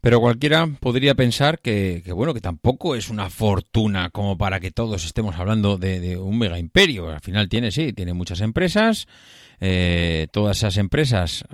Pero 0.00 0.20
cualquiera 0.20 0.66
podría 0.80 1.14
pensar 1.14 1.60
que, 1.60 2.02
bueno, 2.14 2.34
que 2.34 2.42
tampoco 2.42 2.94
es 2.94 3.08
una 3.08 3.30
fortuna 3.30 4.10
como 4.10 4.36
para 4.36 4.60
que 4.60 4.70
todos 4.70 5.06
estemos 5.06 5.36
hablando 5.36 5.78
de, 5.78 5.98
de 5.98 6.18
un 6.18 6.38
mega 6.38 6.58
imperio. 6.58 7.08
Al 7.08 7.20
final 7.20 7.48
tiene, 7.48 7.70
sí, 7.70 7.94
tiene 7.94 8.12
muchas 8.12 8.42
empresas. 8.42 9.06
eh, 9.60 10.26
todas 10.30 10.58
esas 10.58 10.76
empresas, 10.76 11.44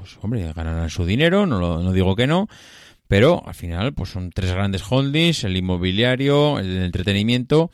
pues 0.00 0.18
hombre, 0.22 0.52
ganarán 0.52 0.90
su 0.90 1.04
dinero, 1.04 1.46
no, 1.46 1.60
lo- 1.60 1.82
no 1.82 1.92
digo 1.92 2.16
que 2.16 2.26
no. 2.26 2.48
Pero 3.06 3.42
al 3.46 3.54
final, 3.54 3.92
pues 3.92 4.10
son 4.10 4.30
tres 4.30 4.52
grandes 4.52 4.82
holdings, 4.88 5.44
el 5.44 5.56
inmobiliario, 5.56 6.58
el 6.58 6.78
entretenimiento, 6.82 7.70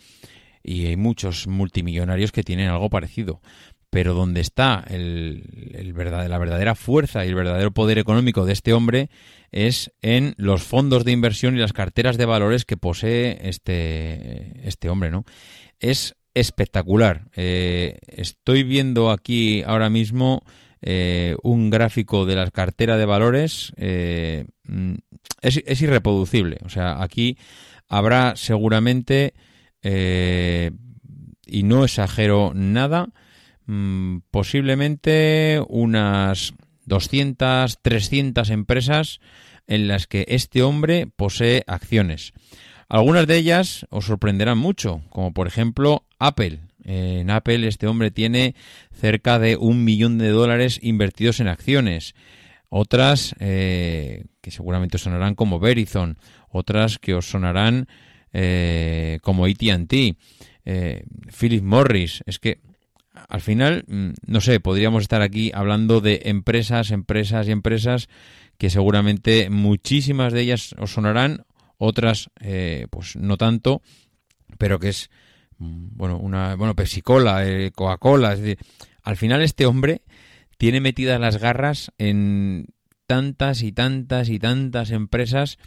y 0.63 0.87
hay 0.87 0.97
muchos 0.97 1.47
multimillonarios 1.47 2.33
que 2.33 2.43
tienen 2.43 2.69
algo 2.71 2.89
parecido. 2.91 3.41
Pero 3.91 4.15
donde 4.15 4.41
está 4.41 4.85
el 4.89 5.93
verdad- 5.95 6.27
la 6.29 6.39
verdadera 6.39 6.75
fuerza 6.75 7.25
y 7.25 7.29
el 7.29 7.35
verdadero 7.35 7.71
poder 7.71 7.99
económico 7.99 8.45
de 8.45 8.53
este 8.53 8.73
hombre 8.73 9.09
es 9.53 9.93
en 10.03 10.35
los 10.39 10.63
fondos 10.65 11.05
de 11.05 11.13
inversión 11.13 11.55
y 11.57 11.61
las 11.61 11.73
carteras 11.73 12.17
de 12.19 12.25
valores 12.27 12.65
que 12.65 12.77
posee 12.77 13.39
este, 13.49 14.67
este 14.69 14.89
hombre, 14.89 15.11
¿no? 15.11 15.25
Es 15.81 16.17
espectacular. 16.35 17.29
Eh, 17.37 17.99
estoy 18.09 18.65
viendo 18.65 19.11
aquí 19.11 19.63
ahora 19.67 19.89
mismo 19.89 20.43
eh, 20.83 21.37
un 21.43 21.71
gráfico 21.71 22.27
de 22.27 22.37
la 22.37 22.51
cartera 22.51 22.97
de 22.97 23.07
valores. 23.07 23.73
eh, 23.77 24.47
mm, 24.65 24.95
es, 25.43 25.81
irreproducible. 25.83 26.59
O 26.65 26.69
sea, 26.69 27.03
aquí 27.03 27.39
habrá 27.89 28.37
seguramente, 28.37 29.35
eh, 29.83 30.71
y 31.47 31.63
no 31.63 31.85
exagero 31.85 32.53
nada, 32.55 33.09
mm, 33.67 34.19
posiblemente 34.31 35.63
unas 35.69 36.55
200, 36.87 37.79
300 37.83 38.51
empresas 38.51 39.21
en 39.67 39.89
las 39.89 40.07
que 40.07 40.25
este 40.29 40.63
hombre 40.63 41.09
posee 41.17 41.65
acciones. 41.67 42.33
Algunas 42.89 43.27
de 43.27 43.37
ellas 43.37 43.87
os 43.91 44.07
sorprenderán 44.07 44.59
mucho, 44.59 45.03
como 45.11 45.33
por 45.33 45.49
ejemplo 45.49 46.05
Apple. 46.19 46.61
En 46.89 47.31
Apple 47.31 47.67
este 47.67 47.89
hombre 47.89 48.11
tiene 48.11 48.55
cerca 48.93 49.39
de 49.39 49.57
un 49.57 49.85
millón 49.85 50.19
de 50.19 50.29
dólares 50.29 50.79
invertidos 50.83 51.41
en 51.41 51.49
acciones. 51.49 52.15
Otras 52.69 53.35
eh, 53.41 54.25
que 54.41 54.51
seguramente 54.51 54.97
os 54.97 55.03
sonarán 55.03 55.35
como 55.35 55.59
Verizon, 55.59 56.17
otras 56.49 56.99
que 56.99 57.15
os 57.15 57.29
sonarán 57.29 57.89
eh, 58.33 59.19
como 59.23 59.47
AT&T, 59.47 60.17
eh, 60.65 61.05
Philip 61.37 61.63
Morris. 61.63 62.23
Es 62.27 62.39
que 62.39 62.61
al 63.29 63.41
final, 63.41 63.85
mm, 63.89 64.11
no 64.27 64.41
sé, 64.41 64.61
podríamos 64.61 65.03
estar 65.03 65.23
aquí 65.23 65.51
hablando 65.55 66.01
de 66.01 66.23
empresas, 66.27 66.91
empresas 66.91 67.49
y 67.49 67.51
empresas 67.51 68.09
que 68.59 68.71
seguramente 68.71 69.51
muchísimas 69.51 70.33
de 70.33 70.43
ellas 70.43 70.75
os 70.79 70.93
sonarán, 70.93 71.45
otras 71.79 72.31
eh, 72.41 72.87
pues 72.91 73.17
no 73.17 73.37
tanto, 73.37 73.83
pero 74.59 74.79
que 74.79 74.89
es 74.89 75.11
bueno, 75.59 76.19
una 76.19 76.55
bueno, 76.57 76.75
Pepsi 76.75 77.03
Cola, 77.03 77.47
eh, 77.47 77.71
Coca-Cola, 77.75 78.33
es 78.35 78.41
decir, 78.41 78.59
al 79.03 79.17
final 79.17 79.43
este 79.43 79.67
hombre 79.67 80.03
tiene 80.59 80.81
metidas 80.81 81.21
las 81.21 81.39
garras 81.39 81.93
en 81.99 82.67
tantas 83.07 83.63
y 83.63 83.73
tantas 83.73 84.29
y 84.29 84.39
tantas 84.39 84.91
empresas 84.91 85.59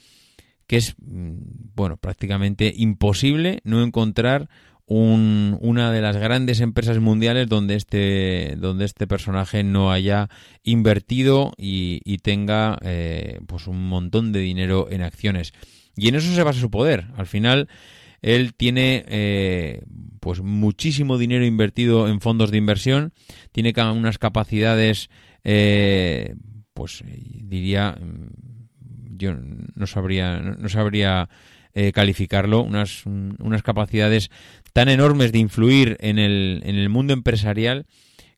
que 0.68 0.78
es 0.78 0.96
mm, 1.00 1.34
bueno, 1.76 1.98
prácticamente 1.98 2.74
imposible 2.76 3.60
no 3.64 3.82
encontrar 3.84 4.50
un- 4.86 5.58
una 5.62 5.92
de 5.92 6.02
las 6.02 6.18
grandes 6.18 6.60
empresas 6.62 6.98
mundiales 7.00 7.48
donde 7.48 7.76
este, 7.76 8.56
donde 8.58 8.86
este 8.86 9.06
personaje 9.06 9.64
no 9.64 9.92
haya 9.92 10.30
invertido 10.64 11.54
y, 11.58 12.02
y 12.06 12.18
tenga 12.18 12.78
eh, 12.82 13.40
pues 13.46 13.68
un 13.68 13.88
montón 13.88 14.32
de 14.32 14.40
dinero 14.40 14.88
en 14.90 15.04
acciones. 15.04 15.54
Y 15.96 16.08
en 16.08 16.16
eso 16.16 16.34
se 16.34 16.42
basa 16.44 16.60
su 16.60 16.72
poder. 16.72 17.06
Al 17.18 17.28
final, 17.28 17.68
él 18.22 18.54
tiene 18.56 19.04
eh, 19.08 19.82
pues 20.20 20.42
muchísimo 20.42 21.18
dinero 21.18 21.46
invertido 21.46 22.08
en 22.08 22.22
fondos 22.22 22.52
de 22.52 22.58
inversión, 22.58 23.14
tiene 23.52 23.74
unas 23.94 24.18
capacidades, 24.18 25.10
eh, 25.44 26.36
pues 26.74 27.02
eh, 27.08 27.20
diría, 27.44 27.98
mm, 28.00 29.18
yo 29.18 29.36
no 29.76 29.88
sabría, 29.88 30.40
no, 30.40 30.70
sabría 30.70 31.30
eh, 31.74 31.92
calificarlo, 31.92 32.62
unas, 32.62 33.06
un- 33.06 33.36
unas 33.40 33.64
capacidades 33.64 34.30
tan 34.74 34.90
enormes 34.90 35.32
de 35.32 35.40
influir 35.40 35.98
en 36.00 36.20
el, 36.20 36.62
en 36.66 36.76
el 36.76 36.90
mundo 36.90 37.14
empresarial 37.14 37.86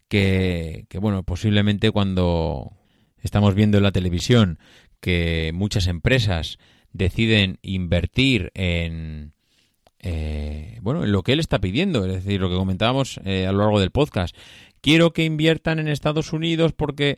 que, 0.08 0.86
que, 0.90 0.98
bueno, 0.98 1.24
posiblemente 1.24 1.92
cuando 1.92 2.74
estamos 3.22 3.56
viendo 3.56 3.78
en 3.78 3.84
la 3.84 3.92
televisión 3.92 4.60
que 5.00 5.52
muchas 5.54 5.88
empresas 5.88 6.58
deciden 6.94 7.58
invertir 7.62 8.52
en, 8.54 9.34
eh, 10.02 10.78
bueno, 10.82 11.04
en 11.04 11.12
lo 11.12 11.24
que 11.24 11.34
él 11.34 11.40
está 11.40 11.60
pidiendo, 11.60 12.06
es 12.06 12.14
decir, 12.14 12.42
lo 12.42 12.50
que 12.50 12.56
comentábamos 12.56 13.20
eh, 13.24 13.46
a 13.48 13.52
lo 13.52 13.60
largo 13.60 13.80
del 13.80 13.92
podcast. 13.92 14.36
Quiero 14.82 15.14
que 15.14 15.24
inviertan 15.26 15.80
en 15.80 15.88
Estados 15.88 16.34
Unidos 16.34 16.74
porque 16.74 17.18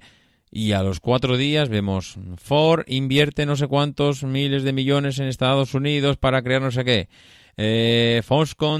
y 0.52 0.74
a 0.74 0.84
los 0.84 1.00
cuatro 1.00 1.36
días 1.36 1.70
vemos 1.70 2.18
Ford 2.38 2.84
invierte 2.88 3.46
no 3.48 3.56
sé 3.56 3.68
cuántos 3.68 4.24
miles 4.24 4.64
de 4.64 4.72
millones 4.74 5.18
en 5.18 5.26
Estados 5.28 5.74
Unidos 5.74 6.18
para 6.18 6.44
crear 6.44 6.62
no 6.62 6.72
sé 6.72 6.86
qué. 6.86 7.10
Eh, 7.56 8.22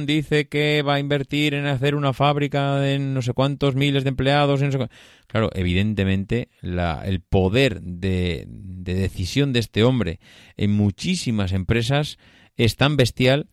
dice 0.06 0.48
que 0.48 0.82
va 0.82 0.96
a 0.96 1.00
invertir 1.00 1.54
en 1.54 1.66
hacer 1.68 1.96
una 1.96 2.14
fábrica 2.14 2.76
de 2.78 2.98
no 3.00 3.22
sé 3.22 3.34
cuántos 3.34 3.76
miles 3.76 4.04
de 4.04 4.10
empleados. 4.10 4.62
no 4.62 4.72
sé 4.72 4.88
Claro, 5.28 5.50
evidentemente 5.54 6.50
la- 6.62 7.04
el 7.06 7.22
poder 7.22 7.82
de, 7.82 8.46
de 8.48 8.94
decisión 8.94 9.54
de 9.54 9.60
este 9.60 9.84
hombre 9.84 10.20
en 10.58 10.72
muchísimas 10.72 11.54
empresas 11.54 12.18
es 12.56 12.76
tan 12.76 12.98
bestial 12.98 13.48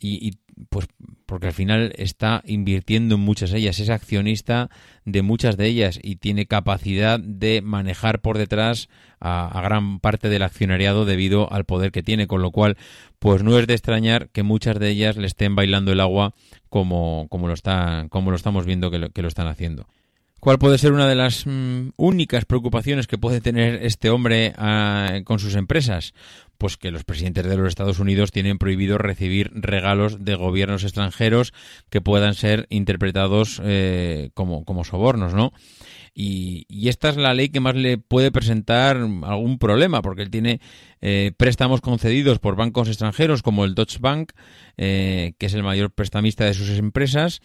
y, 0.00 0.28
y, 0.28 0.32
pues 0.68 0.88
porque 1.26 1.46
al 1.46 1.52
final 1.52 1.92
está 1.96 2.42
invirtiendo 2.44 3.14
en 3.14 3.20
muchas 3.20 3.50
de 3.50 3.58
ellas, 3.58 3.78
es 3.78 3.88
accionista 3.88 4.68
de 5.04 5.22
muchas 5.22 5.56
de 5.56 5.66
ellas 5.66 5.98
y 6.02 6.16
tiene 6.16 6.46
capacidad 6.46 7.20
de 7.20 7.62
manejar 7.62 8.20
por 8.20 8.36
detrás 8.36 8.88
a, 9.20 9.46
a 9.46 9.62
gran 9.62 10.00
parte 10.00 10.28
del 10.28 10.42
accionariado 10.42 11.04
debido 11.04 11.52
al 11.52 11.64
poder 11.64 11.92
que 11.92 12.02
tiene, 12.02 12.26
con 12.26 12.42
lo 12.42 12.50
cual 12.50 12.76
pues 13.18 13.42
no 13.42 13.58
es 13.58 13.66
de 13.66 13.74
extrañar 13.74 14.30
que 14.30 14.42
muchas 14.42 14.78
de 14.78 14.90
ellas 14.90 15.16
le 15.16 15.26
estén 15.26 15.54
bailando 15.54 15.92
el 15.92 16.00
agua 16.00 16.34
como, 16.68 17.26
como 17.28 17.46
lo 17.46 17.54
está, 17.54 18.06
como 18.10 18.30
lo 18.30 18.36
estamos 18.36 18.66
viendo 18.66 18.90
que 18.90 18.98
lo, 18.98 19.10
que 19.10 19.22
lo 19.22 19.28
están 19.28 19.46
haciendo. 19.46 19.86
¿Cuál 20.40 20.58
puede 20.58 20.78
ser 20.78 20.92
una 20.92 21.06
de 21.06 21.14
las 21.14 21.44
mm, 21.46 21.90
únicas 21.96 22.46
preocupaciones 22.46 23.06
que 23.06 23.18
puede 23.18 23.42
tener 23.42 23.84
este 23.84 24.08
hombre 24.08 24.54
ah, 24.56 25.20
con 25.24 25.38
sus 25.38 25.54
empresas? 25.54 26.14
Pues 26.56 26.78
que 26.78 26.90
los 26.90 27.04
presidentes 27.04 27.46
de 27.46 27.56
los 27.58 27.68
Estados 27.68 27.98
Unidos 27.98 28.32
tienen 28.32 28.56
prohibido 28.56 28.96
recibir 28.96 29.50
regalos 29.54 30.24
de 30.24 30.34
gobiernos 30.36 30.82
extranjeros 30.82 31.52
que 31.90 32.00
puedan 32.00 32.34
ser 32.34 32.66
interpretados 32.70 33.60
eh, 33.62 34.30
como, 34.32 34.84
sobornos, 34.84 35.34
¿no? 35.34 35.52
Y, 36.14 36.64
y 36.68 36.88
esta 36.88 37.10
es 37.10 37.16
la 37.16 37.34
ley 37.34 37.50
que 37.50 37.60
más 37.60 37.76
le 37.76 37.98
puede 37.98 38.32
presentar 38.32 38.96
algún 38.96 39.58
problema, 39.58 40.02
porque 40.02 40.22
él 40.22 40.30
tiene 40.30 40.60
eh, 41.02 41.32
préstamos 41.36 41.80
concedidos 41.80 42.38
por 42.38 42.56
bancos 42.56 42.88
extranjeros 42.88 43.42
como 43.42 43.64
el 43.64 43.74
Deutsche 43.74 43.98
Bank, 44.00 44.32
eh, 44.76 45.32
que 45.38 45.46
es 45.46 45.54
el 45.54 45.62
mayor 45.62 45.90
prestamista 45.90 46.44
de 46.44 46.54
sus 46.54 46.68
empresas, 46.70 47.40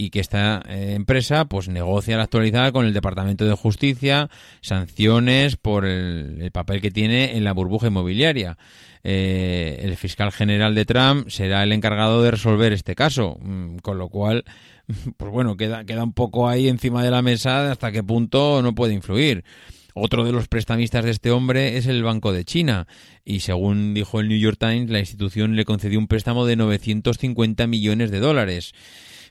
y 0.00 0.08
que 0.08 0.20
esta 0.20 0.62
eh, 0.66 0.94
empresa 0.94 1.44
pues 1.44 1.68
negocia 1.68 2.16
la 2.16 2.22
actualidad 2.22 2.72
con 2.72 2.86
el 2.86 2.94
Departamento 2.94 3.44
de 3.44 3.52
Justicia 3.52 4.30
sanciones 4.62 5.56
por 5.56 5.84
el, 5.84 6.38
el 6.40 6.50
papel 6.52 6.80
que 6.80 6.90
tiene 6.90 7.36
en 7.36 7.44
la 7.44 7.52
burbuja 7.52 7.88
inmobiliaria. 7.88 8.56
Eh, 9.04 9.78
el 9.82 9.96
fiscal 9.98 10.32
general 10.32 10.74
de 10.74 10.86
Trump 10.86 11.28
será 11.28 11.62
el 11.64 11.72
encargado 11.72 12.22
de 12.22 12.30
resolver 12.30 12.72
este 12.72 12.94
caso, 12.94 13.36
mm, 13.42 13.76
con 13.78 13.98
lo 13.98 14.08
cual, 14.08 14.44
pues 15.18 15.30
bueno, 15.30 15.58
queda, 15.58 15.84
queda 15.84 16.02
un 16.02 16.14
poco 16.14 16.48
ahí 16.48 16.68
encima 16.68 17.04
de 17.04 17.10
la 17.10 17.20
mesa 17.20 17.70
hasta 17.70 17.92
qué 17.92 18.02
punto 18.02 18.62
no 18.62 18.74
puede 18.74 18.94
influir. 18.94 19.44
Otro 19.92 20.24
de 20.24 20.32
los 20.32 20.48
prestamistas 20.48 21.04
de 21.04 21.10
este 21.10 21.30
hombre 21.30 21.76
es 21.76 21.86
el 21.86 22.02
Banco 22.02 22.32
de 22.32 22.46
China 22.46 22.86
y 23.22 23.40
según 23.40 23.92
dijo 23.92 24.20
el 24.20 24.28
New 24.28 24.38
York 24.38 24.56
Times, 24.58 24.88
la 24.88 25.00
institución 25.00 25.56
le 25.56 25.66
concedió 25.66 25.98
un 25.98 26.06
préstamo 26.06 26.46
de 26.46 26.56
950 26.56 27.66
millones 27.66 28.10
de 28.10 28.20
dólares 28.20 28.72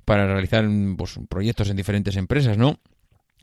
para 0.10 0.26
realizar 0.26 0.68
pues, 0.98 1.20
proyectos 1.30 1.70
en 1.70 1.78
diferentes 1.78 2.16
empresas, 2.16 2.58
¿no? 2.58 2.80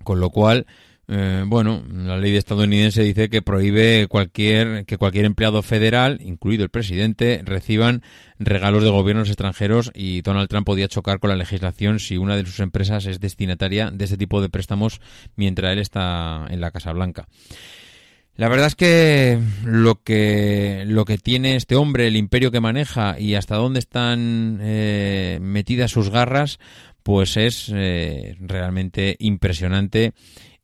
Con 0.03 0.19
lo 0.19 0.31
cual, 0.31 0.67
eh, 1.07 1.45
bueno, 1.47 1.85
la 1.89 2.19
ley 2.19 2.35
estadounidense 2.35 3.05
dice 3.05 3.31
que 3.31 3.41
prohíbe 3.41 4.09
cualquier 4.09 4.85
que 4.85 4.99
cualquier 4.99 5.27
empleado 5.27 5.63
federal, 5.63 6.19
incluido 6.21 6.65
el 6.65 6.71
presidente, 6.71 7.41
reciban 7.45 8.03
regalos 8.41 8.83
de 8.83 8.91
gobiernos 8.91 9.29
extranjeros 9.29 9.93
y 9.95 10.23
Donald 10.23 10.49
Trump 10.49 10.67
podía 10.67 10.89
chocar 10.89 11.21
con 11.21 11.31
la 11.31 11.37
legislación 11.37 12.01
si 12.01 12.17
una 12.17 12.35
de 12.35 12.45
sus 12.45 12.59
empresas 12.59 13.07
es 13.07 13.21
destinataria 13.21 13.93
de 13.93 14.05
este 14.05 14.17
tipo 14.17 14.43
de 14.43 14.49
préstamos 14.49 15.01
mientras 15.37 15.73
él 15.73 15.79
está 15.79 16.47
en 16.51 16.61
la 16.61 16.73
Casa 16.73 16.93
Blanca. 16.93 17.29
La 18.37 18.49
verdad 18.49 18.67
es 18.67 18.75
que 18.75 19.39
lo 19.65 20.03
que 20.03 20.85
lo 20.87 21.07
que 21.07 21.17
tiene 21.17 21.57
este 21.57 21.75
hombre, 21.75 22.07
el 22.07 22.17
imperio 22.17 22.51
que 22.51 22.61
maneja 22.61 23.19
y 23.19 23.35
hasta 23.35 23.57
dónde 23.57 23.79
están 23.79 24.59
eh, 24.61 25.39
metidas 25.41 25.91
sus 25.91 26.11
garras, 26.11 26.59
pues 27.03 27.39
es 27.39 27.73
eh, 27.75 28.37
realmente 28.41 29.17
impresionante 29.21 30.13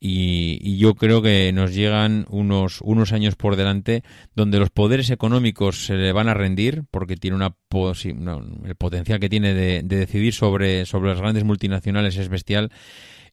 y, 0.04 0.76
yo 0.78 0.96
creo 0.96 1.22
que 1.22 1.52
nos 1.52 1.72
llegan 1.72 2.26
unos 2.28 2.80
unos 2.82 3.12
años 3.12 3.36
por 3.36 3.54
delante 3.54 4.02
donde 4.34 4.58
los 4.58 4.70
poderes 4.70 5.10
económicos 5.10 5.86
se 5.86 5.94
le 5.94 6.12
van 6.12 6.28
a 6.28 6.34
rendir 6.34 6.82
porque 6.90 7.16
tiene 7.16 7.36
una 7.36 7.54
posi- 7.70 8.14
no, 8.14 8.42
el 8.66 8.74
potencial 8.74 9.20
que 9.20 9.28
tiene 9.28 9.54
de, 9.54 9.82
de 9.84 9.96
decidir 9.96 10.34
sobre 10.34 10.84
sobre 10.86 11.10
las 11.10 11.20
grandes 11.20 11.44
multinacionales 11.44 12.16
es 12.16 12.28
bestial 12.28 12.70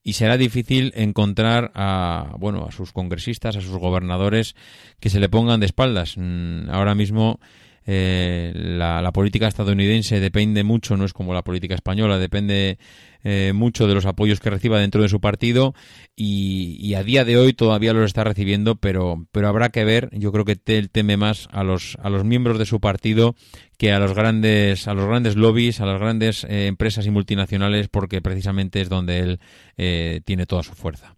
y 0.03 0.13
será 0.13 0.37
difícil 0.37 0.93
encontrar 0.95 1.71
a 1.75 2.35
bueno 2.39 2.65
a 2.65 2.71
sus 2.71 2.91
congresistas, 2.93 3.55
a 3.55 3.61
sus 3.61 3.77
gobernadores 3.77 4.55
que 4.99 5.09
se 5.09 5.19
le 5.19 5.29
pongan 5.29 5.59
de 5.59 5.65
espaldas. 5.65 6.15
Mm, 6.17 6.69
Ahora 6.69 6.95
mismo 6.95 7.39
eh, 7.85 8.51
la, 8.55 9.01
la 9.01 9.11
política 9.11 9.47
estadounidense 9.47 10.19
depende 10.19 10.63
mucho, 10.63 10.95
no 10.95 11.05
es 11.05 11.13
como 11.13 11.33
la 11.33 11.43
política 11.43 11.75
española, 11.75 12.17
depende 12.17 12.77
eh, 13.23 13.51
mucho 13.53 13.87
de 13.87 13.93
los 13.93 14.05
apoyos 14.05 14.39
que 14.39 14.49
reciba 14.49 14.79
dentro 14.79 15.01
de 15.01 15.09
su 15.09 15.19
partido 15.19 15.73
y, 16.15 16.93
a 16.93 17.03
día 17.03 17.25
de 17.25 17.37
hoy 17.37 17.53
todavía 17.53 17.93
los 17.93 18.05
está 18.05 18.23
recibiendo, 18.23 18.75
pero, 18.75 19.27
pero 19.31 19.47
habrá 19.47 19.69
que 19.69 19.83
ver. 19.83 20.09
Yo 20.11 20.31
creo 20.31 20.45
que 20.45 20.59
él 20.65 20.89
teme 20.89 21.17
más 21.17 21.47
a 21.51 21.63
los, 21.63 21.97
a 22.01 22.09
los 22.09 22.23
miembros 22.23 22.57
de 22.59 22.65
su 22.65 22.79
partido 22.79 23.35
que 23.77 23.91
a 23.91 23.99
los 23.99 24.13
grandes, 24.13 24.87
a 24.87 24.93
los 24.93 25.05
grandes 25.05 25.35
lobbies, 25.35 25.79
a 25.81 25.85
las 25.85 25.99
grandes 25.99 26.43
eh, 26.45 26.67
empresas 26.67 27.05
y 27.05 27.11
multinacionales, 27.11 27.87
porque 27.89 28.21
precisamente 28.21 28.81
es 28.81 28.89
donde 28.89 29.19
él 29.19 29.39
eh, 29.77 30.21
tiene 30.25 30.45
toda 30.45 30.63
su 30.63 30.73
fuerza. 30.73 31.15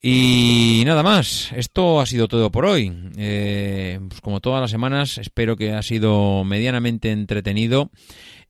Y 0.00 0.84
nada 0.86 1.02
más, 1.02 1.50
esto 1.56 2.00
ha 2.00 2.06
sido 2.06 2.28
todo 2.28 2.52
por 2.52 2.66
hoy. 2.66 2.92
Pues 3.14 4.20
como 4.20 4.38
todas 4.38 4.60
las 4.60 4.70
semanas, 4.70 5.18
espero 5.18 5.56
que 5.56 5.72
ha 5.72 5.82
sido 5.82 6.44
medianamente 6.44 7.10
entretenido 7.10 7.90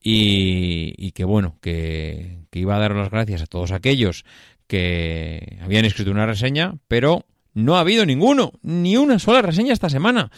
y, 0.03 0.95
y 0.97 1.13
que 1.13 1.25
bueno, 1.25 1.57
que, 1.61 2.39
iba 2.53 2.75
a 2.77 2.79
dar 2.81 2.95
las 2.95 3.11
gracias 3.11 3.43
a 3.43 3.47
todos 3.47 3.71
aquellos 3.73 4.25
que 4.67 5.59
habían 5.63 5.85
escrito 5.85 6.11
una 6.11 6.27
reseña, 6.27 6.75
pero 6.89 7.25
no 7.55 7.77
ha 7.77 7.81
habido 7.81 8.05
ninguno, 8.05 8.53
ni 8.63 8.97
una 8.97 9.19
sola 9.19 9.43
reseña 9.43 9.73
esta 9.73 9.89
semana. 9.89 10.31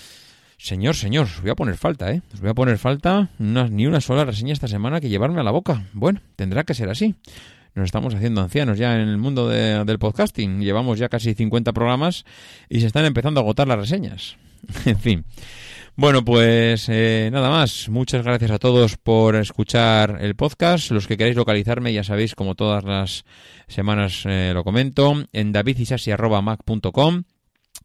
Señor, 0.58 0.94
señor, 0.96 1.24
os 1.24 1.40
voy 1.40 1.50
a 1.50 1.54
poner 1.54 1.76
falta, 1.78 2.12
¿eh? 2.12 2.20
Os 2.34 2.40
voy 2.40 2.50
a 2.50 2.54
poner 2.54 2.76
falta 2.78 3.30
ni 3.38 3.86
una 3.86 4.00
sola 4.02 4.24
reseña 4.26 4.52
esta 4.52 4.68
semana 4.68 5.00
que 5.00 5.08
llevarme 5.08 5.40
a 5.40 5.44
la 5.44 5.50
boca. 5.50 5.86
Bueno, 5.94 6.20
tendrá 6.36 6.64
que 6.64 6.74
ser 6.74 6.90
así. 6.90 7.14
Nos 7.74 7.86
estamos 7.86 8.14
haciendo 8.14 8.42
ancianos 8.42 8.76
ya 8.78 8.94
en 9.00 9.08
el 9.08 9.16
mundo 9.16 9.48
de- 9.48 9.84
del 9.84 9.98
podcasting. 9.98 10.60
Llevamos 10.60 10.98
ya 10.98 11.08
casi 11.08 11.34
50 11.34 11.72
programas 11.72 12.24
y 12.68 12.80
se 12.80 12.86
están 12.88 13.06
empezando 13.06 13.40
a 13.40 13.42
agotar 13.42 13.66
las 13.68 13.78
reseñas. 13.78 14.36
en 14.84 14.98
fin. 14.98 15.24
Bueno, 15.96 16.24
pues 16.24 16.88
eh, 16.88 17.28
nada 17.32 17.50
más. 17.50 17.88
Muchas 17.88 18.24
gracias 18.24 18.50
a 18.50 18.58
todos 18.58 18.96
por 18.96 19.36
escuchar 19.36 20.18
el 20.20 20.34
podcast. 20.34 20.90
Los 20.92 21.06
que 21.06 21.16
queráis 21.16 21.36
localizarme, 21.36 21.92
ya 21.92 22.04
sabéis, 22.04 22.34
como 22.34 22.54
todas 22.54 22.84
las 22.84 23.24
semanas 23.68 24.22
eh, 24.24 24.52
lo 24.54 24.64
comento, 24.64 25.14
en 25.32 25.52
davidisasi.mac.com 25.52 27.24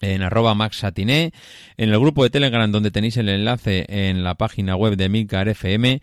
en 0.01 0.21
arroba 0.21 0.55
maxatiné, 0.55 1.31
en 1.77 1.89
el 1.89 1.99
grupo 1.99 2.23
de 2.23 2.29
Telegram 2.29 2.71
donde 2.71 2.91
tenéis 2.91 3.17
el 3.17 3.29
enlace 3.29 3.85
en 3.87 4.23
la 4.23 4.35
página 4.35 4.75
web 4.75 4.95
de 4.97 5.09
Milcar 5.09 5.47
FM 5.47 6.01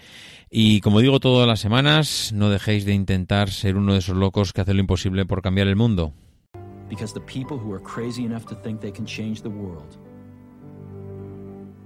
y 0.51 0.81
como 0.81 1.01
digo 1.01 1.21
todas 1.21 1.47
las 1.47 1.61
semanas, 1.61 2.33
no 2.35 2.51
dejéis 2.51 2.85
de 2.85 2.95
intentar 2.95 3.51
ser 3.51 3.77
uno 3.77 3.93
de 3.93 4.01
esos 4.01 4.17
locos 4.17 4.53
que 4.53 4.61
hace 4.61 4.75
lo 4.75 4.81
imposible 4.81 5.27
por 5.27 5.43
cambiar 5.43 5.69
el 5.69 5.77
mundo. 5.77 6.13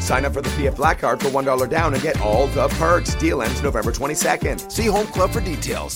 Sign 0.00 0.24
up 0.24 0.34
for 0.34 0.42
the 0.42 0.50
PF 0.50 0.76
Black 0.76 0.98
Card 0.98 1.20
for 1.20 1.28
$1 1.28 1.68
down 1.68 1.94
and 1.94 2.02
get 2.02 2.20
all 2.20 2.46
the 2.48 2.68
perks. 2.78 3.14
Deal 3.14 3.42
ends 3.42 3.62
November 3.62 3.92
22nd. 3.92 4.70
See 4.70 4.86
Home 4.86 5.06
Club 5.06 5.30
for 5.30 5.40
details. 5.40 5.94